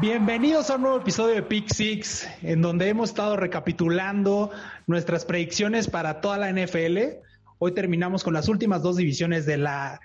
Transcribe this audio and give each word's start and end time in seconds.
Bienvenidos 0.00 0.68
a 0.68 0.76
un 0.76 0.82
nuevo 0.82 0.98
episodio 0.98 1.34
de 1.36 1.42
Pick 1.42 1.72
Six, 1.72 2.28
en 2.42 2.60
donde 2.60 2.88
hemos 2.88 3.08
estado 3.08 3.36
recapitulando 3.38 4.50
nuestras 4.86 5.24
predicciones 5.24 5.88
para 5.88 6.20
toda 6.20 6.36
la 6.36 6.52
NFL. 6.52 6.98
Hoy 7.58 7.72
terminamos 7.72 8.22
con 8.22 8.34
las 8.34 8.48
últimas 8.48 8.82
dos 8.82 8.96
divisiones 8.96 9.46
de 9.46 9.56
la, 9.56 10.00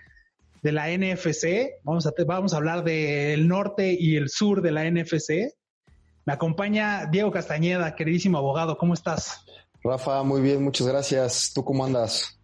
de 0.62 0.72
la 0.72 0.88
NFC. 0.88 1.72
Vamos 1.84 2.08
a, 2.08 2.12
vamos 2.26 2.54
a 2.54 2.58
hablar 2.58 2.86
del 2.86 3.48
norte 3.50 3.98
y 4.00 4.16
el 4.16 4.30
sur 4.30 4.62
de 4.62 4.72
la 4.72 4.90
NFC. 4.90 5.54
Me 6.30 6.34
acompaña 6.34 7.08
Diego 7.08 7.32
Castañeda, 7.32 7.96
queridísimo 7.96 8.38
abogado. 8.38 8.78
¿Cómo 8.78 8.94
estás? 8.94 9.44
Rafa, 9.84 10.22
muy 10.22 10.42
bien, 10.42 10.64
muchas 10.64 10.86
gracias. 10.86 11.52
¿Tú 11.56 11.66
cómo 11.66 11.84
andas? 11.84 12.40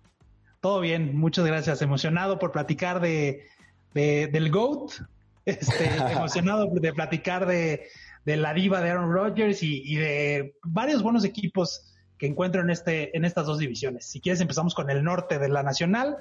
Todo 0.60 0.80
bien, 0.80 1.16
muchas 1.16 1.46
gracias. 1.46 1.84
Emocionado 1.84 2.40
por 2.40 2.52
platicar 2.52 3.00
de, 3.00 3.46
de 3.94 4.26
del 4.26 4.50
GOAT. 4.50 4.92
Este, 5.46 5.86
emocionado 6.12 6.66
de 6.74 6.94
platicar 6.94 7.46
de, 7.46 7.86
de, 8.26 8.38
la 8.38 8.56
diva 8.56 8.82
de 8.82 8.90
Aaron 8.90 9.14
Rodgers 9.14 9.62
y, 9.62 9.84
y, 9.86 9.98
de 9.98 10.56
varios 10.64 11.04
buenos 11.04 11.24
equipos 11.24 11.94
que 12.18 12.26
encuentro 12.26 12.62
en, 12.62 12.72
este, 12.72 13.16
en 13.16 13.24
estas 13.24 13.46
dos 13.46 13.60
divisiones. 13.60 14.08
Si 14.08 14.20
quieres, 14.20 14.42
empezamos 14.42 14.74
con 14.74 14.90
el 14.90 15.04
norte 15.04 15.38
de 15.38 15.50
la 15.50 15.62
Nacional. 15.62 16.18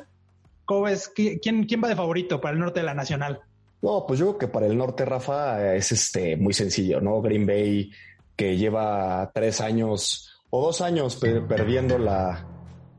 ¿Cómo 0.66 0.82
ves? 0.82 1.10
¿Quién, 1.14 1.38
¿Quién 1.40 1.82
va 1.82 1.88
de 1.88 1.96
favorito 1.96 2.42
para 2.42 2.52
el 2.52 2.60
norte 2.60 2.80
de 2.80 2.86
la 2.86 2.92
Nacional? 2.92 3.40
No, 3.84 4.06
pues 4.06 4.18
yo 4.18 4.28
creo 4.28 4.38
que 4.38 4.48
para 4.48 4.64
el 4.64 4.78
norte, 4.78 5.04
Rafa, 5.04 5.74
es 5.74 5.92
este 5.92 6.38
muy 6.38 6.54
sencillo, 6.54 7.02
¿no? 7.02 7.20
Green 7.20 7.44
Bay, 7.44 7.90
que 8.34 8.56
lleva 8.56 9.30
tres 9.34 9.60
años 9.60 10.40
o 10.48 10.64
dos 10.64 10.80
años 10.80 11.16
perdiendo 11.16 11.98
la, 11.98 12.48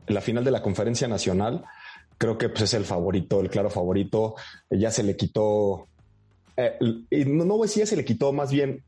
la 0.06 0.20
final 0.20 0.44
de 0.44 0.52
la 0.52 0.62
conferencia 0.62 1.08
nacional. 1.08 1.64
Creo 2.18 2.38
que 2.38 2.50
pues, 2.50 2.62
es 2.62 2.74
el 2.74 2.84
favorito, 2.84 3.40
el 3.40 3.50
claro 3.50 3.68
favorito. 3.68 4.36
Ya 4.70 4.92
se 4.92 5.02
le 5.02 5.16
quitó, 5.16 5.88
eh, 6.56 6.78
y 7.10 7.24
no, 7.24 7.44
no 7.44 7.56
voy 7.56 7.66
a 7.66 7.84
se 7.84 7.96
le 7.96 8.04
quitó, 8.04 8.32
más 8.32 8.52
bien 8.52 8.84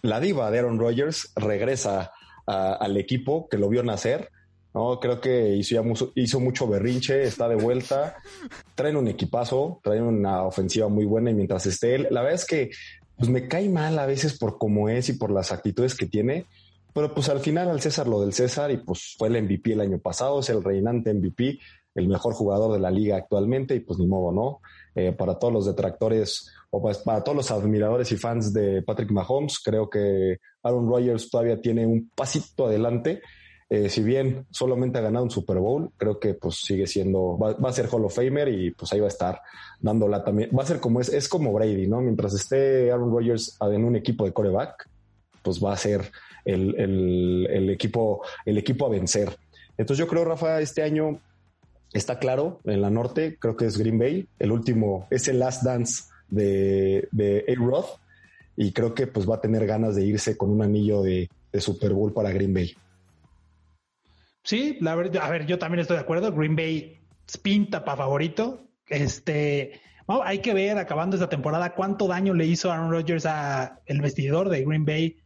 la 0.00 0.20
diva 0.20 0.50
de 0.50 0.60
Aaron 0.60 0.78
Rodgers 0.78 1.30
regresa 1.36 2.10
al 2.46 2.96
equipo 2.96 3.50
que 3.50 3.58
lo 3.58 3.68
vio 3.68 3.82
nacer 3.82 4.30
no, 4.74 4.98
creo 4.98 5.20
que 5.20 5.54
hizo, 5.54 5.82
mucho, 5.84 6.12
hizo 6.16 6.40
mucho 6.40 6.66
berrinche, 6.66 7.22
está 7.22 7.48
de 7.48 7.54
vuelta, 7.54 8.16
traen 8.74 8.96
un 8.96 9.06
equipazo, 9.06 9.80
traen 9.84 10.02
una 10.02 10.42
ofensiva 10.42 10.88
muy 10.88 11.04
buena 11.04 11.30
y 11.30 11.34
mientras 11.34 11.64
esté 11.66 11.94
él, 11.94 12.08
la 12.10 12.22
verdad 12.22 12.40
es 12.40 12.44
que 12.44 12.70
pues 13.16 13.30
me 13.30 13.46
cae 13.46 13.68
mal 13.68 13.96
a 14.00 14.06
veces 14.06 14.36
por 14.36 14.58
cómo 14.58 14.88
es 14.88 15.08
y 15.08 15.12
por 15.12 15.30
las 15.30 15.52
actitudes 15.52 15.94
que 15.94 16.06
tiene, 16.06 16.46
pero 16.92 17.14
pues 17.14 17.28
al 17.28 17.38
final 17.38 17.68
al 17.68 17.80
César 17.80 18.08
lo 18.08 18.20
del 18.20 18.32
César 18.32 18.72
y 18.72 18.78
pues 18.78 19.14
fue 19.16 19.28
el 19.28 19.40
MVP 19.44 19.74
el 19.74 19.80
año 19.80 19.98
pasado, 19.98 20.40
es 20.40 20.50
el 20.50 20.64
reinante 20.64 21.14
MVP, 21.14 21.60
el 21.94 22.08
mejor 22.08 22.34
jugador 22.34 22.72
de 22.72 22.80
la 22.80 22.90
liga 22.90 23.16
actualmente 23.16 23.76
y 23.76 23.80
pues 23.80 24.00
ni 24.00 24.08
modo, 24.08 24.32
¿no? 24.32 24.60
Eh, 24.96 25.12
para 25.12 25.38
todos 25.38 25.52
los 25.52 25.66
detractores 25.66 26.50
o 26.70 26.82
pues 26.82 26.98
para 26.98 27.22
todos 27.22 27.36
los 27.36 27.50
admiradores 27.52 28.10
y 28.10 28.16
fans 28.16 28.52
de 28.52 28.82
Patrick 28.82 29.12
Mahomes, 29.12 29.60
creo 29.60 29.88
que 29.88 30.38
Aaron 30.64 30.88
Rodgers 30.88 31.30
todavía 31.30 31.60
tiene 31.60 31.86
un 31.86 32.10
pasito 32.12 32.66
adelante 32.66 33.22
eh, 33.74 33.90
si 33.90 34.04
bien 34.04 34.46
solamente 34.52 34.98
ha 34.98 35.02
ganado 35.02 35.24
un 35.24 35.32
Super 35.32 35.58
Bowl, 35.58 35.90
creo 35.96 36.20
que 36.20 36.34
pues 36.34 36.60
sigue 36.60 36.86
siendo, 36.86 37.36
va, 37.36 37.56
a 37.68 37.72
ser 37.72 37.88
Hall 37.90 38.04
of 38.04 38.14
Famer 38.14 38.46
y 38.46 38.70
pues 38.70 38.92
ahí 38.92 39.00
va 39.00 39.06
a 39.06 39.08
estar 39.08 39.40
dándola 39.80 40.22
también. 40.22 40.50
Va 40.56 40.62
a 40.62 40.66
ser 40.66 40.78
como 40.78 41.00
es, 41.00 41.08
es 41.08 41.28
como 41.28 41.52
Brady, 41.52 41.88
¿no? 41.88 42.00
Mientras 42.00 42.34
esté 42.34 42.92
Aaron 42.92 43.10
Rodgers 43.10 43.58
en 43.60 43.84
un 43.84 43.96
equipo 43.96 44.26
de 44.26 44.32
coreback, 44.32 44.88
pues 45.42 45.58
va 45.58 45.72
a 45.72 45.76
ser 45.76 46.08
el, 46.44 46.76
el, 47.50 47.68
equipo, 47.68 48.22
el 48.46 48.58
equipo 48.58 48.86
a 48.86 48.90
vencer. 48.90 49.36
Entonces 49.76 49.98
yo 49.98 50.08
creo, 50.08 50.24
Rafa, 50.24 50.60
este 50.60 50.84
año 50.84 51.18
está 51.92 52.20
claro 52.20 52.60
en 52.66 52.80
la 52.80 52.90
norte, 52.90 53.38
creo 53.40 53.56
que 53.56 53.66
es 53.66 53.76
Green 53.76 53.98
Bay, 53.98 54.28
el 54.38 54.52
último, 54.52 55.08
es 55.10 55.26
el 55.26 55.40
last 55.40 55.64
dance 55.64 56.04
de, 56.28 57.08
de 57.10 57.44
A-Roth 57.48 57.98
y 58.56 58.70
creo 58.70 58.94
que 58.94 59.08
pues 59.08 59.28
va 59.28 59.34
a 59.34 59.40
tener 59.40 59.66
ganas 59.66 59.96
de 59.96 60.04
irse 60.04 60.36
con 60.36 60.50
un 60.50 60.62
anillo 60.62 61.02
de 61.02 61.28
Super 61.58 61.92
Bowl 61.92 62.12
para 62.12 62.30
Green 62.30 62.54
Bay. 62.54 62.76
Sí, 64.44 64.76
la 64.80 64.94
verdad, 64.94 65.22
a 65.22 65.30
ver, 65.30 65.46
yo 65.46 65.58
también 65.58 65.80
estoy 65.80 65.96
de 65.96 66.02
acuerdo. 66.02 66.30
Green 66.30 66.54
Bay 66.54 67.00
pinta 67.42 67.84
para 67.84 67.96
favorito. 67.96 68.68
Este, 68.88 69.80
bueno, 70.06 70.22
hay 70.22 70.40
que 70.40 70.52
ver 70.52 70.76
acabando 70.76 71.16
esta 71.16 71.30
temporada 71.30 71.74
cuánto 71.74 72.06
daño 72.06 72.34
le 72.34 72.46
hizo 72.46 72.70
Aaron 72.70 72.90
Rodgers 72.90 73.24
a 73.24 73.80
el 73.86 74.02
vestidor 74.02 74.50
de 74.50 74.62
Green 74.62 74.84
Bay, 74.84 75.16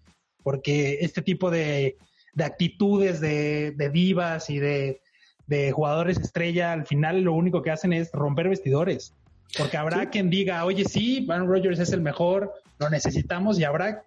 porque 0.45 0.99
este 1.01 1.21
tipo 1.21 1.51
de, 1.51 1.97
de 2.35 2.45
actitudes 2.45 3.21
de, 3.21 3.73
de, 3.73 3.91
divas 3.91 4.49
y 4.51 4.61
de, 4.61 5.03
de, 5.49 5.73
jugadores 5.73 6.19
estrella, 6.19 6.73
al 6.73 6.87
final 6.87 7.23
lo 7.23 7.33
único 7.33 7.61
que 7.61 7.73
hacen 7.73 7.93
es 7.93 8.13
romper 8.13 8.49
vestidores. 8.49 9.15
Porque 9.57 9.79
habrá 9.79 10.03
sí. 10.03 10.07
quien 10.09 10.31
diga, 10.31 10.65
oye, 10.65 10.85
sí, 10.85 11.27
Aaron 11.29 11.49
Rodgers 11.49 11.81
es 11.81 11.91
el 11.93 12.03
mejor, 12.03 12.53
lo 12.79 12.89
necesitamos, 12.89 13.59
y 13.59 13.65
habrá 13.65 14.05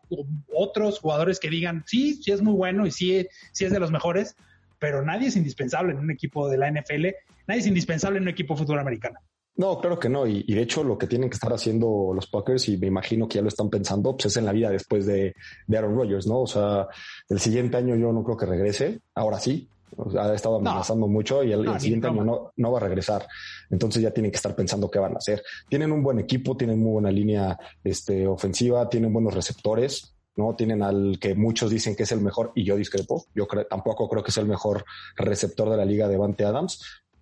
otros 0.56 1.00
jugadores 1.00 1.40
que 1.40 1.50
digan, 1.50 1.84
sí, 1.86 2.14
sí 2.24 2.32
es 2.32 2.42
muy 2.42 2.54
bueno 2.54 2.86
y 2.86 2.92
sí, 2.92 3.28
sí 3.52 3.66
es 3.66 3.72
de 3.72 3.80
los 3.80 3.92
mejores, 3.92 4.38
pero 4.82 5.06
nadie 5.06 5.28
es 5.28 5.36
indispensable 5.36 5.92
en 5.92 6.00
un 6.00 6.10
equipo 6.10 6.50
de 6.50 6.58
la 6.58 6.72
NFL, 6.72 7.06
nadie 7.46 7.62
es 7.62 7.68
indispensable 7.68 8.18
en 8.18 8.24
un 8.24 8.30
equipo 8.30 8.56
de 8.56 8.64
fútbol 8.64 8.80
americano. 8.80 9.20
No, 9.56 9.80
claro 9.80 10.00
que 10.00 10.10
no. 10.10 10.26
Y, 10.26 10.44
y, 10.48 10.56
de 10.56 10.62
hecho, 10.64 10.84
lo 10.84 10.98
que 10.98 11.06
tienen 11.06 11.30
que 11.30 11.36
estar 11.36 11.54
haciendo 11.54 12.14
los 12.16 12.26
Packers, 12.26 12.68
y 12.68 12.78
me 12.78 12.88
imagino 12.88 13.28
que 13.28 13.36
ya 13.36 13.44
lo 13.44 13.50
están 13.50 13.70
pensando, 13.70 14.14
pues 14.14 14.26
es 14.26 14.38
en 14.38 14.46
la 14.46 14.54
vida 14.54 14.72
después 14.72 15.06
de, 15.06 15.36
de 15.68 15.78
Aaron 15.78 15.96
Rodgers, 15.96 16.26
¿no? 16.26 16.42
O 16.42 16.48
sea, 16.48 16.88
el 17.30 17.40
siguiente 17.40 17.78
año 17.78 17.96
yo 17.96 18.12
no 18.12 18.24
creo 18.24 18.38
que 18.38 18.48
regrese. 18.48 19.02
Ahora 19.14 19.38
sí. 19.40 19.70
O 19.98 20.10
sea, 20.10 20.24
ha 20.24 20.34
estado 20.34 20.56
amenazando 20.56 21.06
no. 21.06 21.14
mucho 21.14 21.44
y 21.44 21.52
el, 21.52 21.64
no, 21.64 21.76
el 21.76 21.80
siguiente 21.80 22.08
año 22.08 22.24
no, 22.24 22.54
no 22.56 22.72
va 22.72 22.80
a 22.80 22.82
regresar. 22.82 23.28
Entonces 23.70 24.02
ya 24.02 24.12
tienen 24.12 24.32
que 24.32 24.38
estar 24.38 24.56
pensando 24.56 24.90
qué 24.90 24.98
van 24.98 25.14
a 25.14 25.18
hacer. 25.18 25.44
Tienen 25.70 25.92
un 25.92 26.02
buen 26.02 26.18
equipo, 26.18 26.58
tienen 26.58 26.80
muy 26.80 26.94
buena 26.94 27.12
línea 27.12 27.60
este, 27.84 28.26
ofensiva, 28.26 28.90
tienen 28.90 29.14
buenos 29.14 29.34
receptores. 29.34 30.11
¿No? 30.36 30.56
Tienen 30.56 30.82
al 30.82 31.18
que 31.20 31.36
muchos 31.36 31.70
dicen 31.70 31.96
que 31.96 32.04
es 32.04 32.12
el 32.12 32.22
mejor 32.22 32.52
y 32.56 32.64
yo 32.64 32.76
discrepo. 32.76 33.26
Yo 33.36 33.48
tampoco 33.70 34.08
creo 34.10 34.24
que 34.24 34.32
es 34.32 34.38
el 34.38 34.48
mejor 34.48 34.86
receptor 35.16 35.70
de 35.70 35.78
la 35.78 35.86
liga 35.86 36.08
de 36.08 36.18
Vante 36.18 36.46
Adams. 36.46 36.82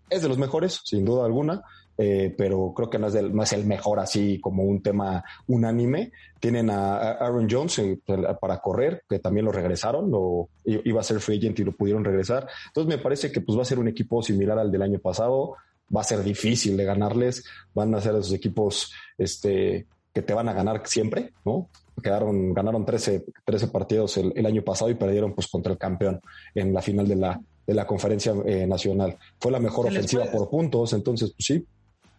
Es 0.09 0.21
de 0.21 0.27
los 0.27 0.37
mejores, 0.37 0.81
sin 0.83 1.05
duda 1.05 1.25
alguna, 1.25 1.63
eh, 2.01 2.33
pero 2.37 2.73
creo 2.73 2.89
que 2.89 2.97
no 2.97 3.07
es, 3.07 3.13
del, 3.13 3.35
no 3.35 3.43
es, 3.43 3.51
el 3.51 3.65
mejor 3.65 3.99
así 3.99 4.39
como 4.39 4.63
un 4.63 4.81
tema 4.81 5.23
unánime. 5.47 6.11
Tienen 6.39 6.69
a, 6.69 7.11
Aaron 7.11 7.47
Jones 7.49 7.77
eh, 7.79 7.99
para 8.39 8.59
correr, 8.59 9.03
que 9.07 9.19
también 9.19 9.45
lo 9.45 9.51
regresaron, 9.51 10.09
lo, 10.09 10.47
iba 10.63 11.01
a 11.01 11.03
ser 11.03 11.19
free 11.19 11.37
agent 11.37 11.59
y 11.59 11.65
lo 11.65 11.73
pudieron 11.73 12.05
regresar. 12.05 12.47
Entonces 12.67 12.95
me 12.95 13.01
parece 13.01 13.31
que 13.31 13.41
pues 13.41 13.57
va 13.57 13.63
a 13.63 13.65
ser 13.65 13.79
un 13.79 13.89
equipo 13.89 14.23
similar 14.23 14.57
al 14.57 14.71
del 14.71 14.81
año 14.81 14.99
pasado. 14.99 15.55
Va 15.93 16.01
a 16.01 16.05
ser 16.05 16.23
difícil 16.23 16.77
de 16.77 16.85
ganarles. 16.85 17.43
Van 17.73 17.93
a 17.93 17.99
ser 17.99 18.15
esos 18.15 18.31
equipos 18.31 18.93
este, 19.17 19.85
que 20.13 20.21
te 20.21 20.33
van 20.33 20.47
a 20.47 20.53
ganar 20.53 20.81
siempre, 20.85 21.33
¿no? 21.43 21.67
Quedaron, 22.01 22.53
ganaron 22.53 22.85
13, 22.85 23.25
13 23.45 23.67
partidos 23.67 24.17
el, 24.17 24.33
el, 24.35 24.45
año 24.45 24.61
pasado 24.63 24.89
y 24.91 24.95
perdieron 24.95 25.33
pues 25.33 25.47
contra 25.47 25.71
el 25.71 25.77
campeón 25.77 26.19
en 26.55 26.73
la 26.73 26.81
final 26.81 27.07
de 27.07 27.15
la, 27.15 27.39
de 27.65 27.73
la 27.73 27.85
conferencia 27.85 28.33
eh, 28.45 28.65
nacional. 28.65 29.17
Fue 29.39 29.51
la 29.51 29.59
mejor 29.59 29.87
ofensiva 29.87 30.25
por 30.25 30.49
puntos, 30.49 30.93
entonces 30.93 31.31
pues 31.31 31.45
sí. 31.45 31.65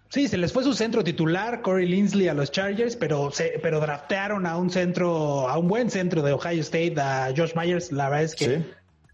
Sí, 0.08 0.26
se 0.26 0.38
les 0.38 0.52
fue 0.52 0.64
su 0.64 0.74
centro 0.74 1.04
titular, 1.04 1.62
Corey 1.62 1.86
Linsley 1.86 2.28
a 2.28 2.34
los 2.34 2.50
Chargers, 2.50 2.96
pero 2.96 3.30
se, 3.30 3.60
pero 3.62 3.78
draftearon 3.80 4.46
a 4.46 4.56
un 4.56 4.70
centro, 4.70 5.48
a 5.48 5.56
un 5.58 5.68
buen 5.68 5.90
centro 5.90 6.22
de 6.22 6.32
Ohio 6.32 6.60
State, 6.62 6.94
a 7.00 7.32
Josh 7.36 7.54
Myers. 7.54 7.92
La 7.92 8.08
verdad 8.08 8.24
es 8.24 8.34
que 8.34 8.44
sí. 8.44 8.64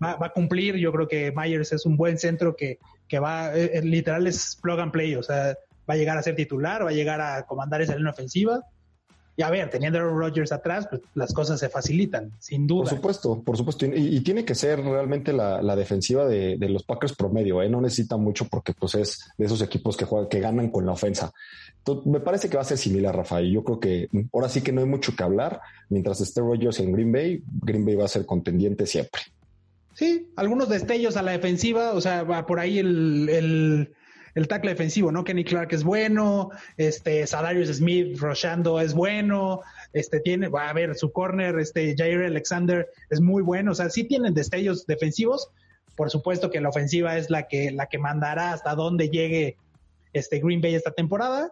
va, 0.02 0.16
va, 0.16 0.26
a 0.26 0.32
cumplir. 0.32 0.76
Yo 0.76 0.92
creo 0.92 1.06
que 1.06 1.32
Myers 1.36 1.72
es 1.72 1.84
un 1.84 1.96
buen 1.96 2.18
centro 2.18 2.56
que, 2.56 2.78
que 3.08 3.18
va, 3.18 3.54
eh, 3.54 3.80
literal 3.82 4.26
es 4.26 4.58
plug 4.60 4.80
and 4.80 4.92
play, 4.92 5.14
o 5.14 5.22
sea, 5.22 5.56
va 5.88 5.94
a 5.94 5.96
llegar 5.96 6.18
a 6.18 6.22
ser 6.22 6.34
titular, 6.34 6.84
va 6.84 6.90
a 6.90 6.94
llegar 6.94 7.20
a 7.20 7.46
comandar 7.46 7.82
esa 7.82 7.96
línea 7.96 8.12
ofensiva. 8.12 8.62
Y 9.36 9.42
a 9.42 9.50
ver, 9.50 9.68
teniendo 9.68 9.98
a 9.98 10.02
Aaron 10.02 10.18
Rodgers 10.18 10.50
atrás, 10.50 10.86
pues 10.88 11.02
las 11.14 11.34
cosas 11.34 11.60
se 11.60 11.68
facilitan, 11.68 12.32
sin 12.38 12.66
duda. 12.66 12.84
Por 12.84 12.90
supuesto, 12.90 13.42
por 13.42 13.56
supuesto. 13.56 13.84
Y, 13.84 14.16
y 14.16 14.20
tiene 14.20 14.44
que 14.44 14.54
ser 14.54 14.80
realmente 14.80 15.32
la, 15.32 15.60
la 15.60 15.76
defensiva 15.76 16.26
de, 16.26 16.56
de, 16.56 16.68
los 16.70 16.84
Packers 16.84 17.14
promedio, 17.14 17.62
¿eh? 17.62 17.68
No 17.68 17.82
necesita 17.82 18.16
mucho 18.16 18.46
porque 18.48 18.72
pues 18.72 18.94
es 18.94 19.30
de 19.36 19.44
esos 19.44 19.60
equipos 19.60 19.96
que 19.96 20.06
juegan, 20.06 20.28
que 20.28 20.40
ganan 20.40 20.70
con 20.70 20.86
la 20.86 20.92
ofensa. 20.92 21.32
Entonces, 21.78 22.06
me 22.06 22.20
parece 22.20 22.48
que 22.48 22.56
va 22.56 22.62
a 22.62 22.66
ser 22.66 22.78
similar, 22.78 23.14
Rafa. 23.14 23.42
Y 23.42 23.52
yo 23.52 23.62
creo 23.62 23.78
que 23.78 24.08
ahora 24.32 24.48
sí 24.48 24.62
que 24.62 24.72
no 24.72 24.80
hay 24.80 24.86
mucho 24.86 25.14
que 25.14 25.22
hablar. 25.22 25.60
Mientras 25.90 26.20
esté 26.20 26.40
Rodgers 26.40 26.80
en 26.80 26.92
Green 26.92 27.12
Bay, 27.12 27.42
Green 27.62 27.84
Bay 27.84 27.94
va 27.94 28.06
a 28.06 28.08
ser 28.08 28.24
contendiente 28.24 28.86
siempre. 28.86 29.20
Sí, 29.92 30.30
algunos 30.36 30.68
destellos 30.68 31.16
a 31.16 31.22
la 31.22 31.32
defensiva, 31.32 31.92
o 31.92 32.00
sea, 32.00 32.22
va 32.22 32.44
por 32.44 32.58
ahí 32.60 32.78
el, 32.78 33.28
el 33.28 33.94
el 34.36 34.48
tackle 34.48 34.70
defensivo, 34.72 35.10
¿no? 35.10 35.24
Kenny 35.24 35.44
Clark 35.44 35.72
es 35.72 35.82
bueno, 35.82 36.50
este, 36.76 37.26
Sadarius 37.26 37.68
Smith, 37.68 38.18
Roshando 38.20 38.78
es 38.80 38.92
bueno, 38.92 39.62
este, 39.94 40.20
tiene, 40.20 40.48
va 40.48 40.68
a 40.68 40.74
ver, 40.74 40.94
su 40.94 41.10
corner, 41.10 41.58
este, 41.58 41.94
Jair 41.96 42.22
Alexander 42.22 42.86
es 43.08 43.22
muy 43.22 43.42
bueno, 43.42 43.72
o 43.72 43.74
sea, 43.74 43.88
sí 43.88 44.04
tienen 44.04 44.34
destellos 44.34 44.86
defensivos, 44.86 45.48
por 45.96 46.10
supuesto 46.10 46.50
que 46.50 46.60
la 46.60 46.68
ofensiva 46.68 47.16
es 47.16 47.30
la 47.30 47.48
que, 47.48 47.70
la 47.70 47.86
que 47.86 47.98
mandará 47.98 48.52
hasta 48.52 48.74
dónde 48.74 49.08
llegue 49.08 49.56
este 50.12 50.38
Green 50.38 50.60
Bay 50.60 50.74
esta 50.74 50.90
temporada, 50.90 51.50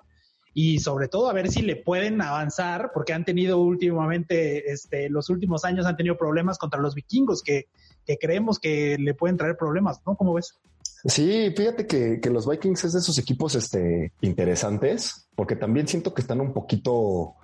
y 0.53 0.79
sobre 0.81 1.09
todo 1.09 1.31
a 1.31 1.33
ver 1.33 1.51
si 1.51 1.63
le 1.63 1.77
pueden 1.77 2.21
avanzar, 2.21 2.91
porque 2.93 3.15
han 3.15 3.25
tenido 3.25 3.61
últimamente, 3.61 4.71
este, 4.71 5.09
los 5.09 5.31
últimos 5.31 5.65
años 5.65 5.87
han 5.87 5.97
tenido 5.97 6.19
problemas 6.19 6.59
contra 6.59 6.81
los 6.81 6.95
vikingos 6.95 7.43
que, 7.43 7.67
que 8.05 8.19
creemos 8.19 8.59
que 8.59 8.99
le 8.99 9.15
pueden 9.15 9.39
traer 9.39 9.57
problemas, 9.57 10.03
¿no? 10.07 10.17
¿Cómo 10.17 10.35
ves? 10.35 10.61
Sí, 11.05 11.53
fíjate 11.55 11.87
que, 11.87 12.19
que, 12.19 12.31
los 12.31 12.49
Vikings 12.49 12.85
es 12.85 12.93
de 12.95 13.01
esos 13.01 13.19
equipos 13.19 13.55
este, 13.55 14.13
interesantes, 14.23 15.29
porque 15.35 15.55
también 15.55 15.87
siento 15.87 16.15
que 16.15 16.23
están 16.23 16.41
un 16.41 16.55
poquito, 16.55 17.35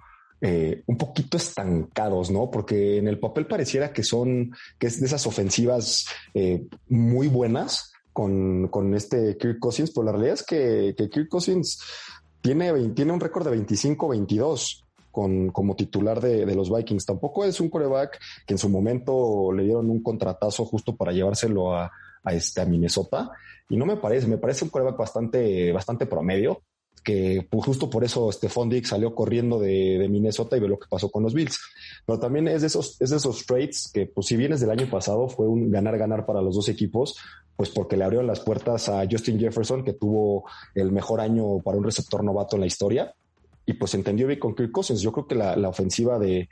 eh, 0.40 0.82
un 0.86 0.96
poquito 0.96 1.36
estancados, 1.36 2.30
¿no? 2.30 2.50
Porque 2.50 2.96
en 2.96 3.06
el 3.06 3.20
papel 3.20 3.46
pareciera 3.46 3.92
que 3.92 4.02
son, 4.02 4.52
que 4.78 4.86
es 4.86 4.98
de 4.98 5.06
esas 5.06 5.26
ofensivas 5.26 6.06
eh, 6.32 6.66
muy 6.88 7.28
buenas 7.28 7.92
con, 8.14 8.68
con, 8.68 8.94
este 8.94 9.36
Kirk 9.36 9.58
Cousins, 9.58 9.90
pero 9.90 10.06
la 10.06 10.12
realidad 10.12 10.34
es 10.34 10.42
que, 10.42 10.94
que 10.96 11.10
Kirk 11.10 11.28
Cousins 11.28 11.82
tiene, 12.40 12.72
tiene 12.90 13.12
un 13.12 13.20
récord 13.20 13.46
de 13.46 13.58
25-22 13.58 14.84
con, 15.10 15.50
como 15.50 15.76
titular 15.76 16.18
de, 16.18 16.46
de, 16.46 16.54
los 16.54 16.74
Vikings. 16.74 17.04
Tampoco 17.04 17.44
es 17.44 17.60
un 17.60 17.68
coreback 17.68 18.18
que 18.46 18.54
en 18.54 18.58
su 18.58 18.70
momento 18.70 19.52
le 19.52 19.64
dieron 19.64 19.90
un 19.90 20.02
contratazo 20.02 20.64
justo 20.64 20.96
para 20.96 21.12
llevárselo 21.12 21.74
a, 21.74 21.92
a, 22.24 22.34
este, 22.34 22.60
a 22.60 22.66
Minnesota. 22.66 23.30
Y 23.68 23.76
no 23.76 23.86
me 23.86 23.96
parece, 23.96 24.26
me 24.26 24.38
parece 24.38 24.64
un 24.64 24.70
coreback 24.70 24.96
bastante, 24.96 25.72
bastante 25.72 26.06
promedio, 26.06 26.62
que 27.02 27.46
pues, 27.48 27.64
justo 27.64 27.88
por 27.88 28.04
eso 28.04 28.30
Stephon 28.30 28.68
Diggs 28.68 28.88
salió 28.88 29.14
corriendo 29.14 29.58
de, 29.58 29.98
de, 29.98 30.08
Minnesota 30.08 30.56
y 30.56 30.60
ve 30.60 30.68
lo 30.68 30.78
que 30.78 30.88
pasó 30.88 31.10
con 31.10 31.22
los 31.22 31.34
Bills. 31.34 31.58
Pero 32.04 32.18
también 32.18 32.48
es 32.48 32.60
de 32.62 32.66
esos, 32.66 33.00
es 33.00 33.10
de 33.10 33.16
esos 33.16 33.46
trades 33.46 33.90
que, 33.92 34.06
pues 34.06 34.26
si 34.26 34.36
bien 34.36 34.52
es 34.52 34.60
del 34.60 34.70
año 34.70 34.88
pasado, 34.90 35.28
fue 35.28 35.48
un 35.48 35.70
ganar-ganar 35.70 36.26
para 36.26 36.42
los 36.42 36.56
dos 36.56 36.68
equipos, 36.68 37.16
pues 37.56 37.70
porque 37.70 37.96
le 37.96 38.04
abrieron 38.04 38.26
las 38.26 38.40
puertas 38.40 38.88
a 38.88 39.04
Justin 39.10 39.38
Jefferson, 39.38 39.84
que 39.84 39.92
tuvo 39.92 40.44
el 40.74 40.92
mejor 40.92 41.20
año 41.20 41.60
para 41.60 41.78
un 41.78 41.84
receptor 41.84 42.24
novato 42.24 42.56
en 42.56 42.60
la 42.60 42.66
historia, 42.66 43.14
y 43.66 43.74
pues 43.74 43.94
entendió 43.94 44.26
bien 44.26 44.40
con 44.40 44.54
Kirk 44.54 44.72
Cousins. 44.72 45.00
Yo 45.00 45.12
creo 45.12 45.26
que 45.26 45.34
la, 45.36 45.56
la 45.56 45.68
ofensiva 45.68 46.18
de, 46.18 46.48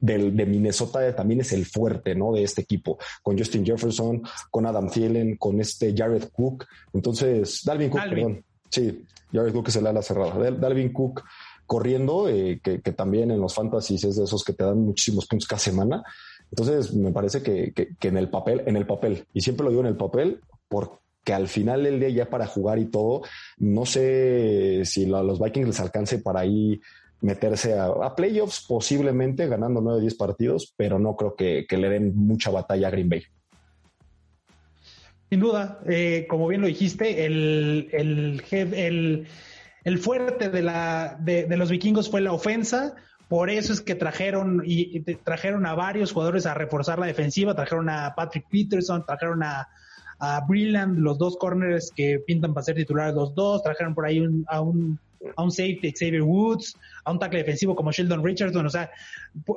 de, 0.00 0.30
de, 0.30 0.46
Minnesota 0.46 1.14
también 1.14 1.40
es 1.40 1.52
el 1.52 1.66
fuerte, 1.66 2.14
¿no? 2.14 2.32
De 2.32 2.42
este 2.42 2.62
equipo, 2.62 2.98
con 3.22 3.38
Justin 3.38 3.64
Jefferson, 3.64 4.22
con 4.50 4.66
Adam 4.66 4.90
Thielen, 4.90 5.36
con 5.36 5.60
este 5.60 5.94
Jared 5.96 6.28
Cook. 6.32 6.66
Entonces, 6.92 7.62
Dalvin 7.64 7.90
Cook, 7.90 8.00
Dalvin. 8.00 8.16
perdón. 8.16 8.44
Sí, 8.70 9.04
Jared 9.32 9.52
Cook 9.52 9.68
es 9.68 9.76
el 9.76 9.86
ala 9.86 10.02
cerrada. 10.02 10.50
Dalvin 10.50 10.92
Cook 10.92 11.22
corriendo, 11.66 12.28
eh, 12.28 12.60
que, 12.62 12.80
que, 12.80 12.92
también 12.92 13.30
en 13.30 13.40
los 13.40 13.54
fantasies 13.54 14.02
es 14.04 14.16
de 14.16 14.24
esos 14.24 14.42
que 14.42 14.52
te 14.52 14.64
dan 14.64 14.78
muchísimos 14.78 15.26
puntos 15.26 15.46
cada 15.46 15.60
semana. 15.60 16.02
Entonces, 16.50 16.92
me 16.94 17.12
parece 17.12 17.42
que, 17.42 17.72
que, 17.72 17.94
que 17.96 18.08
en 18.08 18.16
el 18.16 18.28
papel, 18.28 18.62
en 18.66 18.76
el 18.76 18.86
papel, 18.86 19.24
y 19.32 19.40
siempre 19.40 19.64
lo 19.64 19.70
digo 19.70 19.82
en 19.82 19.86
el 19.86 19.96
papel, 19.96 20.40
porque 20.68 20.98
al 21.32 21.46
final 21.46 21.84
del 21.84 22.00
día 22.00 22.08
ya 22.08 22.30
para 22.30 22.46
jugar 22.46 22.78
y 22.78 22.86
todo, 22.86 23.22
no 23.58 23.86
sé 23.86 24.82
si 24.84 25.04
a 25.12 25.22
los 25.22 25.38
Vikings 25.38 25.68
les 25.68 25.80
alcance 25.80 26.18
para 26.18 26.40
ahí 26.40 26.80
meterse 27.20 27.78
a, 27.78 28.14
playoffs, 28.14 28.64
posiblemente 28.66 29.46
ganando 29.46 29.80
9 29.80 29.98
o 29.98 30.00
10 30.00 30.14
partidos, 30.14 30.74
pero 30.76 30.98
no 30.98 31.16
creo 31.16 31.34
que, 31.34 31.66
le 31.70 31.88
den 31.88 32.16
mucha 32.16 32.50
batalla 32.50 32.88
a 32.88 32.90
Green 32.90 33.08
Bay. 33.08 33.22
Sin 35.28 35.40
duda, 35.40 35.80
eh, 35.86 36.26
como 36.28 36.48
bien 36.48 36.60
lo 36.60 36.66
dijiste, 36.66 37.26
el, 37.26 37.88
el, 37.92 39.26
el, 39.84 39.98
fuerte 39.98 40.48
de, 40.48 40.62
la, 40.62 41.16
de, 41.20 41.56
los 41.56 41.70
vikingos 41.70 42.10
fue 42.10 42.20
la 42.20 42.32
ofensa. 42.32 42.96
Por 43.28 43.48
eso 43.48 43.72
es 43.72 43.80
que 43.80 43.94
trajeron 43.94 44.62
y, 44.64 45.00
trajeron 45.22 45.66
a 45.66 45.74
varios 45.74 46.10
jugadores 46.10 46.46
a 46.46 46.54
reforzar 46.54 46.98
la 46.98 47.06
defensiva. 47.06 47.54
Trajeron 47.54 47.88
a 47.88 48.12
Patrick 48.16 48.46
Peterson, 48.50 49.04
trajeron 49.06 49.44
a, 49.44 49.68
a 50.18 50.44
los 50.96 51.16
dos 51.16 51.36
corners 51.36 51.92
que 51.94 52.18
pintan 52.26 52.52
para 52.52 52.64
ser 52.64 52.74
titulares 52.74 53.14
los 53.14 53.32
dos. 53.32 53.62
Trajeron 53.62 53.94
por 53.94 54.06
ahí 54.06 54.18
un, 54.18 54.44
a 54.48 54.60
un 54.60 54.98
a 55.36 55.42
un 55.42 55.50
safety 55.50 55.92
Xavier 55.92 56.22
Woods, 56.22 56.76
a 57.04 57.12
un 57.12 57.18
tackle 57.18 57.38
defensivo 57.38 57.74
como 57.74 57.92
Sheldon 57.92 58.24
Richardson, 58.24 58.66
o 58.66 58.70
sea, 58.70 58.90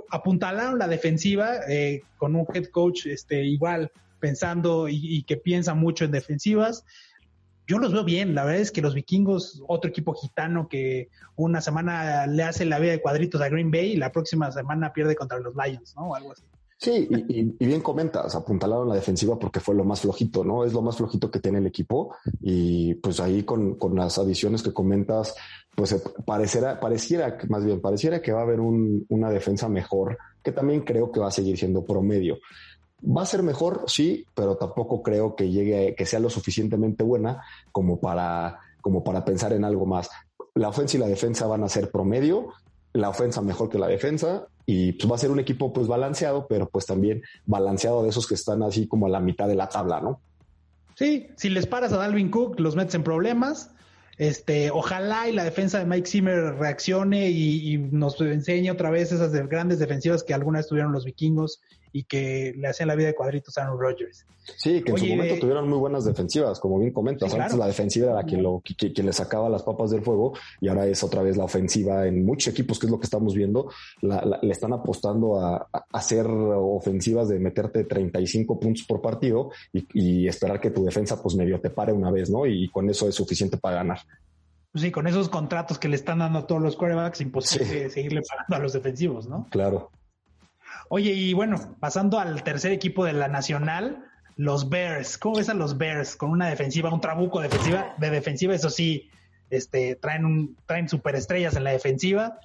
apuntalaron 0.10 0.80
la 0.80 0.88
defensiva 0.88 1.58
eh, 1.68 2.02
con 2.18 2.36
un 2.36 2.46
head 2.54 2.66
coach 2.66 3.06
este, 3.06 3.44
igual 3.44 3.92
pensando 4.20 4.88
y, 4.88 5.00
y, 5.02 5.24
que 5.24 5.38
piensa 5.38 5.74
mucho 5.74 6.06
en 6.06 6.12
defensivas. 6.12 6.86
Yo 7.66 7.80
los 7.80 7.94
veo 7.94 8.04
bien, 8.04 8.36
la 8.36 8.44
verdad 8.44 8.62
es 8.62 8.72
que 8.72 8.82
los 8.82 8.94
vikingos, 8.94 9.64
otro 9.68 9.90
equipo 9.90 10.14
gitano 10.14 10.68
que 10.68 11.10
una 11.36 11.62
semana 11.62 12.28
le 12.28 12.44
hace 12.44 12.66
la 12.66 12.80
vida 12.80 12.92
de 12.92 13.02
cuadritos 13.02 13.42
a 13.42 13.50
Green 13.50 13.72
Bay 13.72 13.94
y 13.94 13.98
la 13.98 14.12
próxima 14.12 14.52
semana 14.52 14.92
pierde 14.92 15.16
contra 15.16 15.40
los 15.40 15.54
Lions, 15.56 15.96
¿no? 15.96 16.10
O 16.10 16.16
algo 16.16 16.34
así. 16.34 16.44
Sí, 16.78 17.08
y, 17.10 17.66
bien 17.66 17.82
comentas, 17.82 18.36
apuntalaron 18.36 18.90
la 18.90 18.96
defensiva 18.96 19.40
porque 19.40 19.60
fue 19.60 19.76
lo 19.76 19.86
más 19.86 20.02
flojito, 20.02 20.44
¿no? 20.44 20.66
Es 20.66 20.74
lo 20.74 20.82
más 20.82 20.98
flojito 20.98 21.32
que 21.32 21.40
tiene 21.40 21.60
el 21.60 21.68
equipo 21.68 22.16
y 22.42 22.96
pues 22.96 23.20
ahí 23.20 23.44
con, 23.44 23.76
con 23.76 23.96
las 23.96 24.18
adiciones 24.18 24.62
que 24.62 24.74
comentas, 24.74 25.34
pues 25.76 25.96
parecerá, 26.26 26.80
pareciera, 26.80 27.38
más 27.50 27.64
bien, 27.64 27.82
pareciera 27.82 28.22
que 28.22 28.32
va 28.32 28.42
a 28.42 28.44
haber 28.44 28.60
un, 28.60 29.06
una 29.10 29.30
defensa 29.30 29.70
mejor, 29.70 30.18
que 30.44 30.52
también 30.52 30.82
creo 30.82 31.12
que 31.12 31.20
va 31.20 31.28
a 31.28 31.32
seguir 31.32 31.58
siendo 31.58 31.86
promedio. 31.86 32.40
Va 33.06 33.24
a 33.24 33.28
ser 33.28 33.44
mejor, 33.44 33.84
sí, 33.88 34.26
pero 34.34 34.56
tampoco 34.56 35.02
creo 35.02 35.36
que 35.36 35.50
llegue, 35.50 35.96
que 35.96 36.06
sea 36.06 36.20
lo 36.20 36.30
suficientemente 36.30 37.04
buena 37.04 37.42
como 37.72 38.00
para, 38.00 38.60
como 38.82 39.04
para 39.04 39.26
pensar 39.26 39.54
en 39.54 39.66
algo 39.66 39.86
más. 39.86 40.10
La 40.56 40.70
ofensa 40.70 40.98
y 40.98 41.00
la 41.00 41.08
defensa 41.08 41.48
van 41.48 41.64
a 41.64 41.70
ser 41.70 41.92
promedio, 41.92 42.50
la 42.94 43.10
ofensa 43.10 43.42
mejor 43.42 43.70
que 43.70 43.80
la 43.80 43.88
defensa 43.88 44.48
y 44.66 44.94
pues 44.94 45.12
va 45.12 45.16
a 45.16 45.20
ser 45.20 45.32
un 45.32 45.40
equipo 45.40 45.74
pues 45.74 45.88
balanceado, 45.88 46.48
pero 46.48 46.70
pues 46.70 46.86
también 46.86 47.22
balanceado 47.46 48.04
de 48.04 48.10
esos 48.10 48.28
que 48.28 48.36
están 48.36 48.64
así 48.64 48.88
como 48.88 49.08
a 49.08 49.10
la 49.10 49.20
mitad 49.20 49.48
de 49.48 49.56
la 49.56 49.68
tabla, 49.68 50.00
¿no? 50.00 50.22
Sí, 50.96 51.28
si 51.36 51.50
les 51.50 51.66
paras 51.66 51.92
a 51.92 51.98
Dalvin 51.98 52.30
Cook, 52.30 52.60
los 52.60 52.76
metes 52.76 52.96
en 52.96 53.04
problemas. 53.04 53.72
Este, 54.18 54.70
ojalá 54.70 55.28
y 55.28 55.34
la 55.34 55.44
defensa 55.44 55.80
de 55.80 55.86
Mike 55.86 56.08
Zimmer 56.08 56.56
reaccione 56.56 57.32
y, 57.32 57.78
nos 57.92 58.22
enseñe 58.22 58.70
otra 58.70 58.92
vez 58.92 59.12
esas 59.12 59.32
de 59.32 59.46
grandes 59.48 59.80
defensivas 59.80 60.24
que 60.24 60.36
alguna 60.36 60.60
vez 60.60 60.68
tuvieron 60.68 60.92
los 60.92 61.04
vikingos 61.04 61.62
y 61.94 62.04
que 62.04 62.54
le 62.58 62.68
hacían 62.68 62.88
la 62.88 62.96
vida 62.96 63.08
de 63.08 63.16
cuadritos 63.16 63.58
a 63.58 63.64
Aaron 63.64 63.80
Rodgers. 63.80 64.26
Sí, 64.58 64.82
que 64.82 64.90
en 64.90 64.96
Oye, 64.96 65.06
su 65.06 65.16
momento 65.16 65.36
eh, 65.36 65.40
tuvieron 65.40 65.70
muy 65.70 65.78
buenas 65.78 66.04
defensivas, 66.04 66.60
como 66.60 66.80
bien 66.80 66.92
comentas. 66.92 67.32
Sí, 67.32 67.38
Antes 67.38 67.58
la 67.58 67.68
defensiva 67.68 68.12
era 68.12 68.24
que, 68.24 68.36
lo, 68.36 68.62
que, 68.62 69.04
le 69.04 69.14
sacaba 69.14 69.48
las 69.48 69.64
papas 69.64 69.92
del 69.92 70.02
fuego 70.02 70.34
y 70.60 70.68
ahora 70.68 70.86
es 70.88 71.02
otra 71.04 71.22
vez 71.22 71.38
la 71.38 71.46
ofensiva 71.46 72.06
en 72.08 72.26
muchos 72.26 72.52
equipos, 72.52 72.80
que 72.80 72.88
es 72.88 72.92
lo 72.92 73.00
que 73.00 73.06
estamos 73.06 73.36
viendo. 73.36 73.70
La, 74.02 74.26
la, 74.26 74.40
le 74.42 74.52
están 74.52 74.74
apostando 74.74 75.40
a, 75.40 75.70
a, 75.72 75.86
hacer 75.94 76.26
ofensivas 76.28 77.30
de 77.30 77.40
meterte 77.40 77.86
35 77.86 78.60
puntos 78.60 78.84
por 78.84 79.02
partido 79.02 79.52
y, 79.72 79.86
y, 79.94 80.28
esperar 80.28 80.60
que 80.60 80.72
tu 80.72 80.84
defensa 80.84 81.22
pues 81.22 81.36
medio 81.36 81.62
te 81.62 81.70
pare 81.70 81.94
una 81.94 82.12
vez, 82.12 82.30
¿no? 82.30 82.46
Y 82.46 82.68
con 82.70 82.90
eso 82.90 83.08
es 83.08 83.16
suficiente 83.16 83.58
para 83.58 83.78
ganar. 83.78 84.00
Sí, 84.76 84.92
con 84.92 85.06
esos 85.06 85.30
contratos 85.30 85.78
que 85.78 85.88
le 85.88 85.96
están 85.96 86.20
dando 86.20 86.40
a 86.40 86.48
todos 86.48 86.62
los 86.62 86.76
quarterbacks, 86.76 87.22
imposible 87.22 87.84
sí. 87.84 87.90
seguirle 87.92 88.22
pagando 88.28 88.56
a 88.56 88.60
los 88.60 88.74
defensivos, 88.74 89.28
¿no? 89.28 89.48
Claro. 89.52 89.92
Oye, 90.96 91.12
y 91.12 91.34
bueno, 91.34 91.76
pasando 91.80 92.20
al 92.20 92.44
tercer 92.44 92.72
equipo 92.72 93.04
de 93.04 93.14
la 93.14 93.28
Nacional, 93.28 94.06
los 94.36 94.70
Bears. 94.70 95.18
¿Cómo 95.18 95.38
ves 95.38 95.50
a 95.50 95.56
los 95.56 95.80
Bears? 95.80 96.16
Con 96.16 96.30
una 96.30 96.48
defensiva, 96.48 96.94
un 96.94 97.02
trabuco 97.02 97.42
defensiva, 97.42 97.96
de 97.98 98.12
defensiva, 98.12 98.54
eso 98.54 98.70
sí, 98.70 99.10
este, 99.50 99.96
traen 99.96 100.24
un, 100.24 100.56
traen 100.68 100.88
superestrellas 100.88 101.56
en 101.56 101.64
la 101.64 101.72
defensiva 101.72 102.38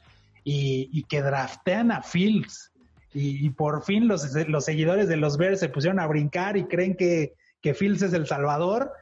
y, 0.45 0.89
y 0.91 1.03
que 1.03 1.21
draftean 1.21 1.93
a 1.93 2.03
Fields. 2.03 2.73
Y, 3.13 3.45
y, 3.47 3.51
por 3.51 3.85
fin 3.85 4.09
los, 4.09 4.35
los 4.49 4.65
seguidores 4.65 5.09
de 5.09 5.19
los 5.19 5.37
Bears 5.37 5.61
se 5.61 5.69
pusieron 5.69 6.01
a 6.01 6.07
brincar 6.07 6.57
y 6.57 6.65
creen 6.65 6.97
que, 6.97 7.35
que 7.61 7.75
Fields 7.75 8.01
es 8.01 8.15
el 8.15 8.27
salvador. 8.27 8.93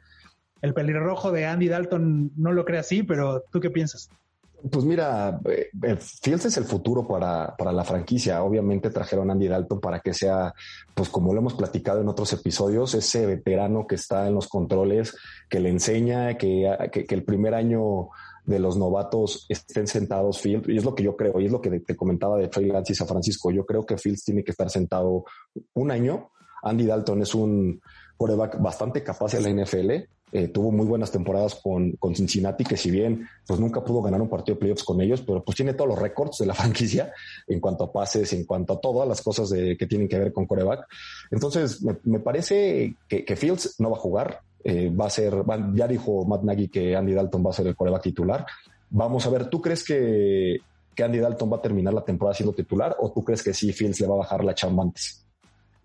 El 0.60 0.74
pelirrojo 0.74 1.30
de 1.30 1.46
Andy 1.46 1.68
Dalton 1.68 2.32
no 2.34 2.50
lo 2.50 2.64
cree 2.64 2.80
así, 2.80 3.04
pero 3.04 3.44
¿tú 3.52 3.60
qué 3.60 3.70
piensas? 3.70 4.10
Pues 4.70 4.84
mira, 4.84 5.40
eh, 5.44 5.96
Fields 5.96 6.46
es 6.46 6.56
el 6.56 6.64
futuro 6.64 7.06
para, 7.06 7.54
para, 7.56 7.72
la 7.72 7.84
franquicia. 7.84 8.42
Obviamente 8.42 8.90
trajeron 8.90 9.28
a 9.28 9.34
Andy 9.34 9.48
Dalton 9.48 9.80
para 9.80 10.00
que 10.00 10.14
sea, 10.14 10.54
pues 10.94 11.08
como 11.08 11.32
lo 11.32 11.40
hemos 11.40 11.54
platicado 11.54 12.00
en 12.00 12.08
otros 12.08 12.32
episodios, 12.32 12.94
ese 12.94 13.26
veterano 13.26 13.86
que 13.86 13.96
está 13.96 14.26
en 14.26 14.34
los 14.34 14.48
controles, 14.48 15.14
que 15.48 15.60
le 15.60 15.68
enseña, 15.68 16.36
que, 16.38 16.74
que, 16.90 17.14
el 17.14 17.24
primer 17.24 17.54
año 17.54 18.08
de 18.44 18.58
los 18.58 18.76
novatos 18.76 19.46
estén 19.48 19.86
sentados 19.86 20.40
Fields. 20.40 20.68
Y 20.68 20.78
es 20.78 20.84
lo 20.84 20.94
que 20.94 21.02
yo 21.02 21.16
creo, 21.16 21.38
y 21.38 21.46
es 21.46 21.52
lo 21.52 21.60
que 21.60 21.80
te 21.80 21.94
comentaba 21.94 22.38
de 22.38 22.48
Trey 22.48 22.66
Lance 22.66 22.92
y 22.92 22.96
Francisco. 22.96 23.50
Yo 23.50 23.66
creo 23.66 23.84
que 23.84 23.98
Fields 23.98 24.24
tiene 24.24 24.42
que 24.42 24.52
estar 24.52 24.70
sentado 24.70 25.24
un 25.74 25.90
año. 25.90 26.30
Andy 26.62 26.86
Dalton 26.86 27.22
es 27.22 27.34
un 27.34 27.80
coreback 28.16 28.60
bastante 28.60 29.04
capaz 29.04 29.34
en 29.34 29.42
la 29.42 29.64
NFL 29.64 30.15
eh, 30.32 30.48
tuvo 30.48 30.72
muy 30.72 30.86
buenas 30.86 31.12
temporadas 31.12 31.54
con, 31.54 31.96
Cincinnati, 32.14 32.64
que 32.64 32.76
si 32.76 32.90
bien 32.90 33.28
pues 33.46 33.60
nunca 33.60 33.84
pudo 33.84 34.02
ganar 34.02 34.20
un 34.20 34.28
partido 34.28 34.56
de 34.56 34.60
playoffs 34.60 34.82
con 34.82 35.00
ellos, 35.00 35.22
pero 35.22 35.44
pues 35.44 35.56
tiene 35.56 35.74
todos 35.74 35.88
los 35.88 35.98
récords 35.98 36.38
de 36.38 36.46
la 36.46 36.54
franquicia 36.54 37.12
en 37.46 37.60
cuanto 37.60 37.84
a 37.84 37.92
pases, 37.92 38.32
en 38.32 38.44
cuanto 38.44 38.74
a 38.74 38.80
todas 38.80 39.06
las 39.06 39.22
cosas 39.22 39.50
de, 39.50 39.76
que 39.76 39.86
tienen 39.86 40.08
que 40.08 40.18
ver 40.18 40.32
con 40.32 40.46
coreback. 40.46 40.86
Entonces, 41.30 41.80
me, 42.04 42.18
parece 42.18 42.96
que, 43.08 43.36
Fields 43.36 43.76
no 43.78 43.90
va 43.90 43.96
a 43.96 44.00
jugar, 44.00 44.40
eh, 44.64 44.90
va 44.90 45.06
a 45.06 45.10
ser, 45.10 45.44
ya 45.74 45.86
dijo 45.86 46.24
Matt 46.24 46.42
Nagy 46.42 46.68
que 46.68 46.96
Andy 46.96 47.12
Dalton 47.12 47.46
va 47.46 47.50
a 47.50 47.54
ser 47.54 47.68
el 47.68 47.76
coreback 47.76 48.02
titular. 48.02 48.44
Vamos 48.90 49.26
a 49.26 49.30
ver, 49.30 49.48
¿tú 49.48 49.60
crees 49.60 49.84
que, 49.84 50.58
que 50.94 51.04
Andy 51.04 51.18
Dalton 51.18 51.52
va 51.52 51.58
a 51.58 51.62
terminar 51.62 51.94
la 51.94 52.04
temporada 52.04 52.34
siendo 52.34 52.52
titular 52.52 52.96
o 52.98 53.12
tú 53.12 53.22
crees 53.22 53.44
que 53.44 53.54
sí 53.54 53.72
Fields 53.72 54.00
le 54.00 54.08
va 54.08 54.14
a 54.14 54.18
bajar 54.18 54.44
la 54.44 54.54
chamba 54.54 54.82
antes? 54.82 55.25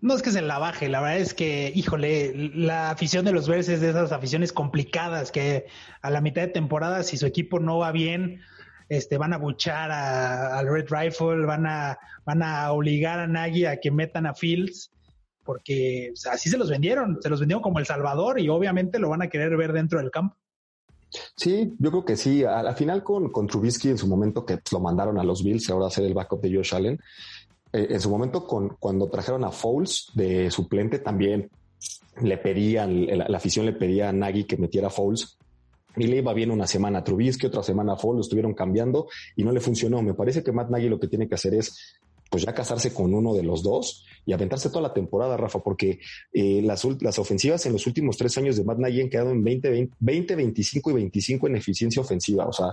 No 0.02 0.16
es 0.16 0.22
que 0.22 0.32
se 0.32 0.42
la 0.42 0.58
baje, 0.58 0.88
la 0.88 1.00
verdad 1.00 1.18
es 1.18 1.32
que, 1.32 1.70
híjole, 1.72 2.50
la 2.56 2.90
afición 2.90 3.24
de 3.24 3.30
los 3.30 3.48
Bears 3.48 3.68
es 3.68 3.80
de 3.80 3.90
esas 3.90 4.10
aficiones 4.10 4.52
complicadas 4.52 5.30
que 5.30 5.66
a 6.02 6.10
la 6.10 6.20
mitad 6.20 6.42
de 6.42 6.48
temporada, 6.48 7.04
si 7.04 7.16
su 7.16 7.24
equipo 7.24 7.60
no 7.60 7.78
va 7.78 7.92
bien, 7.92 8.40
este, 8.88 9.16
van 9.16 9.32
a 9.32 9.38
buchar 9.38 9.92
al 9.92 10.66
Red 10.66 10.88
Rifle, 10.90 11.46
van 11.46 11.66
a, 11.66 11.98
van 12.24 12.42
a 12.42 12.72
obligar 12.72 13.20
a 13.20 13.28
Nagy 13.28 13.64
a 13.64 13.76
que 13.76 13.92
metan 13.92 14.26
a 14.26 14.34
Fields, 14.34 14.90
porque 15.44 16.12
así 16.32 16.50
se 16.50 16.58
los 16.58 16.68
vendieron, 16.68 17.18
se 17.22 17.30
los 17.30 17.38
vendieron 17.38 17.62
como 17.62 17.78
El 17.78 17.86
Salvador 17.86 18.40
y 18.40 18.48
obviamente 18.48 18.98
lo 18.98 19.08
van 19.08 19.22
a 19.22 19.28
querer 19.28 19.56
ver 19.56 19.72
dentro 19.72 20.00
del 20.00 20.10
campo. 20.10 20.36
Sí, 21.36 21.74
yo 21.78 21.90
creo 21.90 22.04
que 22.04 22.16
sí. 22.16 22.42
Al, 22.42 22.74
final 22.74 23.04
con, 23.04 23.30
con 23.30 23.46
Trubisky 23.46 23.90
en 23.90 23.98
su 23.98 24.08
momento 24.08 24.44
que 24.44 24.58
lo 24.72 24.80
mandaron 24.80 25.18
a 25.18 25.24
los 25.24 25.44
Bills, 25.44 25.70
ahora 25.70 25.86
a 25.86 25.90
ser 25.90 26.04
el 26.04 26.14
backup 26.14 26.40
de 26.40 26.56
Josh 26.56 26.74
Allen, 26.74 26.98
eh, 27.72 27.86
en 27.90 28.00
su 28.00 28.10
momento 28.10 28.46
con, 28.46 28.76
cuando 28.78 29.08
trajeron 29.08 29.44
a 29.44 29.50
Foles 29.50 30.08
de 30.14 30.50
suplente 30.50 30.98
también 30.98 31.50
le 32.20 32.38
pedían, 32.38 33.06
la, 33.06 33.36
afición 33.36 33.66
le 33.66 33.72
pedía 33.72 34.08
a 34.08 34.12
Nagy 34.12 34.44
que 34.44 34.56
metiera 34.56 34.90
Foles 34.90 35.38
y 35.96 36.06
le 36.06 36.18
iba 36.18 36.32
bien 36.32 36.50
una 36.50 36.66
semana 36.66 37.00
a 37.00 37.04
Trubisky, 37.04 37.46
otra 37.46 37.62
semana 37.62 37.94
a 37.94 37.96
Foles, 37.96 38.16
lo 38.16 38.22
estuvieron 38.22 38.54
cambiando 38.54 39.08
y 39.36 39.44
no 39.44 39.52
le 39.52 39.60
funcionó. 39.60 40.02
Me 40.02 40.14
parece 40.14 40.42
que 40.42 40.52
Matt 40.52 40.70
Nagy 40.70 40.88
lo 40.88 40.98
que 40.98 41.08
tiene 41.08 41.28
que 41.28 41.34
hacer 41.34 41.54
es 41.54 41.98
pues 42.32 42.44
ya 42.46 42.54
casarse 42.54 42.94
con 42.94 43.12
uno 43.12 43.34
de 43.34 43.42
los 43.42 43.62
dos 43.62 44.06
y 44.24 44.32
aventarse 44.32 44.70
toda 44.70 44.80
la 44.80 44.94
temporada, 44.94 45.36
Rafa, 45.36 45.58
porque 45.58 46.00
eh, 46.32 46.62
las, 46.62 46.82
las, 47.02 47.18
ofensivas 47.18 47.66
en 47.66 47.74
los 47.74 47.86
últimos 47.86 48.16
tres 48.16 48.38
años 48.38 48.56
de 48.56 48.64
Matt 48.64 48.78
Nagy 48.78 49.02
han 49.02 49.10
quedado 49.10 49.30
en 49.32 49.44
20, 49.44 49.90
20, 50.00 50.36
25 50.36 50.90
y 50.90 50.94
25 50.94 51.46
en 51.48 51.56
eficiencia 51.56 52.00
ofensiva, 52.00 52.46
o 52.46 52.52
sea, 52.52 52.68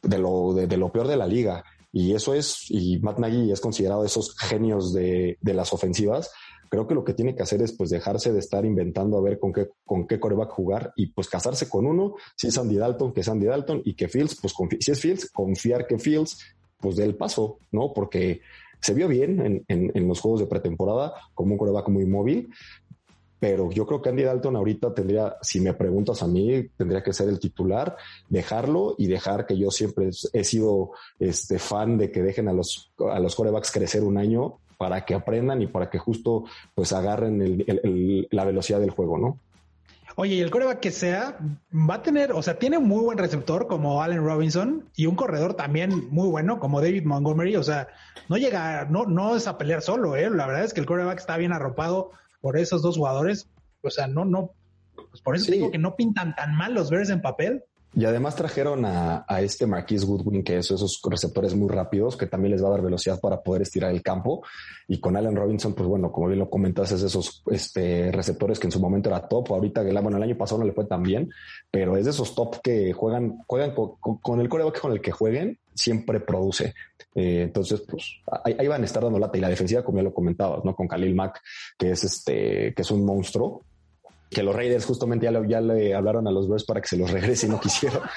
de 0.00 0.18
lo, 0.18 0.54
de, 0.54 0.76
lo 0.76 0.92
peor 0.92 1.08
de 1.08 1.16
la 1.16 1.26
liga. 1.26 1.64
Y 1.96 2.12
eso 2.12 2.34
es, 2.34 2.66
y 2.70 2.98
Matt 2.98 3.20
Nagy 3.20 3.52
es 3.52 3.60
considerado 3.60 4.00
de 4.00 4.08
esos 4.08 4.36
genios 4.36 4.92
de, 4.92 5.38
de 5.40 5.54
las 5.54 5.72
ofensivas, 5.72 6.32
creo 6.68 6.88
que 6.88 6.94
lo 6.96 7.04
que 7.04 7.14
tiene 7.14 7.36
que 7.36 7.42
hacer 7.44 7.62
es 7.62 7.70
pues 7.70 7.88
dejarse 7.90 8.32
de 8.32 8.40
estar 8.40 8.64
inventando 8.64 9.16
a 9.16 9.20
ver 9.20 9.38
con 9.38 9.52
qué, 9.52 9.68
con 9.86 10.08
qué 10.08 10.18
coreback 10.18 10.50
jugar 10.50 10.92
y 10.96 11.06
pues 11.06 11.28
casarse 11.28 11.68
con 11.68 11.86
uno, 11.86 12.16
si 12.34 12.48
es 12.48 12.58
Andy 12.58 12.74
Dalton, 12.74 13.12
que 13.12 13.20
es 13.20 13.28
Andy 13.28 13.46
Dalton 13.46 13.80
y 13.84 13.94
que 13.94 14.08
Fields, 14.08 14.40
pues 14.40 14.54
si 14.80 14.90
es 14.90 15.00
Fields, 15.00 15.30
confiar 15.30 15.86
que 15.86 16.00
Fields 16.00 16.36
pues 16.80 16.96
dé 16.96 17.04
el 17.04 17.14
paso, 17.14 17.60
¿no? 17.70 17.92
Porque 17.94 18.40
se 18.80 18.92
vio 18.92 19.06
bien 19.06 19.64
en, 19.68 20.08
los 20.08 20.20
juegos 20.20 20.40
de 20.40 20.46
pretemporada 20.46 21.14
como 21.32 21.52
un 21.52 21.58
coreback 21.58 21.88
muy 21.90 22.06
móvil, 22.06 22.50
pero 23.44 23.70
yo 23.70 23.84
creo 23.84 24.00
que 24.00 24.08
Andy 24.08 24.22
Dalton 24.22 24.56
ahorita 24.56 24.94
tendría, 24.94 25.36
si 25.42 25.60
me 25.60 25.74
preguntas 25.74 26.22
a 26.22 26.26
mí, 26.26 26.66
tendría 26.78 27.02
que 27.02 27.12
ser 27.12 27.28
el 27.28 27.38
titular, 27.38 27.94
dejarlo 28.30 28.94
y 28.96 29.06
dejar 29.06 29.44
que 29.44 29.58
yo 29.58 29.70
siempre 29.70 30.08
he 30.32 30.44
sido 30.44 30.92
este 31.18 31.58
fan 31.58 31.98
de 31.98 32.10
que 32.10 32.22
dejen 32.22 32.48
a 32.48 32.54
los, 32.54 32.90
a 33.12 33.18
los 33.18 33.34
corebacks 33.34 33.70
crecer 33.70 34.02
un 34.02 34.16
año 34.16 34.60
para 34.78 35.04
que 35.04 35.12
aprendan 35.12 35.60
y 35.60 35.66
para 35.66 35.90
que 35.90 35.98
justo 35.98 36.44
pues 36.74 36.94
agarren 36.94 37.62
la 38.30 38.44
velocidad 38.46 38.80
del 38.80 38.88
juego, 38.88 39.18
¿no? 39.18 39.38
Oye, 40.16 40.36
y 40.36 40.40
el 40.40 40.50
coreback 40.50 40.80
que 40.80 40.90
sea 40.90 41.36
va 41.70 41.96
a 41.96 42.02
tener, 42.02 42.32
o 42.32 42.42
sea, 42.42 42.58
tiene 42.58 42.78
muy 42.78 43.04
buen 43.04 43.18
receptor 43.18 43.66
como 43.66 44.02
Allen 44.02 44.24
Robinson 44.24 44.88
y 44.96 45.04
un 45.04 45.16
corredor 45.16 45.52
también 45.52 46.08
muy 46.10 46.28
bueno 46.28 46.60
como 46.60 46.80
David 46.80 47.04
Montgomery. 47.04 47.56
O 47.56 47.62
sea, 47.62 47.88
no 48.30 48.38
llega, 48.38 48.86
no, 48.86 49.04
no 49.04 49.36
es 49.36 49.46
a 49.48 49.58
pelear 49.58 49.82
solo, 49.82 50.16
¿eh? 50.16 50.30
La 50.30 50.46
verdad 50.46 50.64
es 50.64 50.72
que 50.72 50.80
el 50.80 50.86
coreback 50.86 51.18
está 51.18 51.36
bien 51.36 51.52
arropado 51.52 52.12
por 52.44 52.58
esos 52.58 52.82
dos 52.82 52.98
jugadores. 52.98 53.48
O 53.80 53.88
sea, 53.88 54.06
no, 54.06 54.26
no, 54.26 54.50
pues 54.94 55.22
por 55.22 55.34
eso 55.34 55.50
digo 55.50 55.70
que 55.70 55.78
no 55.78 55.96
pintan 55.96 56.34
tan 56.34 56.54
mal 56.54 56.74
los 56.74 56.90
Bears 56.90 57.08
en 57.08 57.22
papel. 57.22 57.64
Y 57.96 58.04
además 58.06 58.34
trajeron 58.34 58.84
a, 58.84 59.24
este 59.40 59.66
Marquise 59.66 60.04
Goodwin, 60.04 60.42
que 60.42 60.58
es 60.58 60.70
esos 60.70 61.00
receptores 61.08 61.54
muy 61.54 61.68
rápidos, 61.68 62.16
que 62.16 62.26
también 62.26 62.50
les 62.50 62.62
va 62.62 62.68
a 62.68 62.70
dar 62.72 62.82
velocidad 62.82 63.20
para 63.20 63.40
poder 63.40 63.62
estirar 63.62 63.92
el 63.92 64.02
campo. 64.02 64.42
Y 64.88 64.98
con 64.98 65.16
Allen 65.16 65.36
Robinson, 65.36 65.74
pues 65.74 65.88
bueno, 65.88 66.10
como 66.10 66.26
bien 66.26 66.40
lo 66.40 66.50
comentas, 66.50 66.90
es 66.90 67.02
esos 67.02 67.42
este, 67.50 68.10
receptores 68.10 68.58
que 68.58 68.66
en 68.66 68.72
su 68.72 68.80
momento 68.80 69.10
era 69.10 69.28
top. 69.28 69.52
Ahorita, 69.52 69.82
bueno, 70.00 70.16
el 70.16 70.22
año 70.24 70.36
pasado 70.36 70.58
no 70.58 70.66
le 70.66 70.72
fue 70.72 70.86
tan 70.86 71.04
bien, 71.04 71.30
pero 71.70 71.96
es 71.96 72.04
de 72.04 72.10
esos 72.10 72.34
top 72.34 72.60
que 72.62 72.92
juegan, 72.92 73.38
juegan 73.46 73.72
con, 73.74 74.40
el 74.40 74.48
coreback 74.48 74.80
con 74.80 74.92
el 74.92 75.00
que 75.00 75.12
jueguen, 75.12 75.58
siempre 75.72 76.18
produce. 76.18 76.74
Eh, 77.14 77.42
entonces, 77.42 77.80
pues 77.88 78.16
ahí, 78.44 78.66
van 78.66 78.82
a 78.82 78.86
estar 78.86 79.04
dando 79.04 79.20
lata. 79.20 79.38
Y 79.38 79.40
la 79.40 79.48
defensiva, 79.48 79.84
como 79.84 79.98
ya 79.98 80.04
lo 80.04 80.12
comentabas, 80.12 80.64
¿no? 80.64 80.74
Con 80.74 80.88
Khalil 80.88 81.14
Mack, 81.14 81.40
que 81.78 81.92
es 81.92 82.02
este, 82.02 82.74
que 82.74 82.82
es 82.82 82.90
un 82.90 83.04
monstruo 83.04 83.62
que 84.34 84.42
los 84.42 84.54
Raiders 84.54 84.84
justamente 84.84 85.26
ya 85.48 85.60
le, 85.60 85.94
hablaron 85.94 86.28
a 86.28 86.30
los 86.30 86.46
Bears 86.46 86.64
para 86.64 86.82
que 86.82 86.88
se 86.88 86.98
los 86.98 87.10
regrese 87.10 87.46
y 87.46 87.50
no 87.50 87.60
quisieron. 87.60 88.02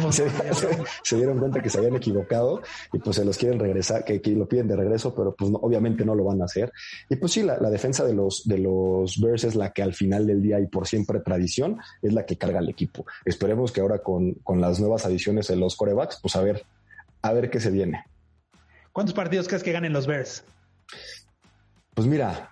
Pues, 0.00 0.16
se, 1.02 1.16
dieron 1.16 1.38
cuenta 1.38 1.60
que 1.60 1.70
se 1.70 1.78
habían 1.78 1.96
equivocado 1.96 2.60
y 2.92 2.98
pues 2.98 3.16
se 3.16 3.24
los 3.24 3.38
quieren 3.38 3.58
regresar, 3.58 4.04
que, 4.04 4.20
lo 4.36 4.46
piden 4.46 4.68
de 4.68 4.76
regreso, 4.76 5.14
pero 5.14 5.34
pues 5.34 5.50
obviamente 5.54 6.04
no 6.04 6.14
lo 6.14 6.24
van 6.24 6.42
a 6.42 6.44
hacer. 6.44 6.72
Y 7.08 7.16
pues 7.16 7.32
sí, 7.32 7.42
la, 7.42 7.58
defensa 7.70 8.04
de 8.04 8.14
los, 8.14 8.46
de 8.46 8.58
los 8.58 9.20
Bears 9.20 9.44
es 9.44 9.54
la 9.54 9.72
que 9.72 9.82
al 9.82 9.94
final 9.94 10.26
del 10.26 10.42
día 10.42 10.60
y 10.60 10.66
por 10.66 10.86
siempre 10.86 11.20
tradición 11.20 11.78
es 12.02 12.12
la 12.12 12.26
que 12.26 12.36
carga 12.36 12.60
el 12.60 12.68
equipo. 12.68 13.06
Esperemos 13.24 13.72
que 13.72 13.80
ahora 13.80 14.00
con, 14.00 14.34
con 14.42 14.60
las 14.60 14.78
nuevas 14.78 15.06
adiciones 15.06 15.48
de 15.48 15.56
los 15.56 15.76
corebacks, 15.76 16.18
pues 16.20 16.36
a 16.36 16.42
ver, 16.42 16.64
a 17.22 17.32
ver 17.32 17.50
qué 17.50 17.58
se 17.60 17.70
viene. 17.70 18.04
¿Cuántos 18.92 19.14
partidos 19.14 19.48
crees 19.48 19.62
que 19.62 19.72
ganen 19.72 19.92
los 19.92 20.06
Bears? 20.06 20.44
Pues 21.94 22.06
mira, 22.06 22.50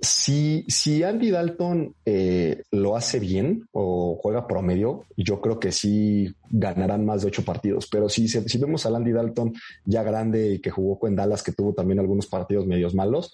si, 0.00 0.64
si 0.68 1.02
Andy 1.02 1.30
Dalton 1.30 1.94
eh, 2.04 2.62
lo 2.70 2.96
hace 2.96 3.18
bien 3.18 3.66
o 3.72 4.18
juega 4.20 4.46
promedio, 4.46 5.04
yo 5.16 5.40
creo 5.40 5.58
que 5.58 5.72
sí 5.72 6.34
ganarán 6.50 7.04
más 7.04 7.22
de 7.22 7.28
ocho 7.28 7.44
partidos. 7.44 7.88
Pero 7.90 8.08
si, 8.08 8.28
si 8.28 8.58
vemos 8.58 8.86
al 8.86 8.96
Andy 8.96 9.12
Dalton 9.12 9.54
ya 9.84 10.02
grande 10.02 10.54
y 10.54 10.60
que 10.60 10.70
jugó 10.70 10.98
con 10.98 11.16
Dallas, 11.16 11.42
que 11.42 11.52
tuvo 11.52 11.74
también 11.74 11.98
algunos 11.98 12.26
partidos 12.26 12.66
medios 12.66 12.94
malos, 12.94 13.32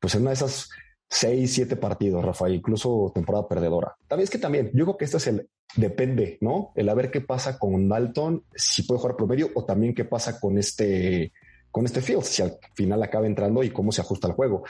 pues 0.00 0.14
en 0.14 0.22
una 0.22 0.30
de 0.30 0.34
esas 0.34 0.68
seis, 1.08 1.52
siete 1.52 1.76
partidos, 1.76 2.24
Rafael, 2.24 2.54
incluso 2.54 3.12
temporada 3.14 3.48
perdedora. 3.48 3.94
También 4.08 4.24
es 4.24 4.30
que 4.30 4.38
también, 4.38 4.70
yo 4.74 4.84
creo 4.84 4.96
que 4.96 5.04
este 5.04 5.18
es 5.18 5.26
el 5.28 5.48
depende, 5.76 6.38
¿no? 6.40 6.72
El 6.76 6.88
a 6.88 6.94
ver 6.94 7.10
qué 7.10 7.20
pasa 7.20 7.58
con 7.58 7.88
Dalton, 7.88 8.44
si 8.54 8.82
puede 8.82 9.00
jugar 9.00 9.16
promedio 9.16 9.50
o 9.54 9.64
también 9.64 9.94
qué 9.94 10.04
pasa 10.04 10.38
con 10.38 10.58
este 10.58 11.32
con 11.70 11.84
este 11.86 12.00
Fields, 12.00 12.28
si 12.28 12.40
al 12.40 12.56
final 12.74 13.02
acaba 13.02 13.26
entrando 13.26 13.64
y 13.64 13.70
cómo 13.70 13.90
se 13.90 14.00
ajusta 14.00 14.28
el 14.28 14.34
juego. 14.34 14.62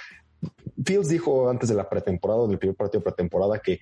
Fields 0.82 1.08
dijo 1.08 1.48
antes 1.48 1.68
de 1.68 1.74
la 1.74 1.88
pretemporada, 1.88 2.46
del 2.46 2.58
primer 2.58 2.76
partido 2.76 3.00
de 3.00 3.04
pretemporada, 3.04 3.58
que 3.58 3.80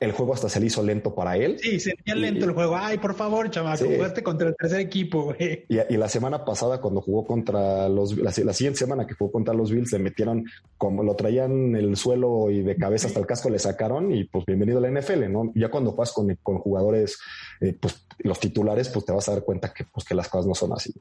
el 0.00 0.12
juego 0.12 0.32
hasta 0.32 0.48
se 0.48 0.60
le 0.60 0.66
hizo 0.66 0.82
lento 0.82 1.12
para 1.14 1.36
él. 1.36 1.58
Sí, 1.58 1.80
se 1.80 1.90
sentía 1.90 2.14
lento 2.14 2.44
el 2.44 2.52
juego. 2.52 2.76
Ay, 2.76 2.98
por 2.98 3.14
favor, 3.14 3.50
chamaco, 3.50 3.84
jugaste 3.84 4.22
contra 4.22 4.48
el 4.48 4.54
tercer 4.56 4.80
equipo, 4.80 5.24
güey. 5.24 5.66
Y, 5.68 5.96
la 5.96 6.08
semana 6.08 6.44
pasada, 6.44 6.80
cuando 6.80 7.00
jugó 7.00 7.26
contra 7.26 7.88
los, 7.88 8.16
la, 8.16 8.30
siguiente 8.30 8.78
semana 8.78 9.06
que 9.06 9.14
jugó 9.14 9.32
contra 9.32 9.54
los 9.54 9.72
Bills, 9.72 9.92
le 9.92 9.98
metieron 9.98 10.44
como 10.76 11.02
lo 11.02 11.16
traían 11.16 11.74
el 11.74 11.96
suelo 11.96 12.48
y 12.50 12.62
de 12.62 12.76
cabeza 12.76 13.08
hasta 13.08 13.18
el 13.18 13.26
casco 13.26 13.50
le 13.50 13.58
sacaron 13.58 14.12
y 14.14 14.24
pues 14.24 14.44
bienvenido 14.46 14.78
a 14.78 14.82
la 14.82 15.00
NFL, 15.00 15.32
¿no? 15.32 15.52
Ya 15.56 15.68
cuando 15.68 15.90
juegas 15.90 16.12
con, 16.12 16.32
con 16.42 16.58
jugadores, 16.58 17.18
eh, 17.60 17.76
pues 17.78 18.06
los 18.18 18.38
titulares, 18.38 18.88
pues 18.90 19.04
te 19.04 19.12
vas 19.12 19.28
a 19.28 19.32
dar 19.32 19.42
cuenta 19.42 19.72
que, 19.72 19.84
pues, 19.84 20.06
que 20.06 20.14
las 20.14 20.28
cosas 20.28 20.46
no 20.46 20.54
son 20.54 20.72
así. 20.72 20.94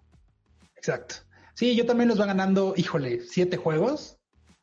Exacto. 0.76 1.16
Sí, 1.54 1.76
yo 1.76 1.86
también 1.86 2.10
los 2.10 2.20
va 2.20 2.26
ganando, 2.26 2.74
híjole, 2.78 3.22
siete 3.22 3.58
juegos 3.58 4.17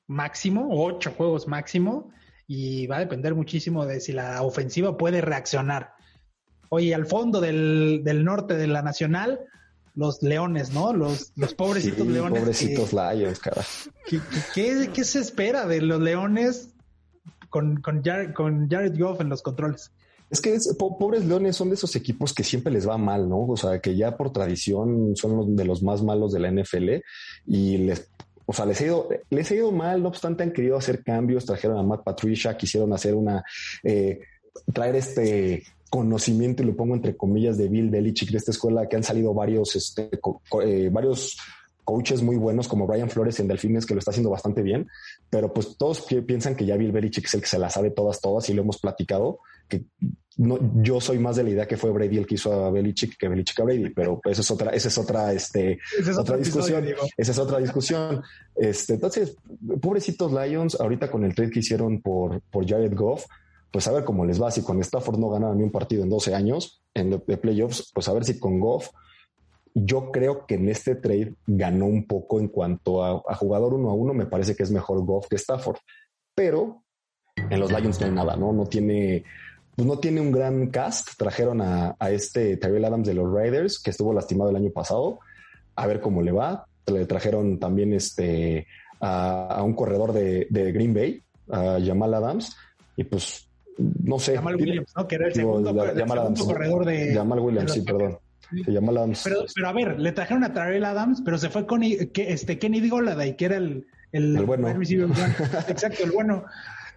máximo, 0.07 0.69
ocho 0.71 1.13
juegos 1.17 1.49
máximo, 1.49 2.11
y 2.47 2.87
va 2.87 2.97
a 2.97 3.01
depender 3.01 3.35
muchísimo 3.35 3.87
de 3.87 4.01
si 4.01 4.13
la 4.13 4.43
ofensiva 4.43 4.97
puede 4.97 5.21
reaccionar. 5.21 5.95
Oye, 6.69 6.95
al 6.95 7.07
fondo 7.07 7.41
del, 7.41 8.03
norte 8.25 8.55
de 8.55 8.67
la 8.67 8.83
Nacional, 8.83 9.41
los 9.95 10.23
leones, 10.23 10.73
¿no? 10.73 10.93
Los, 10.93 11.33
los 11.37 11.55
pobrecitos 11.55 12.07
leones. 12.07 12.41
Pobrecitos 12.41 12.93
Lions, 12.93 13.39
cara. 13.39 13.63
¿qué, 14.55 15.05
se 15.05 15.21
espera 15.21 15.67
de 15.67 15.81
los 15.81 16.01
leones 16.01 16.75
con, 17.49 17.81
con, 17.81 18.03
con 18.35 18.69
Jared 18.69 18.99
Goff 18.99 19.21
en 19.21 19.29
los 19.29 19.43
controles? 19.43 19.93
Es 20.31 20.41
que 20.41 20.59
pobres 20.77 21.25
leones 21.27 21.55
son 21.55 21.69
de 21.69 21.77
esos 21.77 21.95
equipos 21.95 22.33
que 22.35 22.43
siempre 22.43 22.73
les 22.73 22.89
va 22.89 22.99
mal, 22.99 23.29
¿no? 23.29 23.47
O 23.47 23.57
sea, 23.57 23.81
que 23.81 23.95
ya 23.95 24.17
por 24.17 24.33
tradición 24.33 25.15
son 25.15 25.55
de 25.55 25.65
los 25.65 25.83
más 25.83 26.03
malos 26.03 26.33
de 26.33 26.41
la 26.41 26.51
NFL 26.51 26.91
y 27.47 27.79
les 27.79 28.11
o 28.47 28.53
sea, 28.53 28.67
les 28.67 28.81
ha, 28.81 28.85
ido, 28.85 29.09
les 29.31 29.51
ha 29.51 29.55
ido 29.55 29.73
mal, 29.73 30.03
no 30.03 30.09
obstante 30.09 30.43
han 30.43 30.53
querido 30.53 30.77
hacer 30.77 31.03
cambios, 31.03 31.45
trajeron 31.45 31.79
a 31.79 31.83
Matt 31.83 32.05
Patricia, 32.05 32.57
quisieron 32.57 32.93
hacer 32.93 33.15
una, 33.15 33.43
eh, 33.83 34.21
traer 34.73 34.97
este 34.97 35.63
conocimiento, 35.91 36.63
y 36.63 36.67
lo 36.67 36.77
pongo 36.77 36.95
entre 36.95 37.17
comillas, 37.17 37.57
de 37.57 37.69
Bill 37.69 37.91
Belichick, 37.91 38.31
de 38.31 38.39
esta 38.39 38.51
escuela, 38.51 38.89
que 38.89 38.97
han 38.97 39.05
salido 39.05 39.33
varios, 39.33 39.77
este, 39.77 40.11
eh, 40.65 40.91
varios 40.93 41.37
coaches 41.85 42.23
muy 42.23 42.37
buenos 42.37 42.67
como 42.67 42.87
Brian 42.87 43.11
Flores 43.11 43.39
en 43.41 43.49
Delfines, 43.49 43.87
que 43.87 43.95
lo 43.95 43.99
está 43.99 44.11
haciendo 44.11 44.31
bastante 44.31 44.63
bien, 44.63 44.89
pero 45.31 45.53
pues 45.53 45.77
todos 45.77 46.05
piensan 46.27 46.57
que 46.57 46.67
ya 46.67 46.77
Bill 46.77 46.93
Belichick 46.93 47.27
es 47.27 47.35
el 47.35 47.43
que 47.43 47.47
se 47.47 47.59
la 47.59 47.71
sabe 47.71 47.91
todas, 47.91 48.21
todas, 48.21 48.49
y 48.49 48.55
lo 48.55 48.63
hemos 48.63 48.79
platicado, 48.79 49.39
que 49.69 49.85
no, 50.37 50.59
yo 50.83 51.01
soy 51.01 51.19
más 51.19 51.37
de 51.37 51.45
la 51.45 51.51
idea 51.51 51.69
que 51.69 51.77
fue 51.77 51.93
Brady 51.93 52.19
el 52.19 52.27
que 52.27 52.35
hizo 52.35 52.53
a 52.53 52.71
Belichick 52.71 53.17
que 53.17 53.29
Belichick 53.29 53.61
a 53.61 53.65
Brady, 53.65 53.91
pero 53.91 54.21
esa 54.25 54.41
es 54.41 54.51
otra, 54.51 54.71
esa 54.71 54.89
es 54.89 54.99
otra, 54.99 55.33
este, 55.33 55.79
otra 56.19 56.37
discusión. 56.37 56.85
esa 57.17 57.33
es 57.33 57.39
otra 57.39 57.59
discusión. 57.59 58.23
Este, 58.57 58.95
entonces, 58.95 59.37
pobrecitos 59.81 60.33
Lions, 60.33 60.81
ahorita 60.81 61.11
con 61.11 61.25
el 61.25 61.35
trade 61.35 61.51
que 61.51 61.61
hicieron 61.61 62.01
por, 62.01 62.41
por 62.51 62.67
Jared 62.67 62.95
Goff, 62.95 63.27
pues 63.71 63.87
a 63.87 63.93
ver 63.93 64.05
cómo 64.05 64.25
les 64.25 64.41
va. 64.41 64.51
Si 64.51 64.63
con 64.63 64.81
Stafford 64.81 65.19
no 65.19 65.31
ganaron 65.31 65.59
ni 65.59 65.65
un 65.65 65.71
partido 65.71 66.03
en 66.03 66.11
12 66.11 66.35
años 66.35 66.83
en 66.95 67.11
de, 67.11 67.37
playoffs, 67.37 67.91
pues 67.93 68.09
a 68.09 68.13
ver 68.13 68.25
si 68.25 68.39
con 68.39 68.61
Goff. 68.61 68.91
Yo 69.77 70.13
creo 70.13 70.47
que 70.47 70.55
en 70.55 70.69
este 70.69 70.95
trade 70.95 71.35
ganó 71.47 71.87
un 71.87 72.07
poco 72.07 72.39
en 72.39 72.47
cuanto 72.47 73.03
a, 73.03 73.23
a 73.27 73.35
jugador 73.35 73.75
uno 73.75 73.91
a 73.91 73.95
uno. 73.95 74.15
Me 74.15 74.27
parece 74.27 74.55
que 74.55 74.63
es 74.63 74.71
mejor 74.71 75.05
Goff 75.05 75.27
que 75.29 75.35
Stafford, 75.35 75.79
pero 76.35 76.85
en 77.37 77.59
los 77.61 77.71
Lions 77.71 78.01
no 78.01 78.07
hay 78.07 78.13
nada, 78.13 78.37
¿no? 78.37 78.53
No 78.53 78.67
tiene 78.67 79.25
pues 79.77 79.87
no 79.87 79.99
tiene 79.99 80.21
un 80.21 80.31
gran 80.31 80.69
cast. 80.69 81.17
Trajeron 81.17 81.61
a, 81.61 81.97
este 82.11 82.57
Tyrell 82.57 82.85
Adams 82.85 83.07
de 83.07 83.15
los 83.15 83.33
Raiders, 83.33 83.81
que 83.81 83.91
estuvo 83.91 84.13
lastimado 84.13 84.51
el 84.51 84.57
año 84.57 84.71
pasado, 84.71 85.21
a 85.75 85.87
ver 85.87 86.01
cómo 86.01 86.23
le 86.23 86.33
va. 86.33 86.67
Le 86.87 87.07
trajeron 87.07 87.59
también 87.59 87.93
este, 87.93 88.67
a, 89.01 89.63
un 89.65 89.75
corredor 89.75 90.13
de, 90.13 90.47
Green 90.51 90.95
Bay, 90.95 91.23
a 91.51 91.79
Jamal 91.85 92.15
Adams, 92.15 92.57
y 92.97 93.05
pues 93.05 93.49
no 93.77 94.19
sé. 94.19 94.37
Jamal 94.37 94.57
Williams, 94.57 94.93
¿no? 94.97 95.09
Que 95.09 95.17
era 95.17 95.27
el 95.27 95.35
segundo, 95.35 95.75
corredor 96.47 96.85
de. 96.85 97.15
Jamal 97.15 97.41
Williams, 97.41 97.73
sí, 97.73 97.83
perdón. 97.83 98.19
Jamal 98.67 98.99
Adams. 98.99 99.23
Pero, 99.25 99.45
pero, 99.55 99.69
a 99.69 99.73
ver, 99.73 99.99
le 99.99 100.13
trajeron 100.13 100.45
a 100.45 100.53
Tyrell 100.53 100.85
Adams, 100.85 101.23
pero 101.25 101.39
se 101.39 101.49
fue 101.49 101.67
con 101.67 101.83
este, 101.83 102.59
Kenny 102.59 102.89
Goladay, 102.89 103.37
que 103.37 103.47
era 103.47 103.57
el, 103.57 103.87
el, 104.13 104.37
el 104.37 104.45
bueno. 104.45 104.69
Exacto, 105.69 106.05
el 106.05 106.13
bueno. 106.13 106.45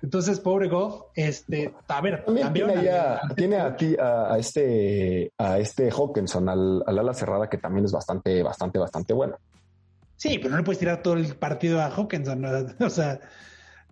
Entonces, 0.02 0.40
pobre 0.40 0.68
Goff, 0.68 1.06
este, 1.16 1.74
a 1.88 2.02
ver, 2.02 2.24
también 2.24 2.54
tiene, 2.54 3.58
a, 3.58 3.76
ti, 3.76 3.96
a, 4.00 4.38
este, 4.38 5.32
a 5.38 5.58
este 5.58 5.90
Hawkinson, 5.90 6.48
al, 6.50 6.84
ala 6.86 7.14
cerrada, 7.14 7.50
que 7.50 7.58
también 7.58 7.86
es 7.86 7.92
bastante, 7.92 8.44
bastante, 8.44 8.78
bastante 8.78 9.14
bueno. 9.14 9.38
Sí, 10.16 10.38
pero 10.38 10.52
no 10.52 10.58
le 10.58 10.64
puedes 10.64 10.80
tirar 10.80 11.02
todo 11.02 11.16
el 11.16 11.36
partido 11.36 11.82
a 11.82 11.90
Hawkinson, 11.90 12.46
o 12.80 12.90
sea, 12.90 13.20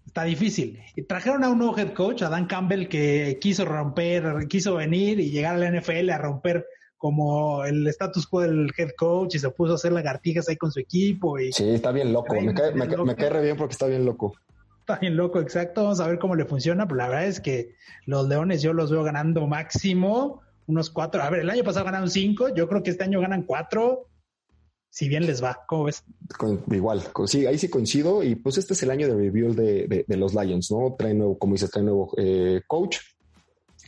está 0.05 0.23
difícil. 0.23 0.79
Y 0.95 1.03
trajeron 1.03 1.43
a 1.43 1.49
un 1.49 1.57
nuevo 1.57 1.77
head 1.77 1.93
coach, 1.93 2.21
a 2.21 2.29
Dan 2.29 2.45
Campbell, 2.45 2.87
que 2.87 3.39
quiso 3.41 3.65
romper, 3.65 4.47
quiso 4.47 4.75
venir 4.75 5.19
y 5.19 5.31
llegar 5.31 5.55
a 5.55 5.57
la 5.57 5.71
NFL 5.71 6.09
a 6.11 6.17
romper 6.19 6.67
como 6.97 7.63
el 7.65 7.85
status 7.87 8.25
quo 8.27 8.41
del 8.41 8.71
head 8.77 8.91
coach 8.97 9.35
y 9.35 9.39
se 9.39 9.49
puso 9.49 9.73
a 9.73 9.75
hacer 9.75 9.91
lagartijas 9.91 10.47
ahí 10.49 10.55
con 10.55 10.71
su 10.71 10.79
equipo. 10.79 11.39
Y, 11.39 11.51
sí, 11.51 11.67
está 11.69 11.91
bien 11.91 12.13
loco. 12.13 12.33
Me 12.39 12.53
cae, 12.53 12.73
me 12.73 13.15
cae 13.15 13.29
re 13.29 13.43
bien 13.43 13.57
porque 13.57 13.73
está 13.73 13.87
bien 13.87 14.05
loco. 14.05 14.35
Está 14.85 14.99
bien 14.99 15.17
loco, 15.17 15.39
exacto. 15.39 15.81
Vamos 15.81 15.99
a 15.99 16.07
ver 16.07 16.19
cómo 16.19 16.35
le 16.35 16.45
funciona. 16.45 16.85
Pero 16.85 16.97
la 16.97 17.07
verdad 17.07 17.25
es 17.25 17.39
que 17.39 17.73
los 18.05 18.27
Leones 18.27 18.61
yo 18.61 18.71
los 18.71 18.91
veo 18.91 19.01
ganando 19.03 19.47
máximo 19.47 20.43
unos 20.67 20.91
cuatro. 20.91 21.23
A 21.23 21.29
ver, 21.31 21.39
el 21.39 21.49
año 21.49 21.63
pasado 21.63 21.85
ganaron 21.85 22.07
cinco. 22.07 22.53
Yo 22.53 22.69
creo 22.69 22.83
que 22.83 22.91
este 22.91 23.03
año 23.03 23.19
ganan 23.19 23.47
cuatro. 23.47 24.11
Si 24.91 25.09
bien 25.09 25.25
les 25.25 25.43
va, 25.43 25.63
¿cómo 25.67 25.85
ves? 25.85 26.03
igual, 26.69 27.01
sí, 27.25 27.47
ahí 27.47 27.57
sí 27.57 27.67
coincido. 27.67 28.21
Y 28.21 28.35
pues 28.35 28.59
este 28.59 28.73
es 28.73 28.83
el 28.83 28.91
año 28.91 29.07
de 29.07 29.15
review 29.15 29.55
de, 29.55 30.05
los 30.07 30.35
Lions, 30.35 30.69
¿no? 30.69 30.95
Trae 30.95 31.15
nuevo, 31.15 31.39
como 31.39 31.53
dices, 31.53 31.71
trae 31.71 31.83
nuevo 31.83 32.13
eh, 32.17 32.61
coach. 32.67 32.99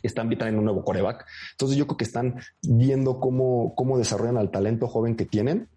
Están 0.02 0.32
en 0.34 0.58
un 0.58 0.66
nuevo 0.66 0.84
coreback. 0.84 1.28
Entonces 1.52 1.78
yo 1.78 1.86
creo 1.86 1.98
que 1.98 2.06
están 2.06 2.40
viendo 2.64 3.20
cómo, 3.20 3.76
cómo 3.76 4.00
desarrollan 4.00 4.38
al 4.38 4.50
talento 4.50 4.88
joven 4.88 5.16
que 5.16 5.26
tienen 5.26 5.70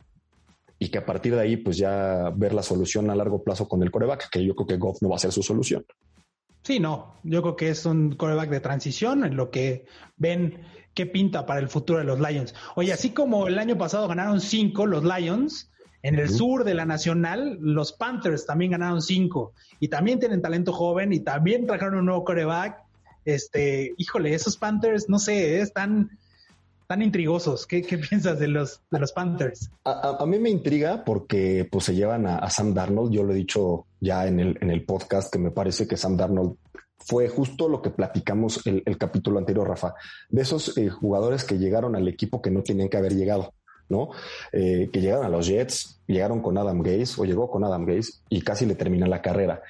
y 0.82 0.88
que 0.88 0.98
a 0.98 1.04
partir 1.04 1.34
de 1.34 1.42
ahí, 1.42 1.58
pues 1.58 1.76
ya 1.76 2.32
ver 2.34 2.54
la 2.54 2.62
solución 2.62 3.10
a 3.10 3.14
largo 3.14 3.44
plazo 3.44 3.68
con 3.68 3.82
el 3.82 3.90
coreback, 3.90 4.30
que 4.30 4.42
yo 4.42 4.56
creo 4.56 4.66
que 4.66 4.76
Goff 4.78 5.02
no 5.02 5.10
va 5.10 5.16
a 5.16 5.20
ser 5.20 5.30
su 5.30 5.42
solución. 5.42 5.84
Sí, 6.62 6.80
no, 6.80 7.16
yo 7.22 7.42
creo 7.42 7.54
que 7.54 7.68
es 7.68 7.84
un 7.84 8.16
coreback 8.16 8.48
de 8.48 8.60
transición 8.60 9.24
en 9.24 9.36
lo 9.36 9.50
que 9.50 9.84
ven 10.16 10.62
qué 10.94 11.04
pinta 11.04 11.44
para 11.44 11.60
el 11.60 11.68
futuro 11.68 11.98
de 11.98 12.06
los 12.06 12.18
Lions. 12.18 12.54
Oye, 12.76 12.94
así 12.94 13.10
como 13.10 13.46
el 13.46 13.58
año 13.58 13.76
pasado 13.76 14.08
ganaron 14.08 14.40
cinco 14.40 14.86
los 14.86 15.04
Lions, 15.04 15.70
en 16.02 16.18
el 16.18 16.30
sur 16.30 16.64
de 16.64 16.72
la 16.72 16.86
Nacional, 16.86 17.58
los 17.60 17.92
Panthers 17.92 18.46
también 18.46 18.70
ganaron 18.70 19.02
cinco 19.02 19.52
y 19.80 19.88
también 19.88 20.18
tienen 20.18 20.40
talento 20.40 20.72
joven 20.72 21.12
y 21.12 21.20
también 21.20 21.66
trajeron 21.66 21.98
un 21.98 22.06
nuevo 22.06 22.24
coreback. 22.24 22.78
Este, 23.26 23.92
híjole, 23.98 24.32
esos 24.32 24.56
Panthers, 24.56 25.10
no 25.10 25.18
sé, 25.18 25.60
están 25.60 26.18
tan 26.90 27.02
intrigosos. 27.02 27.68
¿Qué, 27.68 27.82
piensas 28.10 28.40
de 28.40 28.48
los, 28.48 28.80
de 28.90 28.98
los 28.98 29.12
Panthers? 29.12 29.70
A, 29.84 30.26
mí 30.26 30.40
me 30.40 30.50
intriga 30.50 31.04
porque 31.04 31.64
pues, 31.70 31.84
se 31.84 31.94
llevan 31.94 32.26
a, 32.26 32.50
Sam 32.50 32.74
Darnold. 32.74 33.12
Yo 33.12 33.22
lo 33.22 33.32
he 33.32 33.36
dicho 33.36 33.86
ya 34.00 34.26
en 34.26 34.40
el, 34.40 34.58
en 34.60 34.72
el 34.72 34.84
podcast 34.84 35.32
que 35.32 35.38
me 35.38 35.52
parece 35.52 35.86
que 35.86 35.96
Sam 35.96 36.16
Darnold 36.16 36.56
fue 36.98 37.28
justo 37.28 37.68
lo 37.68 37.80
que 37.80 37.90
platicamos 37.90 38.66
el, 38.66 38.82
el 38.84 38.98
capítulo 38.98 39.38
anterior, 39.38 39.68
Rafa, 39.68 39.94
de 40.30 40.42
esos 40.42 40.76
eh, 40.78 40.90
jugadores 40.90 41.44
que 41.44 41.58
llegaron 41.58 41.94
al 41.94 42.08
equipo 42.08 42.42
que 42.42 42.50
no 42.50 42.64
tenían 42.64 42.88
que 42.88 42.96
haber 42.96 43.14
llegado. 43.14 43.54
¿no? 43.88 44.10
Eh, 44.52 44.88
que 44.92 45.00
llegaron 45.00 45.26
a 45.26 45.28
los 45.28 45.46
Jets, 45.46 46.00
llegaron 46.06 46.40
con 46.40 46.56
Adam 46.56 46.80
Gaze 46.80 47.20
o 47.20 47.24
llegó 47.24 47.50
con 47.50 47.64
Adam 47.64 47.84
Gaze 47.84 48.12
y 48.28 48.40
casi 48.40 48.64
le 48.64 48.76
termina 48.76 49.06
la 49.06 49.20
carrera. 49.20 49.62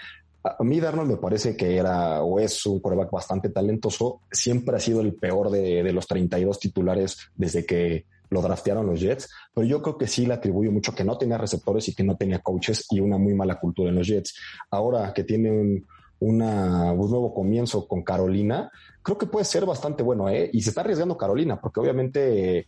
A 0.43 0.65
mí 0.65 0.81
Darnold 0.81 1.11
me 1.11 1.17
parece 1.17 1.57
que 1.57 1.77
era 1.77 2.23
o 2.23 2.41
es 2.41 2.65
un 2.67 2.81
coreback 2.81 3.11
bastante 3.11 3.51
talentoso. 3.51 4.23
Siempre 4.31 4.77
ha 4.77 4.81
sido 4.81 5.01
el 5.01 5.15
peor 5.15 5.51
de, 5.51 5.83
de 5.83 5.93
los 5.93 6.07
32 6.07 6.59
titulares 6.59 7.19
desde 7.37 7.67
que 7.67 8.07
lo 8.31 8.41
draftearon 8.41 8.87
los 8.87 9.01
Jets, 9.01 9.29
pero 9.53 9.67
yo 9.67 9.83
creo 9.83 9.99
que 9.99 10.07
sí 10.07 10.25
le 10.25 10.35
atribuyo 10.35 10.71
mucho 10.71 10.95
que 10.95 11.05
no 11.05 11.19
tenía 11.19 11.37
receptores 11.37 11.89
y 11.89 11.95
que 11.95 12.05
no 12.05 12.17
tenía 12.17 12.39
coaches 12.39 12.87
y 12.91 13.01
una 13.01 13.19
muy 13.19 13.35
mala 13.35 13.59
cultura 13.59 13.91
en 13.91 13.97
los 13.97 14.07
Jets. 14.07 14.35
Ahora 14.71 15.13
que 15.13 15.25
tiene 15.25 15.51
un, 15.51 15.87
una, 16.21 16.93
un 16.93 17.11
nuevo 17.11 17.35
comienzo 17.35 17.89
con 17.89 18.03
Carolina, 18.03 18.71
creo 19.03 19.19
que 19.19 19.27
puede 19.27 19.45
ser 19.45 19.67
bastante 19.67 20.03
bueno, 20.03 20.29
¿eh? 20.29 20.49
Y 20.53 20.63
se 20.63 20.71
está 20.71 20.83
arriesgando 20.83 21.17
Carolina, 21.17 21.61
porque 21.61 21.81
obviamente 21.81 22.67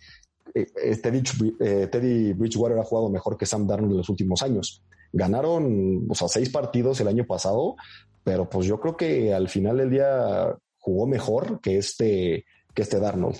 Teddy, 0.53 1.23
eh, 1.61 1.87
Teddy 1.91 2.33
Bridgewater 2.33 2.79
ha 2.79 2.85
jugado 2.85 3.09
mejor 3.09 3.37
que 3.37 3.47
Sam 3.47 3.67
Darnold 3.67 3.93
en 3.93 3.99
los 3.99 4.09
últimos 4.09 4.43
años. 4.43 4.83
Ganaron, 5.12 6.07
o 6.09 6.15
sea, 6.15 6.29
seis 6.29 6.51
partidos 6.51 7.01
el 7.01 7.09
año 7.09 7.25
pasado, 7.25 7.77
pero 8.25 8.49
pues 8.49 8.67
yo 8.67 8.81
creo 8.81 8.97
que 8.97 9.35
al 9.35 9.49
final 9.49 9.79
del 9.79 9.91
día 9.91 10.55
jugó 10.79 11.07
mejor 11.07 11.61
que 11.61 11.79
este, 11.79 12.45
que 12.75 12.83
este 12.83 13.01
Darnold. 13.01 13.37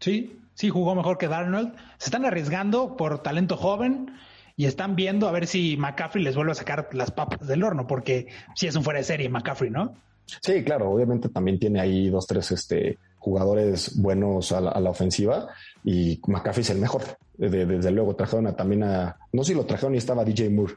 Sí, 0.00 0.38
sí, 0.54 0.68
jugó 0.68 0.94
mejor 0.94 1.18
que 1.18 1.28
Darnold. 1.28 1.74
Se 1.98 2.06
están 2.06 2.24
arriesgando 2.24 2.96
por 2.96 3.22
talento 3.22 3.56
joven 3.56 4.12
y 4.56 4.66
están 4.66 4.96
viendo 4.96 5.28
a 5.28 5.32
ver 5.32 5.46
si 5.46 5.76
McCaffrey 5.76 6.22
les 6.22 6.34
vuelve 6.34 6.52
a 6.52 6.56
sacar 6.56 6.88
las 6.92 7.10
papas 7.10 7.46
del 7.46 7.62
horno, 7.62 7.86
porque 7.86 8.28
si 8.54 8.66
es 8.66 8.76
un 8.76 8.82
fuera 8.82 8.98
de 8.98 9.04
serie 9.04 9.28
McCaffrey, 9.28 9.70
¿no? 9.70 9.94
Sí, 10.42 10.62
claro, 10.62 10.90
obviamente 10.90 11.28
también 11.28 11.58
tiene 11.58 11.80
ahí 11.80 12.10
dos, 12.10 12.26
tres 12.26 12.50
este, 12.50 12.98
jugadores 13.28 14.00
buenos 14.00 14.52
a 14.52 14.60
la, 14.60 14.90
ofensiva 14.90 15.48
y 15.84 16.20
McAfee 16.26 16.62
es 16.62 16.70
el 16.70 16.78
mejor. 16.78 17.02
desde 17.36 17.90
luego 17.90 18.16
trajeron 18.16 18.54
también 18.56 18.82
a, 18.82 19.16
no 19.32 19.44
sé 19.44 19.52
si 19.52 19.58
lo 19.58 19.66
trajeron 19.66 19.94
y 19.94 19.98
estaba 19.98 20.24
DJ 20.24 20.50
Moore, 20.50 20.74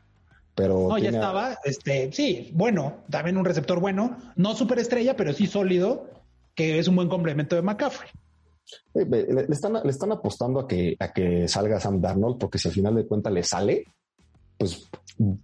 pero... 0.53 0.89
No, 0.89 0.97
ya 0.97 1.09
estaba, 1.09 1.57
este, 1.63 2.11
sí, 2.11 2.51
bueno, 2.53 3.03
también 3.09 3.37
un 3.37 3.45
receptor 3.45 3.79
bueno, 3.79 4.17
no 4.35 4.53
superestrella, 4.53 5.15
pero 5.15 5.33
sí 5.33 5.47
sólido, 5.47 6.09
que 6.53 6.79
es 6.79 6.87
un 6.87 6.97
buen 6.97 7.07
complemento 7.07 7.55
de 7.55 7.61
McCaffrey. 7.61 8.09
Le, 8.93 9.45
están, 9.49 9.73
le 9.73 9.89
están 9.89 10.11
apostando 10.11 10.59
a 10.59 10.67
que, 10.67 10.95
a 10.99 11.11
que 11.11 11.47
salga 11.47 11.79
Sam 11.79 12.01
Darnold, 12.01 12.37
porque 12.37 12.57
si 12.57 12.67
al 12.67 12.73
final 12.73 12.95
de 12.95 13.07
cuentas 13.07 13.31
le 13.31 13.43
sale, 13.43 13.85
pues 14.61 14.87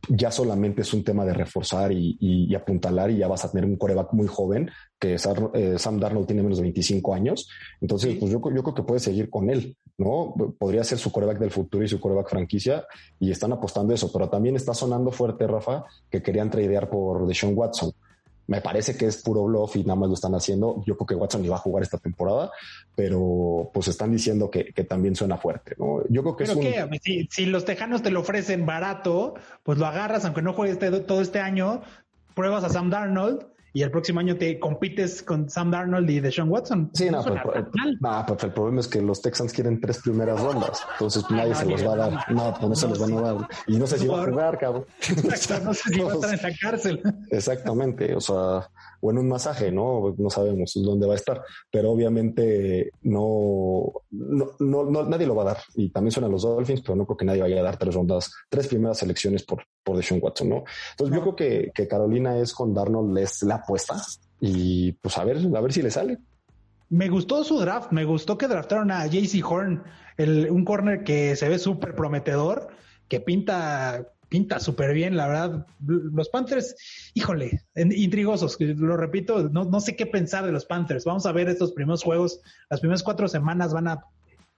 ya 0.10 0.30
solamente 0.30 0.84
es 0.84 0.93
un 0.93 1.03
tema 1.03 1.25
de 1.25 1.34
reforzar 1.34 1.91
y, 1.91 2.53
apuntalar 2.53 3.10
y 3.10 3.17
ya 3.17 3.27
vas 3.27 3.45
a 3.45 3.51
tener 3.51 3.65
un 3.65 3.75
coreback 3.75 4.13
muy 4.13 4.27
joven, 4.27 4.69
que 4.99 5.15
eh, 5.15 5.80
Sam 5.80 5.99
Darnold 5.99 6.27
tiene 6.27 6.43
menos 6.43 6.60
de 6.60 6.63
25 6.63 7.15
años. 7.15 7.49
Entonces, 7.82 8.15
pues 8.19 8.32
yo, 8.32 8.39
yo 8.39 8.62
creo 8.62 8.75
que 8.75 8.84
puede 8.84 8.99
seguir 8.99 9.32
con 9.32 9.49
él, 9.49 9.75
¿no? 9.97 10.36
Podría 10.60 10.84
ser 10.84 10.99
su 10.99 11.12
coreback 11.12 11.39
del 11.39 11.49
futuro 11.49 11.84
y 11.84 11.88
su 11.88 11.99
coreback 11.99 12.30
franquicia 12.30 12.86
y 13.19 13.32
están 13.32 13.53
apostando 13.53 13.91
eso, 13.91 14.12
pero 14.13 14.30
también 14.30 14.56
está 14.56 14.75
sonando 14.75 15.12
fuerte, 15.12 15.47
Rafa, 15.47 15.86
que 16.12 16.21
querían 16.21 16.51
tradear 16.51 16.88
por 16.88 17.25
Deshaun 17.25 17.58
Watson. 17.58 17.91
Me 18.48 18.62
parece 18.62 18.98
que 18.98 19.06
es 19.06 19.22
puro 19.22 19.44
bluff 19.44 19.76
y 19.76 19.84
nada 19.84 19.96
más 19.96 20.10
lo 20.10 20.16
están 20.16 20.34
haciendo. 20.34 20.82
Yo 20.86 20.96
creo 20.96 21.08
que 21.08 21.16
Watson 21.16 21.44
iba 21.44 21.56
a 21.56 21.60
jugar 21.60 21.84
esta 21.84 21.98
temporada, 21.98 22.52
pero 22.96 23.70
pues 23.74 23.90
están 23.90 24.12
diciendo 24.12 24.50
que, 24.50 24.72
también 24.88 25.16
suena 25.16 25.38
fuerte. 25.38 25.76
¿no? 25.78 26.02
Yo 26.10 26.24
creo 26.24 26.36
que 26.38 26.44
es 26.46 26.56
un... 26.56 26.64
si, 27.02 27.28
si, 27.30 27.46
los 27.46 27.66
tejanos 27.66 28.02
te 28.04 28.10
lo 28.10 28.22
ofrecen 28.22 28.66
barato, 28.66 29.36
pues 29.64 29.78
lo 29.78 29.86
agarras, 29.86 30.24
aunque 30.26 30.42
no 30.42 30.54
juegues 30.54 30.82
este, 30.82 31.00
todo 31.02 31.22
este 31.22 31.40
año, 31.40 31.82
pruebas 32.34 32.64
a 32.64 32.70
Sam 32.70 32.90
Darnold 32.90 33.57
y 33.78 33.84
el 33.84 33.92
próximo 33.92 34.20
año 34.20 34.36
te 34.36 34.58
compites 34.58 35.22
con 35.22 35.48
Sam 35.52 35.70
Darnold 35.70 36.10
y 36.10 36.20
Deshaun 36.20 36.50
Watson. 36.50 36.90
Sí, 36.96 37.12
no, 37.12 37.24
pero, 37.24 37.54
el 37.54 38.52
problema 38.52 38.80
es 38.80 38.88
que 38.88 39.04
los 39.04 39.22
Texans 39.22 39.54
quieren 39.54 39.80
tres 39.80 40.00
primeras 40.00 40.42
rondas, 40.42 40.84
entonces 40.94 41.24
nadie 41.30 41.54
se 41.54 41.66
los 41.66 41.86
va 41.86 41.94
a 41.94 41.96
dar. 41.96 42.32
No, 42.32 42.56
pues 42.56 42.70
no 42.70 42.76
se 42.76 42.88
los 42.88 42.98
van 42.98 43.13
a 43.13 43.22
dar. 43.22 43.48
Y 43.68 43.78
no 43.78 43.86
sé 43.86 44.00
si 44.00 44.08
va 44.08 44.24
a 44.24 44.26
jugar, 44.26 44.58
cabrón. 44.58 44.88
no 45.63 45.74
sé 45.76 45.94
si 45.94 46.00
va 46.02 46.12
a 46.12 46.16
estar 46.16 46.34
en 46.34 46.42
la 46.42 46.58
cárcel. 46.60 47.04
Exactamente, 47.30 48.16
o 48.16 48.20
sea, 48.20 48.68
o 49.00 49.12
en 49.12 49.18
un 49.18 49.28
masaje, 49.28 49.72
¿no? 49.72 50.16
No 50.18 50.30
sabemos 50.30 50.74
dónde 50.76 51.08
va 51.08 51.14
a 51.14 51.18
estar, 51.18 51.42
pero 51.72 51.92
obviamente 51.92 52.92
no, 53.04 53.92
no, 54.12 54.56
no, 54.60 55.04
nadie 55.04 55.28
lo 55.28 55.36
va 55.36 55.44
a 55.44 55.54
dar. 55.54 55.58
Y 55.76 55.90
también 55.90 56.12
suenan 56.12 56.32
los 56.32 56.44
Dolphins, 56.44 56.82
pero 56.82 56.96
no 56.96 57.06
creo 57.06 57.18
que 57.18 57.26
nadie 57.26 57.42
vaya 57.42 57.60
a 57.60 57.64
dar 57.64 57.78
tres 57.78 57.96
rondas, 57.96 58.32
tres 58.50 58.68
primeras 58.68 58.98
selecciones 58.98 59.44
por, 59.44 59.64
por 59.84 59.98
Deshaun 59.98 60.20
Watson, 60.22 60.50
¿no? 60.50 60.64
Entonces 60.92 61.16
yo 61.16 61.22
creo 61.22 61.36
que, 61.36 61.72
que 61.74 61.88
Carolina 61.88 62.38
es 62.38 62.54
con 62.54 62.74
Darnold 62.74 63.18
es 63.18 63.44
la 63.44 63.56
apuesta 63.56 64.02
y 64.40 64.92
pues 64.94 65.18
a 65.18 65.24
ver, 65.24 65.38
a 65.38 65.62
ver 65.62 65.74
si 65.74 65.82
le 65.82 65.92
sale. 65.92 66.20
Me 66.90 67.10
gustó 67.10 67.44
su 67.44 67.60
draft, 67.60 67.92
me 67.92 68.06
gustó 68.06 68.38
que 68.38 68.48
draftaron 68.48 68.92
a 68.92 69.06
JC 69.08 69.44
Horn, 69.44 69.84
el, 70.16 70.50
un 70.50 70.64
corner 70.64 71.04
que 71.04 71.36
se 71.36 71.50
ve 71.50 71.60
súper 71.60 71.96
prometedor, 71.96 72.70
que 73.10 73.20
pinta 73.20 74.08
pinta 74.30 74.60
súper 74.60 74.94
bien, 74.94 75.16
la 75.16 75.28
verdad. 75.28 75.68
Los 75.86 76.30
Panthers, 76.30 76.76
híjole, 77.13 77.62
intrigosos, 77.76 78.58
lo 78.60 78.98
repito, 78.98 79.50
no, 79.50 79.66
no 79.66 79.80
sé 79.80 79.96
qué 79.96 80.06
pensar 80.06 80.46
de 80.46 80.52
los 80.52 80.66
Panthers. 80.66 81.06
Vamos 81.06 81.26
a 81.26 81.32
ver 81.32 81.50
estos 81.50 81.72
primeros 81.72 82.04
juegos, 82.04 82.42
las 82.70 82.80
primeras 82.80 83.04
cuatro 83.04 83.28
semanas 83.28 83.74
van 83.74 83.88
a, 83.88 84.04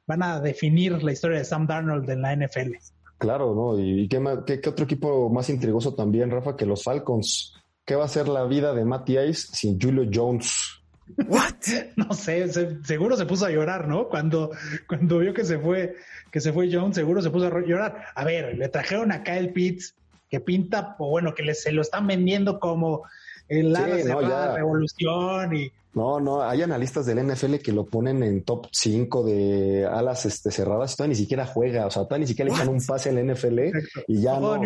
van 0.08 0.24
a 0.24 0.40
definir 0.40 1.04
la 1.04 1.12
historia 1.12 1.38
de 1.38 1.46
Sam 1.46 1.68
Darnold 1.68 2.10
en 2.10 2.22
la 2.22 2.36
NFL. 2.36 2.76
Claro, 3.18 3.54
¿no? 3.54 3.80
¿Y 3.80 4.08
qué, 4.08 4.22
qué, 4.62 4.70
otro 4.70 4.86
equipo 4.86 5.30
más 5.30 5.50
intrigoso 5.50 5.94
también, 5.94 6.32
Rafa, 6.32 6.56
que 6.56 6.66
los 6.66 6.84
Falcons? 6.84 7.54
¿Qué 7.86 7.96
va 7.96 8.06
a 8.06 8.10
ser 8.10 8.28
la 8.28 8.46
vida 8.46 8.74
de 8.74 8.86
Matty 8.86 9.20
Ice 9.20 9.50
sin 9.52 9.80
Julio 9.80 10.10
Jones? 10.12 10.79
¿What? 11.18 11.56
No 11.96 12.14
sé, 12.14 12.48
seguro 12.84 13.16
se 13.18 13.26
puso 13.26 13.46
a 13.46 13.52
llorar, 13.52 13.88
¿no? 13.88 14.08
Cuando, 14.08 14.52
cuando 14.88 15.20
vio 15.20 15.34
que 15.34 15.46
se 15.46 15.60
fue, 15.60 15.96
que 16.32 16.40
se 16.40 16.54
fue 16.54 16.70
Jones, 16.72 16.96
seguro 16.96 17.22
se 17.22 17.30
puso 17.30 17.48
a 17.48 17.62
llorar. 17.62 18.06
A 18.16 18.24
ver, 18.24 18.58
le 18.58 18.70
trajeron 18.70 19.12
a 19.12 19.24
Kyle 19.24 19.52
Pitts 19.52 19.96
que 20.30 20.40
pinta, 20.40 20.96
o 21.00 21.10
bueno, 21.10 21.34
que 21.34 21.54
se 21.54 21.72
lo 21.72 21.82
están 21.82 22.08
vendiendo 22.08 22.60
como 22.60 23.04
el 23.48 23.76
ala 23.76 24.56
revolución 24.56 25.56
y 25.56 25.72
no, 25.92 26.20
no, 26.20 26.44
hay 26.44 26.62
analistas 26.62 27.08
del 27.08 27.26
NFL 27.26 27.56
que 27.56 27.72
lo 27.72 27.86
ponen 27.86 28.22
en 28.22 28.44
top 28.44 28.68
5 28.72 29.24
de 29.24 29.88
alas 29.88 30.24
este, 30.26 30.52
cerradas 30.52 30.94
y 30.94 30.96
todavía 30.96 31.14
ni 31.14 31.20
siquiera 31.20 31.46
juega, 31.48 31.88
o 31.88 31.92
sea, 31.92 32.04
todavía 32.04 32.26
ni 32.26 32.28
siquiera 32.28 32.50
le 32.50 32.56
echan 32.56 32.70
un 32.70 32.86
pase 32.86 33.10
al 33.10 33.26
NFL 33.26 33.60
y 34.08 34.22
ya 34.22 34.40
no. 34.40 34.62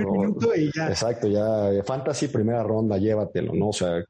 Exacto, 0.89 1.29
ya 1.29 1.81
fantasy 1.85 2.27
primera 2.27 2.61
ronda, 2.61 2.97
llévatelo, 2.97 3.53
¿no? 3.53 3.69
O 3.69 3.73
sea, 3.73 4.03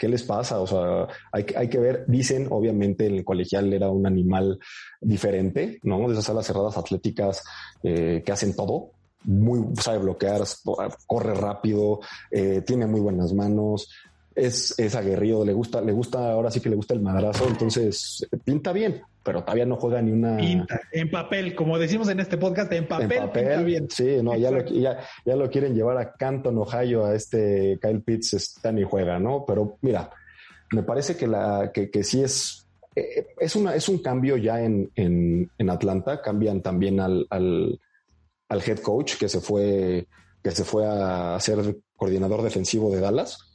¿qué, 0.00 0.08
les 0.08 0.22
pasa? 0.22 0.60
O 0.60 0.66
sea, 0.66 1.06
hay, 1.32 1.46
hay 1.56 1.68
que 1.68 1.78
ver, 1.78 2.04
dicen, 2.08 2.48
obviamente 2.50 3.06
el 3.06 3.24
colegial 3.24 3.72
era 3.72 3.90
un 3.90 4.06
animal 4.06 4.58
diferente, 5.00 5.78
¿no? 5.82 6.08
De 6.08 6.14
esas 6.14 6.30
alas 6.30 6.46
cerradas 6.46 6.76
atléticas 6.76 7.42
eh, 7.82 8.22
que 8.24 8.32
hacen 8.32 8.56
todo, 8.56 8.92
muy 9.24 9.62
sabe 9.80 9.98
bloquear, 9.98 10.42
corre 11.06 11.34
rápido, 11.34 12.00
eh, 12.30 12.62
tiene 12.66 12.86
muy 12.86 13.00
buenas 13.00 13.34
manos, 13.34 13.90
es, 14.34 14.78
es 14.78 14.94
aguerrido, 14.94 15.44
le 15.44 15.52
gusta, 15.52 15.80
le 15.80 15.92
gusta, 15.92 16.32
ahora 16.32 16.50
sí 16.50 16.60
que 16.60 16.70
le 16.70 16.76
gusta 16.76 16.94
el 16.94 17.02
madrazo, 17.02 17.46
entonces 17.46 18.26
pinta 18.44 18.72
bien, 18.72 19.02
pero 19.22 19.42
todavía 19.42 19.66
no 19.66 19.76
juega 19.76 20.00
ni 20.00 20.12
una. 20.12 20.36
Pinta, 20.36 20.80
en 20.92 21.10
papel, 21.10 21.54
como 21.54 21.78
decimos 21.78 22.08
en 22.08 22.20
este 22.20 22.38
podcast, 22.38 22.72
en 22.72 22.86
papel, 22.86 23.12
en 23.12 23.26
papel 23.26 23.44
pinta 23.44 23.62
bien. 23.62 23.90
Sí, 23.90 24.18
no, 24.22 24.36
ya 24.36 24.50
lo, 24.50 24.64
ya, 24.64 24.98
ya 25.24 25.36
lo, 25.36 25.50
quieren 25.50 25.74
llevar 25.74 25.98
a 25.98 26.12
Canton, 26.14 26.56
Ohio, 26.58 27.04
a 27.04 27.14
este 27.14 27.78
Kyle 27.80 28.02
Pitts, 28.02 28.34
está 28.34 28.72
ni 28.72 28.82
juega, 28.82 29.18
¿no? 29.18 29.44
Pero 29.46 29.78
mira, 29.82 30.10
me 30.72 30.82
parece 30.82 31.16
que 31.16 31.26
la, 31.26 31.70
que, 31.72 31.90
que 31.90 32.02
sí 32.02 32.22
es, 32.22 32.66
eh, 32.96 33.26
es 33.38 33.56
una, 33.56 33.74
es 33.74 33.88
un 33.88 33.98
cambio 33.98 34.36
ya 34.36 34.62
en, 34.62 34.90
en, 34.94 35.50
en 35.58 35.70
Atlanta, 35.70 36.22
cambian 36.22 36.62
también 36.62 37.00
al, 37.00 37.26
al, 37.28 37.78
al 38.48 38.62
head 38.66 38.78
coach 38.78 39.16
que 39.16 39.28
se 39.28 39.40
fue, 39.40 40.06
que 40.42 40.50
se 40.50 40.64
fue 40.64 40.86
a 40.86 41.38
ser 41.40 41.76
coordinador 41.96 42.42
defensivo 42.42 42.90
de 42.90 43.00
Dallas 43.00 43.49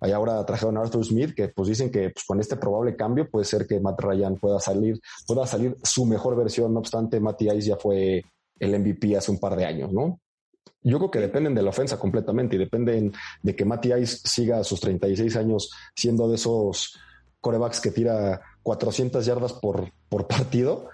Ahí 0.00 0.12
ahora 0.12 0.44
trajeron 0.44 0.76
a 0.76 0.80
Arthur 0.80 1.04
Smith, 1.04 1.34
que 1.34 1.48
pues 1.48 1.68
dicen 1.68 1.90
que 1.90 2.10
pues, 2.10 2.24
con 2.24 2.40
este 2.40 2.56
probable 2.56 2.96
cambio 2.96 3.28
puede 3.30 3.44
ser 3.44 3.66
que 3.66 3.80
Matt 3.80 4.00
Ryan 4.00 4.36
pueda 4.36 4.60
salir, 4.60 5.00
pueda 5.26 5.46
salir 5.46 5.76
su 5.82 6.04
mejor 6.04 6.36
versión. 6.36 6.72
No 6.72 6.80
obstante, 6.80 7.20
Matty 7.20 7.50
Ice 7.50 7.68
ya 7.68 7.76
fue 7.76 8.24
el 8.58 8.78
MVP 8.78 9.16
hace 9.16 9.30
un 9.30 9.38
par 9.38 9.56
de 9.56 9.64
años, 9.64 9.92
¿no? 9.92 10.20
Yo 10.82 10.98
creo 10.98 11.10
que 11.10 11.20
dependen 11.20 11.54
de 11.54 11.62
la 11.62 11.70
ofensa 11.70 11.98
completamente 11.98 12.56
y 12.56 12.58
dependen 12.58 13.12
de 13.42 13.56
que 13.56 13.64
Matty 13.64 13.92
Ice 13.94 14.20
siga 14.24 14.58
a 14.58 14.64
sus 14.64 14.80
36 14.80 15.36
años 15.36 15.70
siendo 15.94 16.28
de 16.28 16.36
esos 16.36 16.98
corebacks 17.40 17.80
que 17.80 17.90
tira 17.90 18.40
400 18.62 19.24
yardas 19.24 19.52
por, 19.52 19.90
por 20.08 20.26
partido 20.26 20.88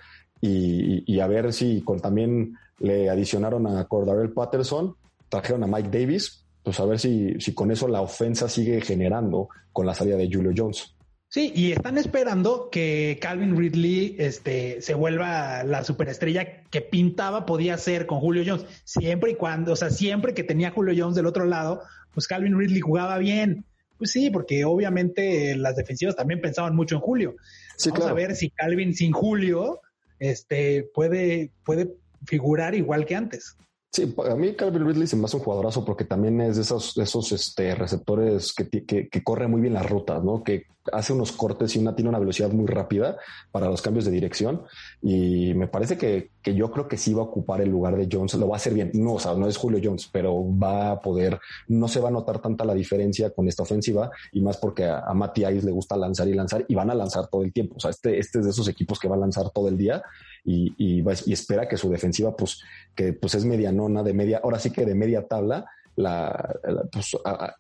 y, 0.44 1.20
a 1.20 1.26
ver 1.28 1.52
si 1.52 1.84
también 2.02 2.58
le 2.78 3.08
adicionaron 3.08 3.66
a 3.68 3.84
Cordarel 3.86 4.32
Patterson, 4.32 4.96
trajeron 5.28 5.62
a 5.62 5.68
Mike 5.68 5.96
Davis, 5.96 6.41
pues 6.62 6.78
a 6.80 6.84
ver 6.84 6.98
si, 6.98 7.34
si 7.40 7.54
con 7.54 7.70
eso 7.70 7.88
la 7.88 8.00
ofensa 8.00 8.48
sigue 8.48 8.80
generando 8.80 9.48
con 9.72 9.86
la 9.86 9.94
salida 9.94 10.16
de 10.16 10.28
Julio 10.30 10.52
Jones. 10.56 10.94
Sí, 11.32 11.50
y 11.54 11.72
están 11.72 11.96
esperando 11.96 12.68
que 12.70 13.18
Calvin 13.18 13.56
Ridley 13.56 14.16
este, 14.18 14.82
se 14.82 14.92
vuelva 14.92 15.64
la 15.64 15.82
superestrella 15.82 16.62
que 16.64 16.82
pintaba 16.82 17.46
podía 17.46 17.78
ser 17.78 18.04
con 18.04 18.20
Julio 18.20 18.44
Jones. 18.46 18.66
Siempre 18.84 19.30
y 19.30 19.34
cuando, 19.36 19.72
o 19.72 19.76
sea, 19.76 19.88
siempre 19.88 20.34
que 20.34 20.44
tenía 20.44 20.72
Julio 20.72 20.94
Jones 20.94 21.16
del 21.16 21.24
otro 21.24 21.46
lado, 21.46 21.84
pues 22.12 22.26
Calvin 22.26 22.58
Ridley 22.58 22.80
jugaba 22.80 23.16
bien. 23.16 23.64
Pues 23.96 24.10
sí, 24.10 24.28
porque 24.28 24.66
obviamente 24.66 25.56
las 25.56 25.74
defensivas 25.74 26.16
también 26.16 26.42
pensaban 26.42 26.76
mucho 26.76 26.96
en 26.96 27.00
Julio. 27.00 27.36
Sí, 27.78 27.88
Vamos 27.88 28.08
a 28.08 28.12
ver 28.12 28.36
si 28.36 28.50
Calvin 28.50 28.94
sin 28.94 29.12
Julio 29.12 29.80
este, 30.18 30.86
puede, 30.92 31.50
puede 31.64 31.94
figurar 32.26 32.74
igual 32.74 33.06
que 33.06 33.16
antes. 33.16 33.56
Sí, 33.94 34.14
a 34.26 34.34
mí 34.34 34.54
Calvin 34.54 34.86
Ridley 34.86 35.06
se 35.06 35.16
me 35.16 35.26
hace 35.26 35.36
un 35.36 35.42
jugadorazo 35.42 35.84
porque 35.84 36.06
también 36.06 36.40
es 36.40 36.56
de 36.56 36.62
esos, 36.62 36.96
esos 36.96 37.30
este, 37.32 37.74
receptores 37.74 38.54
que, 38.54 38.70
que, 38.70 39.08
que 39.08 39.22
corre 39.22 39.48
muy 39.48 39.60
bien 39.60 39.74
las 39.74 39.88
rutas, 39.88 40.24
¿no? 40.24 40.42
Que 40.42 40.64
hace 40.90 41.12
unos 41.12 41.32
cortes 41.32 41.76
y 41.76 41.78
una, 41.78 41.94
tiene 41.94 42.08
una 42.08 42.18
velocidad 42.18 42.50
muy 42.50 42.66
rápida 42.66 43.18
para 43.50 43.68
los 43.68 43.82
cambios 43.82 44.06
de 44.06 44.10
dirección. 44.10 44.62
Y 45.02 45.52
me 45.54 45.68
parece 45.68 45.98
que, 45.98 46.30
que, 46.42 46.54
yo 46.54 46.70
creo 46.72 46.88
que 46.88 46.96
sí 46.96 47.12
va 47.12 47.20
a 47.20 47.26
ocupar 47.26 47.60
el 47.60 47.68
lugar 47.68 47.96
de 47.96 48.08
Jones. 48.10 48.32
Lo 48.34 48.48
va 48.48 48.56
a 48.56 48.58
hacer 48.58 48.72
bien. 48.72 48.90
No, 48.94 49.14
o 49.14 49.20
sea, 49.20 49.34
no 49.34 49.46
es 49.46 49.58
Julio 49.58 49.78
Jones, 49.82 50.08
pero 50.10 50.42
va 50.58 50.92
a 50.92 51.00
poder, 51.00 51.38
no 51.68 51.86
se 51.86 52.00
va 52.00 52.08
a 52.08 52.12
notar 52.12 52.40
tanta 52.40 52.64
la 52.64 52.74
diferencia 52.74 53.30
con 53.30 53.46
esta 53.46 53.62
ofensiva 53.62 54.10
y 54.32 54.40
más 54.40 54.56
porque 54.56 54.84
a, 54.84 55.00
a 55.00 55.12
Matty 55.12 55.44
Ice 55.44 55.66
le 55.66 55.72
gusta 55.72 55.98
lanzar 55.98 56.28
y 56.28 56.32
lanzar 56.32 56.64
y 56.66 56.74
van 56.74 56.90
a 56.90 56.94
lanzar 56.94 57.26
todo 57.26 57.42
el 57.42 57.52
tiempo. 57.52 57.74
O 57.76 57.80
sea, 57.80 57.90
este, 57.90 58.18
este 58.18 58.38
es 58.38 58.44
de 58.46 58.50
esos 58.52 58.68
equipos 58.68 58.98
que 58.98 59.08
va 59.08 59.16
a 59.16 59.20
lanzar 59.20 59.50
todo 59.50 59.68
el 59.68 59.76
día 59.76 60.02
y, 60.44 60.74
y, 60.76 61.32
espera 61.32 61.68
que 61.68 61.76
su 61.76 61.90
defensiva, 61.90 62.36
pues, 62.36 62.62
que 62.94 63.12
pues 63.12 63.34
es 63.34 63.44
medianona, 63.44 64.02
de 64.02 64.12
media, 64.12 64.40
ahora 64.42 64.58
sí 64.58 64.70
que 64.70 64.84
de 64.84 64.94
media 64.94 65.26
tabla, 65.26 65.66
la, 65.96 66.56
pues, 66.90 67.16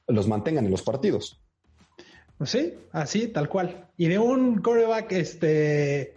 los 0.08 0.28
mantengan 0.28 0.64
en 0.64 0.70
los 0.70 0.82
partidos. 0.82 1.40
Pues 2.38 2.50
sí, 2.50 2.74
así, 2.92 3.28
tal 3.28 3.48
cual. 3.48 3.88
Y 3.96 4.08
de 4.08 4.18
un 4.18 4.60
coreback, 4.60 5.12
este, 5.12 6.14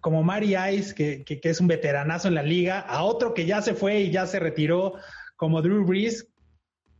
como 0.00 0.22
Mari 0.22 0.56
Ice, 0.74 0.94
que, 0.94 1.24
que, 1.24 1.40
es 1.48 1.60
un 1.60 1.68
veteranazo 1.68 2.28
en 2.28 2.34
la 2.34 2.42
liga, 2.42 2.80
a 2.80 3.04
otro 3.04 3.34
que 3.34 3.46
ya 3.46 3.62
se 3.62 3.74
fue 3.74 4.00
y 4.00 4.10
ya 4.10 4.26
se 4.26 4.40
retiró, 4.40 4.94
como 5.36 5.62
Drew 5.62 5.84
Brees, 5.84 6.26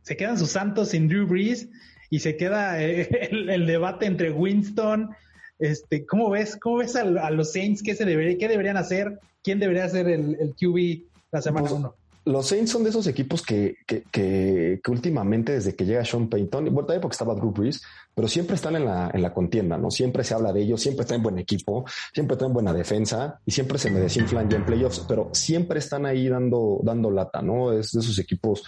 se 0.01 0.15
quedan 0.15 0.37
sus 0.37 0.51
santos 0.51 0.89
sin 0.89 1.07
Drew 1.07 1.25
Brees 1.25 1.67
y 2.09 2.19
se 2.19 2.37
queda 2.37 2.81
el, 2.81 3.65
debate 3.65 4.05
entre 4.05 4.31
Winston. 4.31 5.15
Este, 5.59 6.05
¿cómo 6.05 6.29
ves? 6.29 6.57
¿Cómo 6.61 6.77
ves 6.77 6.95
a, 6.95 7.03
los 7.31 7.51
Saints? 7.51 7.81
¿Qué 7.81 7.95
se 7.95 8.05
debería, 8.05 8.37
qué 8.37 8.47
deberían 8.47 8.77
hacer? 8.77 9.19
¿Quién 9.43 9.59
debería 9.59 9.87
ser 9.89 10.07
el, 10.09 10.37
el 10.39 10.55
QB 10.55 11.05
la 11.31 11.41
semana 11.41 11.71
1? 11.71 11.81
Pues, 11.89 12.05
los 12.25 12.47
Saints 12.47 12.71
son 12.71 12.83
de 12.83 12.89
esos 12.89 13.05
equipos 13.05 13.43
que, 13.43 13.77
que, 13.85 14.03
que, 14.11 14.81
últimamente, 14.87 15.51
desde 15.53 15.75
que 15.75 15.85
llega 15.85 16.03
Sean 16.03 16.27
Payton, 16.27 16.65
bueno, 16.65 16.87
también 16.87 17.01
porque 17.01 17.13
estaba 17.13 17.35
Drew 17.35 17.51
Brees, 17.51 17.83
pero 18.15 18.27
siempre 18.27 18.55
están 18.55 18.75
en 18.75 18.85
la, 18.85 19.11
en 19.13 19.21
la 19.21 19.31
contienda, 19.31 19.77
¿no? 19.77 19.91
Siempre 19.91 20.23
se 20.23 20.33
habla 20.33 20.51
de 20.51 20.61
ellos, 20.61 20.81
siempre 20.81 21.03
están 21.03 21.17
en 21.17 21.23
buen 21.23 21.37
equipo, 21.37 21.85
siempre 22.11 22.33
están 22.33 22.47
en 22.47 22.53
buena 22.53 22.73
defensa 22.73 23.39
y 23.45 23.51
siempre 23.51 23.77
se 23.77 23.91
me 23.91 23.99
desinflan 23.99 24.49
ya 24.49 24.57
en 24.57 24.65
playoffs, 24.65 25.05
pero 25.07 25.29
siempre 25.33 25.77
están 25.77 26.07
ahí 26.07 26.27
dando, 26.27 26.79
dando 26.83 27.11
lata, 27.11 27.43
¿no? 27.43 27.71
Es 27.71 27.91
de 27.91 27.99
esos 27.99 28.17
equipos 28.17 28.63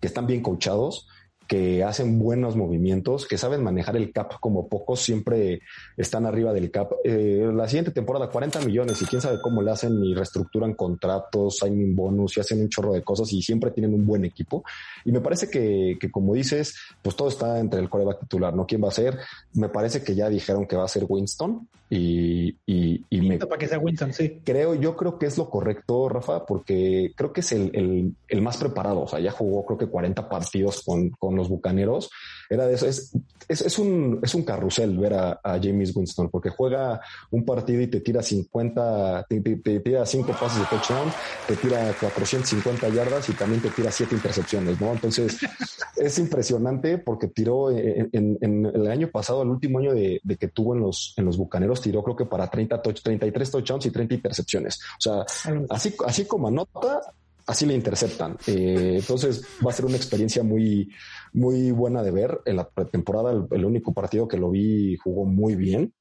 que 0.00 0.06
están 0.06 0.26
bien 0.26 0.40
coachados 0.40 1.06
que 1.52 1.84
hacen 1.84 2.18
buenos 2.18 2.56
movimientos, 2.56 3.26
que 3.26 3.36
saben 3.36 3.62
manejar 3.62 3.94
el 3.94 4.10
cap 4.10 4.40
como 4.40 4.68
pocos, 4.68 5.02
siempre 5.02 5.60
están 5.98 6.24
arriba 6.24 6.50
del 6.54 6.70
cap. 6.70 6.92
Eh, 7.04 7.46
la 7.52 7.68
siguiente 7.68 7.90
temporada, 7.90 8.30
40 8.30 8.60
millones 8.60 9.02
y 9.02 9.04
quién 9.04 9.20
sabe 9.20 9.38
cómo 9.42 9.60
le 9.60 9.70
hacen 9.70 10.02
y 10.02 10.14
reestructuran 10.14 10.72
contratos, 10.72 11.58
signing 11.58 11.94
bonus 11.94 12.38
y 12.38 12.40
hacen 12.40 12.62
un 12.62 12.70
chorro 12.70 12.94
de 12.94 13.02
cosas 13.02 13.30
y 13.34 13.42
siempre 13.42 13.70
tienen 13.70 13.92
un 13.92 14.06
buen 14.06 14.24
equipo. 14.24 14.64
Y 15.04 15.12
me 15.12 15.20
parece 15.20 15.50
que, 15.50 15.98
que 16.00 16.10
como 16.10 16.32
dices, 16.32 16.74
pues 17.02 17.16
todo 17.16 17.28
está 17.28 17.58
entre 17.58 17.80
el 17.80 17.90
coreback 17.90 18.20
titular, 18.20 18.54
¿no? 18.54 18.66
¿Quién 18.66 18.82
va 18.82 18.88
a 18.88 18.92
ser? 18.92 19.18
Me 19.52 19.68
parece 19.68 20.02
que 20.02 20.14
ya 20.14 20.30
dijeron 20.30 20.66
que 20.66 20.76
va 20.76 20.84
a 20.84 20.88
ser 20.88 21.04
Winston 21.06 21.68
y, 21.94 22.56
y, 22.64 23.04
y 23.10 23.20
me... 23.20 23.36
Para 23.36 23.58
que 23.58 23.68
sea 23.68 23.78
Winston, 23.78 24.14
sí. 24.14 24.40
Creo, 24.42 24.74
yo 24.74 24.96
creo 24.96 25.18
que 25.18 25.26
es 25.26 25.36
lo 25.36 25.50
correcto, 25.50 26.08
Rafa, 26.08 26.46
porque 26.46 27.12
creo 27.14 27.34
que 27.34 27.40
es 27.40 27.52
el, 27.52 27.70
el, 27.74 28.16
el 28.28 28.40
más 28.40 28.56
preparado. 28.56 29.02
O 29.02 29.06
sea, 29.06 29.20
ya 29.20 29.30
jugó 29.30 29.66
creo 29.66 29.76
que 29.76 29.88
40 29.88 30.26
partidos 30.26 30.82
con, 30.86 31.10
con 31.10 31.36
los 31.36 31.41
bucaneros, 31.48 32.10
era 32.48 32.66
de 32.66 32.74
eso. 32.74 32.86
Es, 32.86 33.12
es, 33.48 33.78
un, 33.78 34.20
es 34.22 34.34
un 34.34 34.44
carrusel 34.44 34.96
ver 34.98 35.14
a, 35.14 35.40
James 35.42 35.94
Winston, 35.94 36.28
porque 36.30 36.50
juega 36.50 37.00
un 37.30 37.44
partido 37.44 37.80
y 37.80 37.86
te 37.86 38.00
tira 38.00 38.22
50, 38.22 39.26
te, 39.28 39.40
tira 39.80 40.06
5 40.06 40.32
pases 40.38 40.60
de 40.60 40.66
touchdown, 40.66 41.10
te 41.46 41.56
tira 41.56 41.94
450 41.98 42.88
yardas 42.90 43.28
y 43.28 43.32
también 43.32 43.62
te 43.62 43.70
tira 43.70 43.90
7 43.90 44.14
intercepciones, 44.14 44.80
¿no? 44.80 44.92
Entonces, 44.92 45.38
es 45.96 46.18
impresionante 46.18 46.98
porque 46.98 47.28
tiró 47.28 47.70
en, 47.70 48.38
el 48.42 48.86
año 48.86 49.08
pasado, 49.10 49.42
el 49.42 49.48
último 49.48 49.78
año 49.78 49.92
de, 49.94 50.20
que 50.38 50.48
tuvo 50.48 50.74
en 50.74 50.80
los, 50.80 51.14
en 51.16 51.24
los 51.24 51.36
bucaneros, 51.36 51.80
tiró 51.80 52.02
creo 52.02 52.16
que 52.16 52.26
para 52.26 52.48
30 52.48 52.82
touch, 52.82 53.02
33 53.02 53.50
touchdowns 53.50 53.86
y 53.86 53.90
30 53.90 54.14
intercepciones. 54.14 54.80
O 54.98 55.00
sea, 55.00 55.24
así, 55.70 55.94
así 56.06 56.24
como 56.24 56.48
anota, 56.48 57.00
así 57.46 57.66
le 57.66 57.74
interceptan. 57.74 58.36
Eh, 58.46 58.96
entonces 58.98 59.44
va 59.64 59.70
a 59.70 59.74
ser 59.74 59.84
una 59.84 59.96
experiencia 59.96 60.42
muy, 60.42 60.90
muy 61.32 61.70
buena 61.70 62.02
de 62.02 62.10
ver. 62.10 62.40
En 62.44 62.56
la 62.56 62.68
pretemporada, 62.68 63.32
el, 63.50 63.64
único 63.64 63.92
partido 63.92 64.28
que 64.28 64.36
lo 64.36 64.50
vi 64.50 64.96
jugó 64.96 65.24
muy 65.24 65.54
bien. 65.54 65.92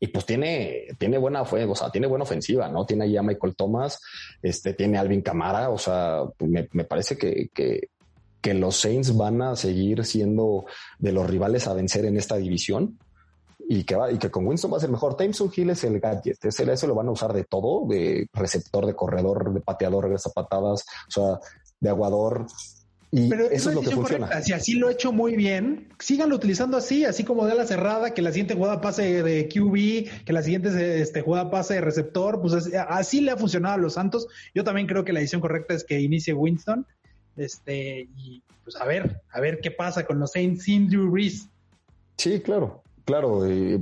Y 0.00 0.08
pues 0.08 0.26
tiene, 0.26 0.88
tiene 0.98 1.16
buena 1.16 1.42
o 1.42 1.74
sea, 1.76 1.90
tiene 1.90 2.08
buena 2.08 2.24
ofensiva, 2.24 2.68
¿no? 2.68 2.84
Tiene 2.84 3.04
ahí 3.04 3.16
a 3.16 3.22
Michael 3.22 3.54
Thomas, 3.54 4.00
este, 4.42 4.74
tiene 4.74 4.98
Alvin 4.98 5.22
Camara, 5.22 5.70
o 5.70 5.78
sea, 5.78 6.24
me, 6.40 6.68
me 6.72 6.82
parece 6.82 7.16
que, 7.16 7.50
que 8.42 8.54
los 8.54 8.74
Saints 8.74 9.16
van 9.16 9.40
a 9.42 9.54
seguir 9.54 10.04
siendo 10.04 10.66
de 10.98 11.12
los 11.12 11.30
rivales 11.30 11.68
a 11.68 11.74
vencer 11.74 12.04
en 12.04 12.16
esta 12.16 12.36
división 12.36 12.98
y 13.68 13.84
que, 13.84 13.96
va, 13.96 14.10
y 14.10 14.18
que 14.18 14.30
con 14.30 14.46
Winston 14.46 14.72
va 14.72 14.76
a 14.76 14.80
ser 14.80 14.90
mejor. 14.90 15.16
Tyson 15.16 15.50
Hill 15.54 15.70
es 15.70 15.84
el 15.84 16.00
gadget, 16.00 16.44
ese, 16.44 16.70
eso 16.70 16.86
lo 16.86 16.94
van 16.94 17.08
a 17.08 17.12
usar 17.12 17.32
de 17.32 17.44
todo, 17.44 17.86
de 17.88 18.26
receptor, 18.32 18.86
de 18.86 18.94
corredor, 18.94 19.52
de 19.52 19.60
pateador, 19.60 20.04
regresa 20.04 20.30
patadas, 20.30 20.84
o 21.08 21.10
sea, 21.10 21.40
de 21.80 21.88
aguador. 21.88 22.46
Y 23.14 23.28
Pero 23.28 23.50
eso 23.50 23.68
es 23.68 23.74
lo 23.74 23.82
que 23.82 23.90
funciona. 23.90 24.40
Si 24.40 24.54
así 24.54 24.72
lo 24.72 24.88
he 24.88 24.94
hecho 24.94 25.12
muy 25.12 25.36
bien, 25.36 25.88
síganlo 25.98 26.34
utilizando 26.34 26.78
así, 26.78 27.04
así 27.04 27.24
como 27.24 27.44
de 27.44 27.54
la 27.54 27.66
cerrada, 27.66 28.14
que 28.14 28.22
la 28.22 28.30
siguiente 28.30 28.54
jugada 28.54 28.80
pase 28.80 29.22
de 29.22 29.48
QB, 29.48 30.24
que 30.24 30.32
la 30.32 30.42
siguiente 30.42 31.00
este, 31.00 31.20
jugada 31.20 31.50
pase 31.50 31.74
de 31.74 31.82
receptor, 31.82 32.40
pues 32.40 32.70
así 32.88 33.20
le 33.20 33.32
ha 33.32 33.36
funcionado 33.36 33.74
a 33.74 33.78
los 33.78 33.94
Santos. 33.94 34.28
Yo 34.54 34.64
también 34.64 34.86
creo 34.86 35.04
que 35.04 35.12
la 35.12 35.20
decisión 35.20 35.42
correcta 35.42 35.74
es 35.74 35.84
que 35.84 36.00
inicie 36.00 36.32
Winston. 36.32 36.86
Este, 37.36 38.08
y 38.16 38.42
pues 38.64 38.76
a 38.76 38.86
ver, 38.86 39.20
a 39.30 39.40
ver 39.40 39.60
qué 39.60 39.70
pasa 39.70 40.06
con 40.06 40.18
los 40.18 40.32
Saints 40.32 40.64
sin 40.64 40.88
Drew 40.88 41.14
Reese. 41.14 41.48
Sí, 42.16 42.40
claro. 42.40 42.82
Claro, 43.04 43.40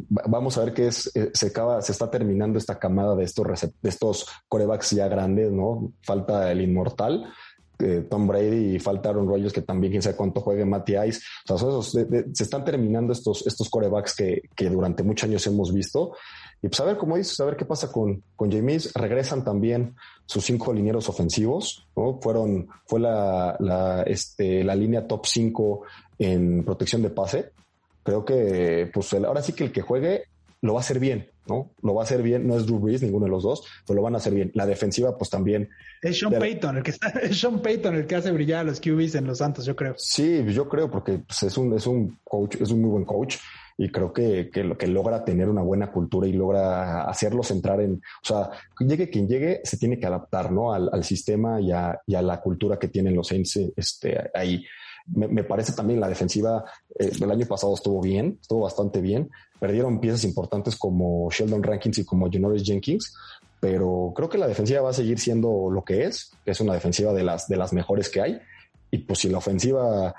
vamos 0.08 0.56
a 0.56 0.64
ver 0.64 0.72
qué 0.72 0.86
es, 0.86 1.14
eh, 1.14 1.30
se 1.34 1.48
acaba, 1.48 1.82
se 1.82 1.92
está 1.92 2.10
terminando 2.10 2.58
esta 2.58 2.78
camada 2.78 3.14
de 3.14 3.24
estos, 3.24 3.46
de 3.82 3.88
estos 3.88 4.26
corebacks 4.48 4.90
ya 4.92 5.08
grandes, 5.08 5.52
¿no? 5.52 5.92
Falta 6.02 6.50
el 6.50 6.62
inmortal, 6.62 7.30
eh, 7.80 8.06
Tom 8.08 8.26
Brady 8.26 8.76
y 8.76 8.78
falta 8.78 9.08
Aaron 9.08 9.50
que 9.50 9.62
también 9.62 9.90
quién 9.90 10.02
sabe 10.02 10.16
cuánto 10.16 10.40
juegue 10.40 10.64
Matty 10.64 10.96
Ice. 11.08 11.20
O 11.48 11.58
sea, 11.58 12.04
se 12.32 12.42
están 12.42 12.64
terminando 12.64 13.12
estos, 13.12 13.46
estos 13.46 13.68
corebacks 13.68 14.14
que, 14.14 14.42
que, 14.54 14.68
durante 14.68 15.02
muchos 15.02 15.28
años 15.28 15.46
hemos 15.46 15.72
visto. 15.72 16.12
Y 16.62 16.68
pues 16.68 16.80
a 16.80 16.84
ver, 16.84 16.96
como 16.98 17.16
dices, 17.16 17.38
a 17.40 17.44
ver 17.46 17.56
qué 17.56 17.64
pasa 17.64 17.90
con, 17.90 18.22
con 18.36 18.50
James. 18.50 18.92
Regresan 18.94 19.44
también 19.44 19.96
sus 20.26 20.44
cinco 20.44 20.72
linieros 20.72 21.08
ofensivos, 21.08 21.88
¿no? 21.96 22.18
Fueron, 22.20 22.68
fue 22.86 23.00
la, 23.00 23.56
la, 23.60 24.02
este, 24.02 24.62
la 24.62 24.74
línea 24.74 25.06
top 25.06 25.26
5 25.26 25.82
en 26.18 26.64
protección 26.64 27.02
de 27.02 27.10
pase 27.10 27.52
creo 28.10 28.24
que 28.24 28.90
pues 28.92 29.12
ahora 29.14 29.40
sí 29.40 29.52
que 29.52 29.64
el 29.64 29.72
que 29.72 29.82
juegue 29.82 30.24
lo 30.62 30.74
va 30.74 30.80
a 30.80 30.82
hacer 30.82 30.98
bien, 30.98 31.30
¿no? 31.46 31.70
Lo 31.82 31.94
va 31.94 32.02
a 32.02 32.04
hacer 32.04 32.22
bien, 32.22 32.46
no 32.46 32.56
es 32.56 32.66
Drew 32.66 32.80
Brees, 32.80 33.02
ninguno 33.02 33.24
de 33.24 33.30
los 33.30 33.44
dos, 33.44 33.64
pero 33.86 33.96
lo 33.96 34.02
van 34.02 34.14
a 34.14 34.18
hacer 34.18 34.34
bien. 34.34 34.50
La 34.54 34.66
defensiva, 34.66 35.16
pues 35.16 35.30
también. 35.30 35.70
Es 36.02 36.18
Sean 36.18 36.32
Payton, 36.32 36.78
el 36.78 36.82
que 36.82 36.90
está, 36.90 37.08
es 37.22 37.40
Sean 37.40 37.62
Payton 37.62 37.94
el 37.94 38.06
que 38.06 38.16
hace 38.16 38.30
brillar 38.32 38.60
a 38.60 38.64
los 38.64 38.80
QBs 38.80 39.14
en 39.14 39.26
los 39.26 39.38
Santos, 39.38 39.64
yo 39.64 39.74
creo. 39.74 39.94
Sí, 39.96 40.44
yo 40.48 40.68
creo, 40.68 40.90
porque 40.90 41.20
pues, 41.26 41.42
es 41.44 41.56
un, 41.56 41.72
es 41.74 41.86
un 41.86 42.18
coach, 42.24 42.56
es 42.60 42.70
un 42.70 42.82
muy 42.82 42.90
buen 42.90 43.04
coach 43.04 43.36
y 43.78 43.90
creo 43.90 44.12
que, 44.12 44.50
que, 44.52 44.76
que 44.76 44.86
logra 44.88 45.24
tener 45.24 45.48
una 45.48 45.62
buena 45.62 45.90
cultura 45.90 46.26
y 46.26 46.32
logra 46.32 47.04
hacerlos 47.04 47.50
entrar 47.52 47.80
en, 47.80 47.94
o 47.94 48.26
sea, 48.26 48.50
llegue 48.80 49.08
quien 49.08 49.26
llegue, 49.26 49.60
se 49.64 49.78
tiene 49.78 49.98
que 49.98 50.06
adaptar, 50.06 50.52
¿no? 50.52 50.74
Al, 50.74 50.90
al 50.92 51.04
sistema 51.04 51.60
y 51.60 51.72
a, 51.72 51.98
y 52.06 52.16
a, 52.16 52.22
la 52.22 52.40
cultura 52.40 52.78
que 52.78 52.88
tienen 52.88 53.14
los 53.14 53.28
Saints 53.28 53.58
este, 53.76 54.30
ahí. 54.34 54.62
Me, 55.14 55.42
parece 55.44 55.72
también 55.72 56.00
la 56.00 56.08
defensiva 56.08 56.64
eh, 56.98 57.10
del 57.18 57.30
año 57.30 57.46
pasado 57.46 57.74
estuvo 57.74 58.00
bien, 58.00 58.38
estuvo 58.40 58.60
bastante 58.60 59.00
bien. 59.00 59.30
Perdieron 59.58 60.00
piezas 60.00 60.24
importantes 60.24 60.76
como 60.76 61.28
Sheldon 61.30 61.62
Rankins 61.62 61.98
y 61.98 62.04
como 62.04 62.30
Janoris 62.30 62.62
Jenkins, 62.64 63.14
pero 63.60 64.12
creo 64.14 64.28
que 64.28 64.38
la 64.38 64.46
defensiva 64.46 64.82
va 64.82 64.90
a 64.90 64.94
seguir 64.94 65.18
siendo 65.18 65.70
lo 65.70 65.84
que 65.84 66.04
es, 66.04 66.32
es 66.46 66.60
una 66.60 66.74
defensiva 66.74 67.12
de 67.12 67.24
las, 67.24 67.48
de 67.48 67.56
las 67.56 67.72
mejores 67.72 68.08
que 68.08 68.20
hay. 68.20 68.40
Y 68.90 68.98
pues 68.98 69.20
si 69.20 69.28
la 69.28 69.38
ofensiva 69.38 70.14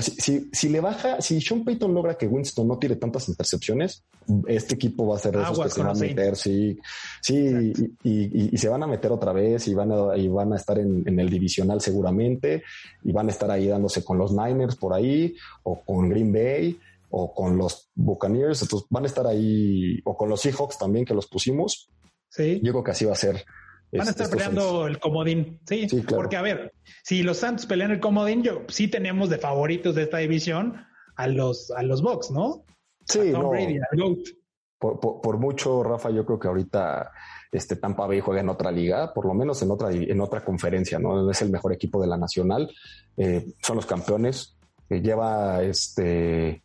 si, 0.00 0.50
si, 0.52 0.68
le 0.68 0.80
baja, 0.80 1.20
si 1.20 1.40
Sean 1.40 1.64
Payton 1.64 1.94
logra 1.94 2.16
que 2.16 2.26
Winston 2.26 2.66
no 2.66 2.78
tire 2.78 2.96
tantas 2.96 3.28
intercepciones, 3.28 4.04
este 4.46 4.74
equipo 4.74 5.06
va 5.06 5.16
a 5.16 5.18
ser 5.18 5.36
de 5.36 5.42
esos 5.42 5.60
que 5.60 5.70
se 5.70 5.82
van 5.82 5.96
a 5.96 5.98
meter, 5.98 6.36
sí, 6.36 6.78
sí, 7.20 7.72
y, 8.02 8.56
se 8.56 8.68
van 8.68 8.82
a 8.82 8.86
meter 8.86 9.12
otra 9.12 9.32
vez 9.32 9.68
y 9.68 9.74
van 9.74 9.92
a, 9.92 10.16
y 10.16 10.28
van 10.28 10.52
a 10.52 10.56
estar 10.56 10.78
en, 10.78 11.04
en, 11.06 11.20
el 11.20 11.30
divisional 11.30 11.80
seguramente 11.80 12.62
y 13.04 13.12
van 13.12 13.28
a 13.28 13.30
estar 13.30 13.50
ahí 13.50 13.68
dándose 13.68 14.04
con 14.04 14.18
los 14.18 14.32
Niners 14.32 14.76
por 14.76 14.92
ahí 14.94 15.34
o 15.62 15.80
con 15.82 16.08
Green 16.08 16.32
Bay 16.32 16.78
o 17.10 17.34
con 17.34 17.56
los 17.56 17.90
Buccaneers, 17.94 18.62
entonces 18.62 18.86
van 18.90 19.04
a 19.04 19.06
estar 19.06 19.26
ahí 19.26 20.00
o 20.04 20.16
con 20.16 20.28
los 20.28 20.40
Seahawks 20.40 20.78
también 20.78 21.04
que 21.04 21.14
los 21.14 21.26
pusimos. 21.26 21.90
Sí. 22.28 22.60
Yo 22.62 22.72
creo 22.72 22.84
que 22.84 22.92
así 22.92 23.04
va 23.04 23.12
a 23.12 23.16
ser 23.16 23.44
Van 23.92 24.06
a 24.06 24.10
estar 24.10 24.30
peleando 24.30 24.86
el 24.86 25.00
comodín, 25.00 25.60
sí, 25.66 25.88
porque 26.08 26.36
a 26.36 26.42
ver, 26.42 26.72
si 27.02 27.22
los 27.22 27.38
Santos 27.38 27.66
pelean 27.66 27.90
el 27.90 27.98
comodín, 28.00 28.42
yo 28.42 28.62
sí 28.68 28.86
tenemos 28.86 29.30
de 29.30 29.38
favoritos 29.38 29.96
de 29.96 30.04
esta 30.04 30.18
división 30.18 30.84
a 31.16 31.26
los 31.26 31.70
a 31.72 31.82
los 31.82 32.00
Bucks, 32.00 32.30
¿no? 32.30 32.64
Sí, 33.04 33.32
no. 33.32 33.50
por, 34.78 35.38
mucho, 35.38 35.82
Rafa, 35.82 36.10
yo 36.10 36.24
creo 36.24 36.38
que 36.38 36.48
ahorita 36.48 37.10
este 37.50 37.76
Tampa 37.76 38.06
Bay 38.06 38.20
juega 38.20 38.40
en 38.40 38.48
otra 38.48 38.70
liga, 38.70 39.12
por 39.12 39.26
lo 39.26 39.34
menos 39.34 39.60
en 39.62 39.72
otra 39.72 39.90
en 39.90 40.20
otra 40.20 40.44
conferencia, 40.44 41.00
¿no? 41.00 41.28
Es 41.28 41.42
el 41.42 41.50
mejor 41.50 41.72
equipo 41.72 42.00
de 42.00 42.06
la 42.06 42.16
nacional, 42.16 42.70
eh, 43.16 43.54
son 43.60 43.76
los 43.76 43.86
campeones, 43.86 44.56
eh, 44.88 45.00
lleva 45.00 45.62
este 45.62 46.62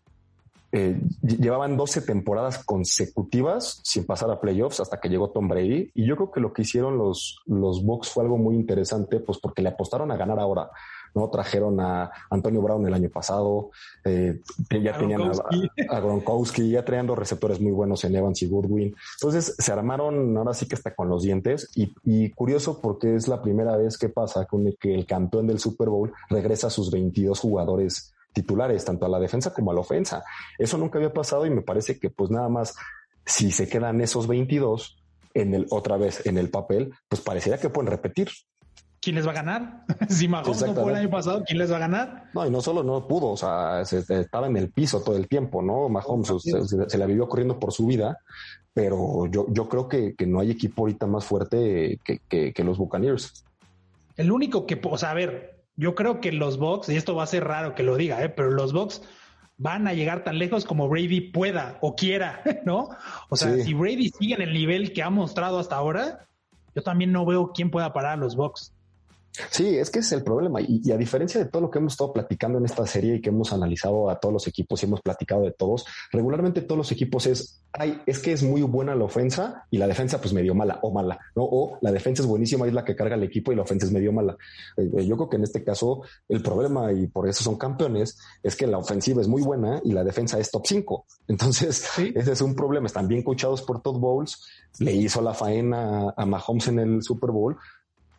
eh, 0.75 0.99
llevaban 1.21 1.77
12 1.77 2.01
temporadas 2.01 2.61
consecutivas 2.65 3.79
sin 3.81 4.05
pasar 4.05 4.29
a 4.29 4.41
playoffs 4.41 4.81
hasta 4.81 4.99
que 4.99 5.07
llegó 5.07 5.29
Tom 5.29 5.47
Brady. 5.47 5.89
Y 5.95 6.05
yo 6.05 6.17
creo 6.17 6.31
que 6.31 6.41
lo 6.41 6.51
que 6.51 6.63
hicieron 6.63 6.97
los, 6.97 7.39
los 7.45 7.81
Bucks 7.81 8.09
fue 8.09 8.23
algo 8.23 8.37
muy 8.37 8.55
interesante, 8.55 9.21
pues 9.21 9.39
porque 9.39 9.61
le 9.61 9.69
apostaron 9.69 10.11
a 10.11 10.17
ganar 10.17 10.37
ahora. 10.37 10.69
¿no? 11.13 11.29
Trajeron 11.29 11.79
a 11.79 12.11
Antonio 12.29 12.61
Brown 12.61 12.85
el 12.85 12.93
año 12.93 13.09
pasado, 13.09 13.71
eh, 14.03 14.41
ya 14.69 14.97
tenían 14.97 15.21
a, 15.89 15.99
Gronkowski, 16.01 16.71
ya 16.71 16.83
traían 16.83 17.07
dos 17.07 17.17
receptores 17.17 17.61
muy 17.61 17.71
buenos 17.71 18.03
en 18.03 18.13
Evans 18.13 18.41
y 18.41 18.47
Goodwin. 18.47 18.93
Entonces 19.13 19.55
se 19.57 19.71
armaron 19.71 20.35
ahora 20.35 20.53
sí 20.53 20.67
que 20.67 20.75
está 20.75 20.93
con 20.93 21.07
los 21.07 21.23
dientes 21.23 21.71
y, 21.73 21.95
y 22.03 22.31
curioso 22.31 22.81
porque 22.81 23.15
es 23.15 23.29
la 23.29 23.41
primera 23.41 23.77
vez 23.77 23.97
que 23.97 24.09
pasa 24.09 24.45
con 24.45 24.69
que 24.77 24.93
el 24.93 25.05
campeón 25.05 25.47
del 25.47 25.59
Super 25.59 25.87
Bowl 25.87 26.11
regresa 26.29 26.67
a 26.67 26.69
sus 26.69 26.91
22 26.91 27.39
jugadores 27.39 28.11
titulares, 28.35 28.85
tanto 28.85 29.05
a 29.05 29.09
la 29.09 29.19
defensa 29.19 29.53
como 29.53 29.71
a 29.71 29.73
la 29.73 29.79
ofensa. 29.79 30.23
Eso 30.59 30.77
nunca 30.77 30.99
había 30.99 31.13
pasado 31.13 31.45
y 31.45 31.49
me 31.49 31.61
parece 31.61 31.97
que 31.97 32.09
pues 32.09 32.29
nada 32.29 32.49
más 32.49 32.75
si 33.25 33.51
se 33.51 33.67
quedan 33.67 34.01
esos 34.01 34.27
22 34.27 34.97
en 35.33 35.53
el 35.53 35.65
otra 35.71 35.97
vez 35.97 36.25
en 36.25 36.37
el 36.37 36.49
papel, 36.49 36.93
pues 37.07 37.21
parecería 37.21 37.57
que 37.57 37.69
pueden 37.69 37.89
repetir. 37.89 38.29
¿Quién 39.01 39.15
les 39.15 39.25
va 39.25 39.31
a 39.31 39.35
ganar? 39.35 39.85
si 40.09 40.27
Mahomes 40.27 40.61
no 40.61 40.73
fue 40.73 40.91
el 40.91 40.97
año 40.97 41.09
pasado, 41.09 41.43
¿quién 41.45 41.59
les 41.59 41.71
va 41.71 41.77
a 41.77 41.79
ganar? 41.79 42.29
No, 42.33 42.45
y 42.45 42.49
no 42.49 42.61
solo 42.61 42.83
no 42.83 43.07
pudo, 43.07 43.31
o 43.31 43.37
sea, 43.37 43.81
estaba 43.81 44.47
en 44.47 44.57
el 44.57 44.71
piso 44.71 45.01
todo 45.01 45.15
el 45.15 45.27
tiempo, 45.27 45.61
¿no? 45.61 45.89
Mahomes 45.89 46.31
se, 46.41 46.97
la 46.97 47.05
vivió 47.05 47.27
corriendo 47.27 47.59
por 47.59 47.71
su 47.71 47.85
vida, 47.85 48.17
pero 48.73 49.27
yo, 49.27 49.45
yo 49.49 49.69
creo 49.69 49.87
que, 49.87 50.15
no 50.27 50.39
hay 50.39 50.51
equipo 50.51 50.81
ahorita 50.81 51.07
más 51.07 51.25
fuerte 51.25 51.99
que, 52.03 52.19
que, 52.27 52.51
que 52.51 52.63
los 52.63 52.77
Buccaneers. 52.77 53.45
El 54.17 54.31
único 54.31 54.65
que, 54.65 54.79
o 54.83 54.97
sea, 54.97 55.11
a 55.11 55.13
ver, 55.13 55.54
yo 55.77 55.95
creo 55.95 56.21
que 56.21 56.31
los 56.31 56.57
Bucks, 56.57 56.89
y 56.89 56.95
esto 56.95 57.15
va 57.15 57.23
a 57.23 57.27
ser 57.27 57.43
raro 57.43 57.75
que 57.75 57.83
lo 57.83 57.95
diga, 57.95 58.23
¿eh? 58.23 58.29
pero 58.29 58.51
los 58.51 58.73
Bucks 58.73 59.01
van 59.57 59.87
a 59.87 59.93
llegar 59.93 60.23
tan 60.23 60.37
lejos 60.37 60.65
como 60.65 60.89
Brady 60.89 61.21
pueda 61.21 61.77
o 61.81 61.95
quiera, 61.95 62.41
¿no? 62.65 62.89
O 63.29 63.35
sea, 63.35 63.55
si 63.57 63.73
Brady 63.73 64.09
sigue 64.09 64.35
en 64.35 64.41
el 64.41 64.53
nivel 64.53 64.93
que 64.93 65.03
ha 65.03 65.09
mostrado 65.09 65.59
hasta 65.59 65.75
ahora, 65.75 66.27
yo 66.75 66.83
también 66.83 67.11
no 67.11 67.25
veo 67.25 67.51
quién 67.53 67.71
pueda 67.71 67.93
parar 67.93 68.13
a 68.13 68.17
los 68.17 68.35
Bucks. 68.35 68.73
Sí, 69.49 69.77
es 69.77 69.89
que 69.89 69.99
ese 69.99 70.15
es 70.15 70.19
el 70.19 70.23
problema. 70.23 70.59
Y, 70.61 70.91
a 70.91 70.97
diferencia 70.97 71.43
de 71.43 71.49
todo 71.49 71.63
lo 71.63 71.71
que 71.71 71.79
hemos 71.79 71.93
estado 71.93 72.13
platicando 72.13 72.57
en 72.57 72.65
esta 72.65 72.85
serie 72.85 73.15
y 73.15 73.21
que 73.21 73.29
hemos 73.29 73.51
analizado 73.53 74.09
a 74.09 74.19
todos 74.19 74.33
los 74.33 74.47
equipos 74.47 74.81
y 74.81 74.85
hemos 74.85 75.01
platicado 75.01 75.43
de 75.43 75.51
todos, 75.51 75.85
regularmente 76.11 76.61
todos 76.61 76.77
los 76.77 76.91
equipos 76.91 77.27
es, 77.27 77.61
ay, 77.73 78.01
es 78.05 78.19
que 78.19 78.31
es 78.31 78.43
muy 78.43 78.61
buena 78.61 78.95
la 78.95 79.05
ofensa 79.05 79.65
y 79.71 79.77
la 79.77 79.87
defensa 79.87 80.19
pues 80.19 80.33
medio 80.33 80.55
mala 80.55 80.79
o 80.81 80.91
mala, 80.91 81.19
¿no? 81.35 81.43
O 81.43 81.77
la 81.81 81.91
defensa 81.91 82.21
es 82.21 82.27
buenísima 82.27 82.65
y 82.65 82.69
es 82.69 82.75
la 82.75 82.85
que 82.85 82.95
carga 82.95 83.15
el 83.15 83.23
equipo 83.23 83.51
y 83.51 83.55
la 83.55 83.63
ofensa 83.63 83.85
es 83.85 83.91
medio 83.91 84.11
mala. 84.11 84.37
Eh, 84.77 84.89
eh, 84.97 85.05
yo 85.05 85.15
creo 85.17 85.29
que 85.29 85.37
en 85.37 85.43
este 85.43 85.63
caso 85.63 86.01
el 86.29 86.41
problema, 86.41 86.91
y 86.91 87.07
por 87.07 87.27
eso 87.27 87.43
son 87.43 87.57
campeones, 87.57 88.17
es 88.43 88.55
que 88.55 88.67
la 88.67 88.77
ofensiva 88.77 89.21
es 89.21 89.27
muy 89.27 89.41
buena 89.41 89.81
y 89.83 89.91
la 89.91 90.03
defensa 90.03 90.39
es 90.39 90.51
top 90.51 90.65
5. 90.65 91.05
Entonces, 91.27 91.89
ese 91.97 92.31
es 92.31 92.41
un 92.41 92.55
problema. 92.55 92.87
Están 92.87 93.07
bien 93.07 93.23
coachados 93.23 93.61
por 93.61 93.81
Todd 93.81 93.99
Bowles, 93.99 94.37
le 94.79 94.93
hizo 94.93 95.21
la 95.21 95.33
faena 95.33 96.13
a 96.15 96.25
Mahomes 96.25 96.67
en 96.67 96.79
el 96.79 97.03
Super 97.03 97.31
Bowl, 97.31 97.57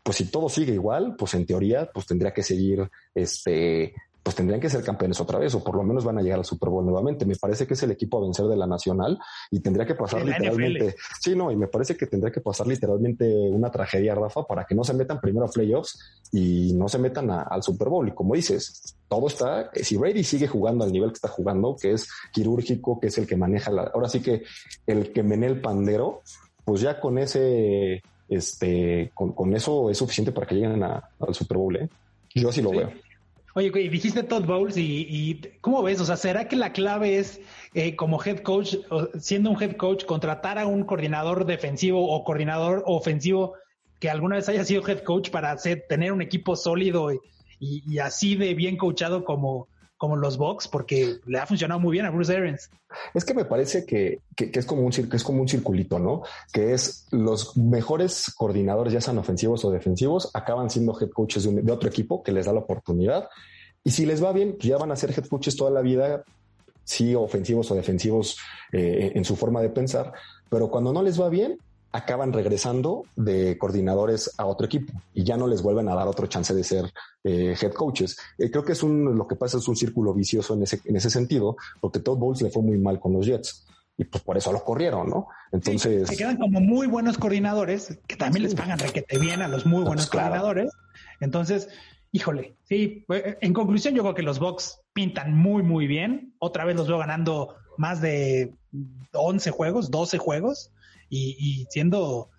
pues 0.07 0.19
si 0.19 0.27
todo 0.27 0.49
sigue 0.49 0.73
igual, 0.73 1.17
pues 1.17 1.35
en 1.35 1.45
teoría, 1.45 1.91
pues 1.93 2.07
tendría 2.07 2.33
que 2.33 2.45
seguir, 2.45 2.89
este, 3.13 3.93
pues 4.23 4.37
tendrían 4.37 4.61
que 4.61 4.71
ser 4.71 4.85
campeones 4.85 5.21
otra 5.21 5.41
vez, 5.41 5.53
o 5.57 5.65
por 5.65 5.75
lo 5.75 5.83
menos 5.83 6.05
van 6.05 6.17
a 6.17 6.23
llegar 6.23 6.39
al 6.39 6.45
Super 6.45 6.69
Bowl 6.69 6.85
nuevamente. 6.85 7.27
Me 7.27 7.35
parece 7.35 7.67
que 7.67 7.75
es 7.75 7.83
el 7.83 7.91
equipo 7.91 8.19
a 8.19 8.21
vencer 8.21 8.47
de 8.47 8.57
la 8.57 8.69
Nacional 8.69 9.19
y 9.51 9.59
tendría 9.59 9.85
que 9.85 9.97
pasar 9.97 10.25
literalmente, 10.25 10.95
sí, 11.21 11.35
no, 11.35 11.51
y 11.51 11.57
me 11.57 11.67
parece 11.67 11.97
que 11.97 12.07
tendría 12.07 12.31
que 12.31 12.41
pasar 12.41 12.69
literalmente 12.69 13.27
una 13.51 13.69
tragedia, 13.69 14.15
Rafa, 14.15 14.45
para 14.45 14.65
que 14.65 14.77
no 14.77 14.85
se 14.85 14.95
metan 14.95 15.21
primero 15.21 15.47
a 15.47 15.49
playoffs 15.49 15.99
y 16.31 16.73
no 16.75 16.87
se 16.87 16.99
metan 16.99 17.29
al 17.29 17.65
Super 17.65 17.89
Bowl. 17.89 18.07
Y 18.07 18.15
como 18.15 18.37
dices, 18.37 18.97
todo 19.09 19.27
está, 19.27 19.73
si 19.75 19.97
Brady 19.97 20.23
sigue 20.23 20.47
jugando 20.47 20.85
al 20.85 20.93
nivel 20.93 21.11
que 21.11 21.17
está 21.17 21.29
jugando, 21.29 21.75
que 21.75 21.95
es 21.95 22.09
quirúrgico, 22.33 23.01
que 23.01 23.09
es 23.09 23.19
el 23.19 23.27
que 23.27 23.37
maneja 23.37 23.73
la, 23.73 23.91
ahora 23.93 24.09
sí 24.09 24.21
que 24.21 24.45
el 24.87 25.13
que 25.13 25.25
menea 25.25 25.49
el 25.49 25.61
pandero, 25.61 26.23
pues 26.65 26.81
ya 26.81 27.01
con 27.01 27.19
ese 27.19 28.05
este, 28.29 29.11
con, 29.15 29.55
eso 29.55 29.91
es 29.91 29.99
suficiente 29.99 30.33
para 30.33 30.47
que 30.47 30.55
lleguen 30.55 30.83
al 30.83 31.35
Super 31.35 31.59
Bowl. 31.59 31.77
¿eh? 31.77 31.89
Yo 32.35 32.49
así 32.49 32.63
lo 32.63 32.71
veo. 32.71 32.93
Oye, 33.55 33.71
dijiste 33.71 34.23
Todd 34.23 34.45
Bowles 34.45 34.77
y, 34.77 35.41
¿cómo 35.63 35.83
ves? 35.83 35.99
O 36.03 36.05
sea, 36.05 36.19
¿será 36.19 36.47
que 36.47 36.57
la 36.57 36.73
clave 36.75 37.17
es 37.17 37.41
eh, 37.73 37.97
como 37.97 38.23
head 38.23 38.41
coach, 38.41 38.77
siendo 39.19 39.51
un 39.51 39.63
head 39.63 39.77
coach, 39.77 40.05
contratar 40.05 40.59
a 40.59 40.67
un 40.67 40.85
coordinador 40.85 41.47
defensivo 41.47 42.07
o 42.07 42.23
coordinador 42.23 42.83
ofensivo 42.85 43.55
que 43.99 44.11
alguna 44.11 44.37
vez 44.37 44.49
haya 44.51 44.63
sido 44.65 44.87
head 44.87 45.03
coach 45.03 45.31
para 45.31 45.53
hacer, 45.53 45.87
tener 45.89 46.13
un 46.13 46.21
equipo 46.21 46.55
sólido 46.55 47.09
y, 47.59 47.99
así 47.99 48.37
de 48.37 48.53
bien 48.53 48.77
coachado 48.77 49.25
como, 49.25 49.69
como 49.97 50.17
los 50.17 50.37
Bucks 50.37 50.69
porque 50.69 51.17
le 51.27 51.39
ha 51.39 51.47
funcionado 51.47 51.81
muy 51.81 51.93
bien 51.93 52.07
a 52.07 52.11
Bruce 52.11 52.35
Arians. 52.35 52.71
Es 53.15 53.25
que 53.25 53.35
me 53.35 53.45
parece 53.45 53.85
que, 53.85 54.21
es 54.37 54.67
como 54.67 54.83
un 54.83 54.93
es 54.93 55.25
como 55.25 55.41
un 55.41 55.49
circulito, 55.49 55.99
¿no? 55.99 56.23
Que 56.53 56.75
es 56.75 57.07
los 57.11 57.57
mejores 57.57 58.33
coordinadores, 58.37 58.93
ya 58.93 59.01
sean 59.01 59.19
ofensivos 59.19 59.65
o 59.65 59.71
defensivos, 59.71 60.31
acaban 60.35 60.71
siendo 60.71 60.99
head 61.01 61.11
coaches 61.11 61.45
de, 61.45 61.73
otro 61.73 61.89
equipo 61.89 62.23
que 62.23 62.33
les 62.33 62.47
da 62.47 62.53
la 62.53 62.61
oportunidad. 62.61 63.29
Y 63.83 63.91
si 63.91 64.05
les 64.05 64.23
va 64.23 64.33
bien, 64.33 64.53
pues 64.53 64.65
ya 64.65 64.77
van 64.77 64.93
a 64.93 64.97
ser 64.97 65.11
head 65.11 65.27
coaches 65.27 65.57
toda 65.57 65.71
la 65.71 65.81
vida, 65.81 66.25
sí, 66.85 67.15
ofensivos 67.15 67.71
o 67.71 67.75
defensivos 67.75 68.39
eh, 68.73 69.13
en 69.15 69.25
su 69.25 69.37
forma 69.37 69.61
de 69.63 69.71
pensar. 69.71 70.13
Pero 70.49 70.71
cuando 70.71 70.93
no 70.93 71.03
les 71.03 71.21
va 71.21 71.29
bien, 71.29 71.59
acaban 71.93 72.33
regresando 72.33 73.05
de 73.17 73.57
coordinadores 73.59 74.33
a 74.39 74.45
otro 74.45 74.67
equipo 74.67 74.93
y 75.15 75.25
ya 75.25 75.37
no 75.37 75.47
les 75.47 75.63
vuelven 75.63 75.89
a 75.89 75.95
dar 75.95 76.09
otro 76.09 76.27
chance 76.27 76.55
de 76.55 76.65
ser 76.65 76.93
eh, 77.25 77.57
head 77.61 77.73
coaches. 77.73 78.19
Eh, 78.39 78.51
creo 78.51 78.65
que 78.65 78.73
es 78.73 78.83
un, 78.83 79.17
lo 79.17 79.27
que 79.27 79.37
pasa 79.37 79.59
es 79.59 79.67
un 79.69 79.77
círculo 79.77 80.13
vicioso 80.13 80.55
en 80.55 80.63
ese, 80.63 80.81
en 80.85 80.97
ese 80.97 81.11
sentido, 81.11 81.57
porque 81.81 82.01
Todd 82.01 82.19
Bowles 82.19 82.43
le 82.43 82.51
fue 82.51 82.63
muy 82.63 82.79
mal 82.79 83.01
con 83.01 83.13
los 83.13 83.27
Jets 83.27 83.67
y 83.99 84.05
pues 84.05 84.23
por 84.23 84.37
eso 84.37 84.53
lo 84.53 84.63
corrieron, 84.63 85.09
¿no? 85.09 85.29
Entonces. 85.53 86.09
se 86.09 86.17
quedan 86.17 86.37
como 86.37 86.61
muy 86.61 86.87
buenos 86.87 87.17
coordinadores 87.17 87.99
que 88.07 88.17
también 88.17 88.43
les 88.43 88.55
pagan 88.55 88.79
requete 88.79 89.19
bien 89.19 89.41
a 89.41 89.49
los 89.49 89.65
muy 89.65 89.79
pues 89.79 89.87
buenos 89.87 90.07
coordinadores. 90.11 90.73
Entonces, 91.21 91.69
híjole, 92.13 92.57
sí, 92.65 93.05
eh, 93.09 93.39
en 93.41 93.55
conclusión, 93.55 93.95
yo 93.95 94.03
creo 94.03 94.15
que 94.15 94.23
los 94.23 94.39
Bucks 94.39 94.81
pintan 94.93 95.35
muy, 95.35 95.63
muy 95.63 95.87
bien. 95.87 96.35
Otra 96.39 96.67
vez 96.67 96.77
los 96.77 96.89
veo 96.89 96.99
ganando 96.99 97.55
más 97.79 98.03
de 98.03 98.53
11 99.15 99.51
juegos, 99.51 99.91
12 99.91 100.19
juegos 100.19 100.71
y, 101.09 101.67
siendo 101.71 102.31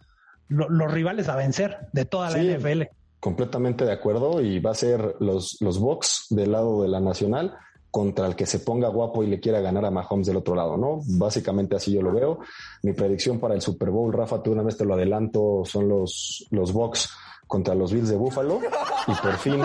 los 0.50 0.92
rivales 0.92 1.28
a 1.28 1.36
vencer 1.36 1.78
de 1.92 2.06
toda 2.06 2.30
la 2.30 2.42
NFL. 2.42 2.84
Completamente 3.20 3.84
de 3.84 3.92
acuerdo 3.92 4.42
y 4.42 4.60
va 4.60 4.72
a 4.72 4.76
ser 4.76 5.16
los, 5.20 5.58
los 5.60 5.80
Bucks 5.80 6.28
del 6.30 6.52
lado 6.52 6.82
de 6.84 6.88
la 6.88 7.00
nacional 7.00 7.58
contra 7.92 8.28
el 8.28 8.36
que 8.36 8.46
se 8.46 8.60
ponga 8.60 8.90
guapo 8.90 9.24
y 9.24 9.28
le 9.28 9.40
quiera 9.40 9.60
ganar 9.60 9.86
a 9.86 9.92
Mahomes 9.92 10.28
del 10.28 10.38
otro 10.38 10.56
lado, 10.56 10.78
¿no? 10.78 11.02
Básicamente 11.18 11.76
así 11.76 11.94
yo 11.94 12.02
lo 12.02 12.12
veo. 12.14 12.40
Mi 12.84 12.94
predicción 12.94 13.40
para 13.40 13.56
el 13.56 13.62
Super 13.62 13.90
Bowl, 13.90 14.14
Rafa, 14.14 14.44
tú 14.44 14.52
una 14.52 14.64
vez 14.64 14.78
te 14.78 14.86
lo 14.86 14.94
adelanto, 14.94 15.64
son 15.66 15.90
los, 15.90 16.46
los 16.52 16.74
Bucks 16.74 17.10
contra 17.48 17.74
los 17.74 17.92
Bills 17.94 18.10
de 18.10 18.18
Buffalo 18.18 18.60
y 19.08 19.12
por 19.14 19.38
fin 19.38 19.62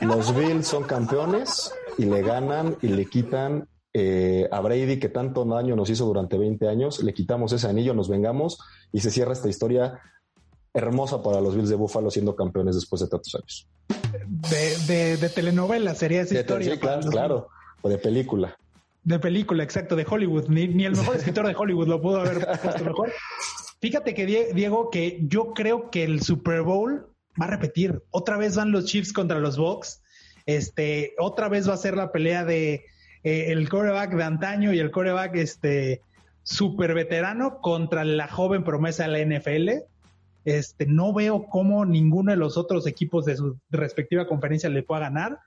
los 0.00 0.34
Bills 0.34 0.66
son 0.66 0.84
campeones 0.84 1.72
y 1.98 2.04
le 2.04 2.22
ganan 2.22 2.76
y 2.80 2.88
le 2.88 3.06
quitan 3.06 3.68
eh, 3.94 4.48
a 4.50 4.60
Brady, 4.60 4.98
que 4.98 5.08
tanto 5.08 5.44
daño 5.44 5.76
nos 5.76 5.90
hizo 5.90 6.06
durante 6.06 6.38
20 6.38 6.68
años, 6.68 7.02
le 7.02 7.12
quitamos 7.12 7.52
ese 7.52 7.66
anillo, 7.68 7.94
nos 7.94 8.08
vengamos 8.08 8.58
y 8.92 9.00
se 9.00 9.10
cierra 9.10 9.32
esta 9.32 9.48
historia 9.48 10.00
hermosa 10.74 11.22
para 11.22 11.40
los 11.40 11.54
Bills 11.54 11.68
de 11.68 11.76
Buffalo 11.76 12.10
siendo 12.10 12.34
campeones 12.34 12.74
después 12.74 13.02
de 13.02 13.08
tantos 13.08 13.34
años. 13.34 13.68
De, 14.86 15.16
telenovela 15.34 15.94
sería 15.94 16.22
esa 16.22 16.38
historia. 16.38 16.72
Sí, 16.72 16.78
claro, 16.78 17.10
claro, 17.10 17.48
o 17.82 17.88
de 17.88 17.98
película. 17.98 18.56
De 19.04 19.18
película, 19.18 19.62
exacto, 19.62 19.96
de 19.96 20.06
Hollywood. 20.08 20.48
Ni, 20.48 20.68
ni 20.68 20.84
el 20.84 20.92
mejor 20.92 21.16
escritor 21.18 21.46
de 21.46 21.54
Hollywood 21.54 21.88
lo 21.88 22.00
pudo 22.00 22.20
haber 22.20 22.46
puesto 22.62 22.84
mejor. 22.84 23.12
Fíjate 23.80 24.14
que 24.14 24.52
Diego, 24.54 24.90
que 24.90 25.18
yo 25.22 25.52
creo 25.54 25.90
que 25.90 26.04
el 26.04 26.22
Super 26.22 26.62
Bowl 26.62 27.08
va 27.40 27.46
a 27.46 27.50
repetir. 27.50 28.02
Otra 28.10 28.36
vez 28.36 28.56
van 28.56 28.70
los 28.70 28.84
Chiefs 28.84 29.12
contra 29.12 29.40
los 29.40 29.58
Bucks. 29.58 30.02
Este, 30.46 31.14
otra 31.18 31.48
vez 31.48 31.68
va 31.68 31.74
a 31.74 31.78
ser 31.78 31.96
la 31.96 32.12
pelea 32.12 32.44
de 32.44 32.84
eh, 33.24 33.52
el 33.52 33.68
coreback 33.68 34.14
de 34.14 34.24
antaño 34.24 34.72
y 34.72 34.78
el 34.78 34.90
coreback 34.90 35.36
este 35.36 36.02
super 36.42 36.94
veterano 36.94 37.60
contra 37.60 38.04
la 38.04 38.28
joven 38.28 38.64
promesa 38.64 39.06
de 39.06 39.24
la 39.24 39.38
NFL. 39.38 39.70
Este, 40.44 40.86
no 40.86 41.12
veo 41.12 41.46
cómo 41.48 41.84
ninguno 41.84 42.32
de 42.32 42.36
los 42.36 42.56
otros 42.56 42.86
equipos 42.86 43.24
de 43.24 43.36
su 43.36 43.58
respectiva 43.70 44.26
conferencia 44.26 44.68
le 44.68 44.82
pueda 44.82 45.02
ganar. 45.02 45.38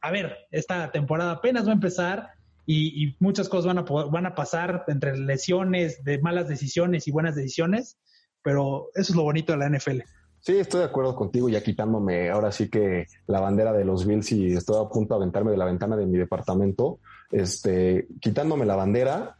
A 0.00 0.10
ver, 0.10 0.36
esta 0.50 0.90
temporada 0.90 1.32
apenas 1.32 1.66
va 1.66 1.70
a 1.70 1.74
empezar 1.74 2.30
y, 2.66 3.14
muchas 3.20 3.48
cosas 3.48 3.66
van 3.66 3.78
a, 3.78 3.82
van 3.82 4.26
a 4.26 4.34
pasar 4.34 4.84
entre 4.88 5.16
lesiones, 5.16 6.02
de 6.04 6.20
malas 6.20 6.48
decisiones 6.48 7.06
y 7.06 7.12
buenas 7.12 7.34
decisiones, 7.34 7.98
pero 8.42 8.88
eso 8.94 9.12
es 9.12 9.16
lo 9.16 9.22
bonito 9.22 9.52
de 9.52 9.58
la 9.58 9.68
NFL. 9.68 10.00
Sí, 10.40 10.56
estoy 10.56 10.80
de 10.80 10.86
acuerdo 10.86 11.14
contigo, 11.14 11.48
ya 11.48 11.62
quitándome 11.62 12.30
ahora 12.30 12.50
sí 12.50 12.68
que 12.68 13.06
la 13.28 13.38
bandera 13.38 13.72
de 13.72 13.84
los 13.84 14.06
Bills 14.06 14.32
y 14.32 14.54
estoy 14.54 14.84
a 14.84 14.88
punto 14.88 15.14
de 15.14 15.22
aventarme 15.22 15.52
de 15.52 15.56
la 15.56 15.66
ventana 15.66 15.96
de 15.96 16.04
mi 16.04 16.18
departamento, 16.18 16.98
este, 17.32 18.06
quitándome 18.20 18.66
la 18.66 18.76
bandera, 18.76 19.36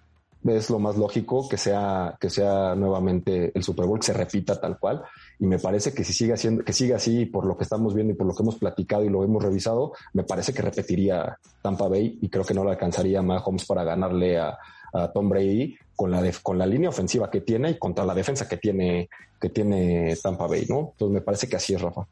es 0.51 0.71
lo 0.71 0.79
más 0.79 0.97
lógico 0.97 1.49
que 1.49 1.57
sea, 1.57 2.17
que 2.21 2.29
sea 2.29 2.75
nuevamente 2.75 3.53
el 3.55 3.63
Super 3.63 3.87
Bowl, 3.87 4.01
que 4.01 4.07
se 4.07 4.13
repita 4.13 4.61
tal 4.61 4.79
cual. 4.79 5.03
Y 5.39 5.47
me 5.47 5.59
parece 5.59 5.95
que 5.95 6.05
si 6.05 6.13
sigue 6.13 6.33
haciendo, 6.33 6.65
que 6.65 6.73
siga 6.73 6.97
así 6.97 7.27
por 7.27 7.47
lo 7.47 7.57
que 7.57 7.65
estamos 7.65 7.95
viendo 7.95 8.13
y 8.13 8.17
por 8.17 8.27
lo 8.27 8.35
que 8.35 8.43
hemos 8.43 8.57
platicado 8.57 9.05
y 9.05 9.09
lo 9.09 9.23
hemos 9.23 9.43
revisado, 9.43 9.93
me 10.13 10.25
parece 10.25 10.53
que 10.53 10.63
repetiría 10.63 11.39
Tampa 11.63 11.89
Bay 11.89 12.19
y 12.21 12.29
creo 12.29 12.45
que 12.45 12.55
no 12.55 12.65
le 12.65 12.71
alcanzaría 12.71 13.23
Mahomes 13.23 13.65
para 13.65 13.85
ganarle 13.85 14.39
a, 14.39 14.59
Tom 15.15 15.31
Brady 15.31 15.75
con 15.97 16.11
la, 16.11 16.23
con 16.43 16.59
la 16.59 16.67
línea 16.67 16.91
ofensiva 16.91 17.31
que 17.31 17.41
tiene 17.41 17.71
y 17.71 17.79
contra 17.79 18.05
la 18.05 18.15
defensa 18.15 18.47
que 18.47 18.59
tiene, 18.59 19.09
que 19.41 19.49
tiene 19.49 20.15
Tampa 20.23 20.47
Bay, 20.47 20.67
¿no? 20.69 20.91
Entonces 20.93 21.15
me 21.15 21.23
parece 21.23 21.49
que 21.49 21.57
así 21.57 21.73
es, 21.73 21.81
Rafa. 21.81 22.07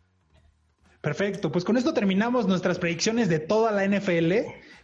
Perfecto, 1.02 1.52
pues 1.52 1.64
con 1.64 1.76
esto 1.76 1.92
terminamos 1.92 2.46
nuestras 2.46 2.78
predicciones 2.78 3.28
de 3.28 3.38
toda 3.38 3.70
la 3.70 3.86
NFL. 3.86 4.32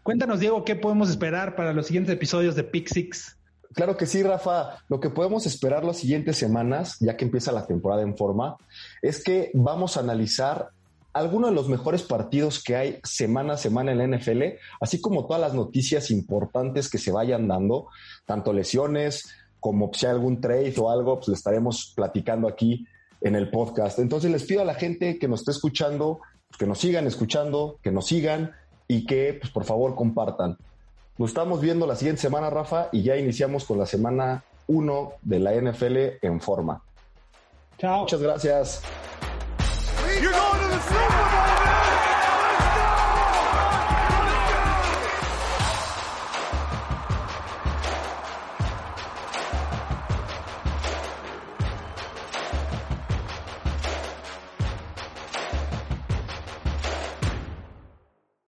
Cuéntanos, 0.07 0.39
Diego, 0.39 0.65
qué 0.65 0.77
podemos 0.77 1.11
esperar 1.11 1.57
para 1.57 1.73
los 1.73 1.89
siguientes 1.89 2.15
episodios 2.15 2.55
de 2.55 2.63
Pick 2.63 2.87
Six. 2.87 3.39
Claro 3.73 3.97
que 3.97 4.07
sí, 4.07 4.23
Rafa. 4.23 4.77
Lo 4.89 5.01
que 5.01 5.11
podemos 5.11 5.47
esperar 5.47 5.85
las 5.85 5.97
siguientes 5.97 6.37
semanas, 6.37 6.97
ya 7.01 7.17
que 7.17 7.25
empieza 7.25 7.51
la 7.51 7.67
temporada 7.67 8.03
en 8.03 8.17
forma, 8.17 8.57
es 9.03 9.25
que 9.25 9.51
vamos 9.53 9.97
a 9.97 10.01
analizar 10.03 10.69
algunos 11.13 11.51
de 11.51 11.57
los 11.57 11.69
mejores 11.69 12.05
partidos 12.05 12.63
que 12.63 12.77
hay 12.77 13.01
semana 13.03 13.55
a 13.55 13.57
semana 13.57 13.91
en 13.91 13.99
la 13.99 14.17
NFL, 14.17 14.43
así 14.81 15.01
como 15.01 15.27
todas 15.27 15.41
las 15.41 15.55
noticias 15.55 16.13
importantes 16.13 16.89
que 16.89 16.99
se 16.99 17.11
vayan 17.11 17.49
dando, 17.49 17.89
tanto 18.27 18.53
lesiones 18.53 19.35
como 19.59 19.91
si 19.93 20.07
hay 20.07 20.13
algún 20.13 20.41
trade 20.41 20.75
o 20.79 20.89
algo, 20.89 21.17
pues 21.17 21.27
le 21.27 21.35
estaremos 21.35 21.93
platicando 21.97 22.47
aquí 22.47 22.87
en 23.23 23.35
el 23.35 23.51
podcast. 23.51 23.99
Entonces 23.99 24.31
les 24.31 24.45
pido 24.45 24.63
a 24.63 24.65
la 24.65 24.75
gente 24.75 25.19
que 25.19 25.27
nos 25.27 25.41
esté 25.41 25.51
escuchando, 25.51 26.21
que 26.57 26.67
nos 26.67 26.79
sigan 26.79 27.09
escuchando, 27.09 27.81
que 27.83 27.91
nos 27.91 28.07
sigan 28.07 28.53
y 28.89 29.07
que 29.07 29.39
pues 29.41 29.53
por 29.53 29.65
favor 29.65 29.95
compartan. 29.95 30.57
Nos 31.19 31.31
estamos 31.31 31.61
viendo 31.61 31.87
la 31.87 31.97
siguiente 31.97 32.23
semana, 32.23 32.51
Rafa, 32.51 32.89
y 32.93 33.03
ya 33.03 33.17
iniciamos 33.17 33.65
con 33.65 33.79
la 33.79 33.87
semana 33.87 34.45
1 34.67 35.13
de 35.23 35.39
la 35.39 35.55
NFL 35.55 35.97
en 36.23 36.41
forma. 36.41 36.83
Chao. 37.79 38.01
Muchas 38.01 38.21
gracias. 38.21 38.83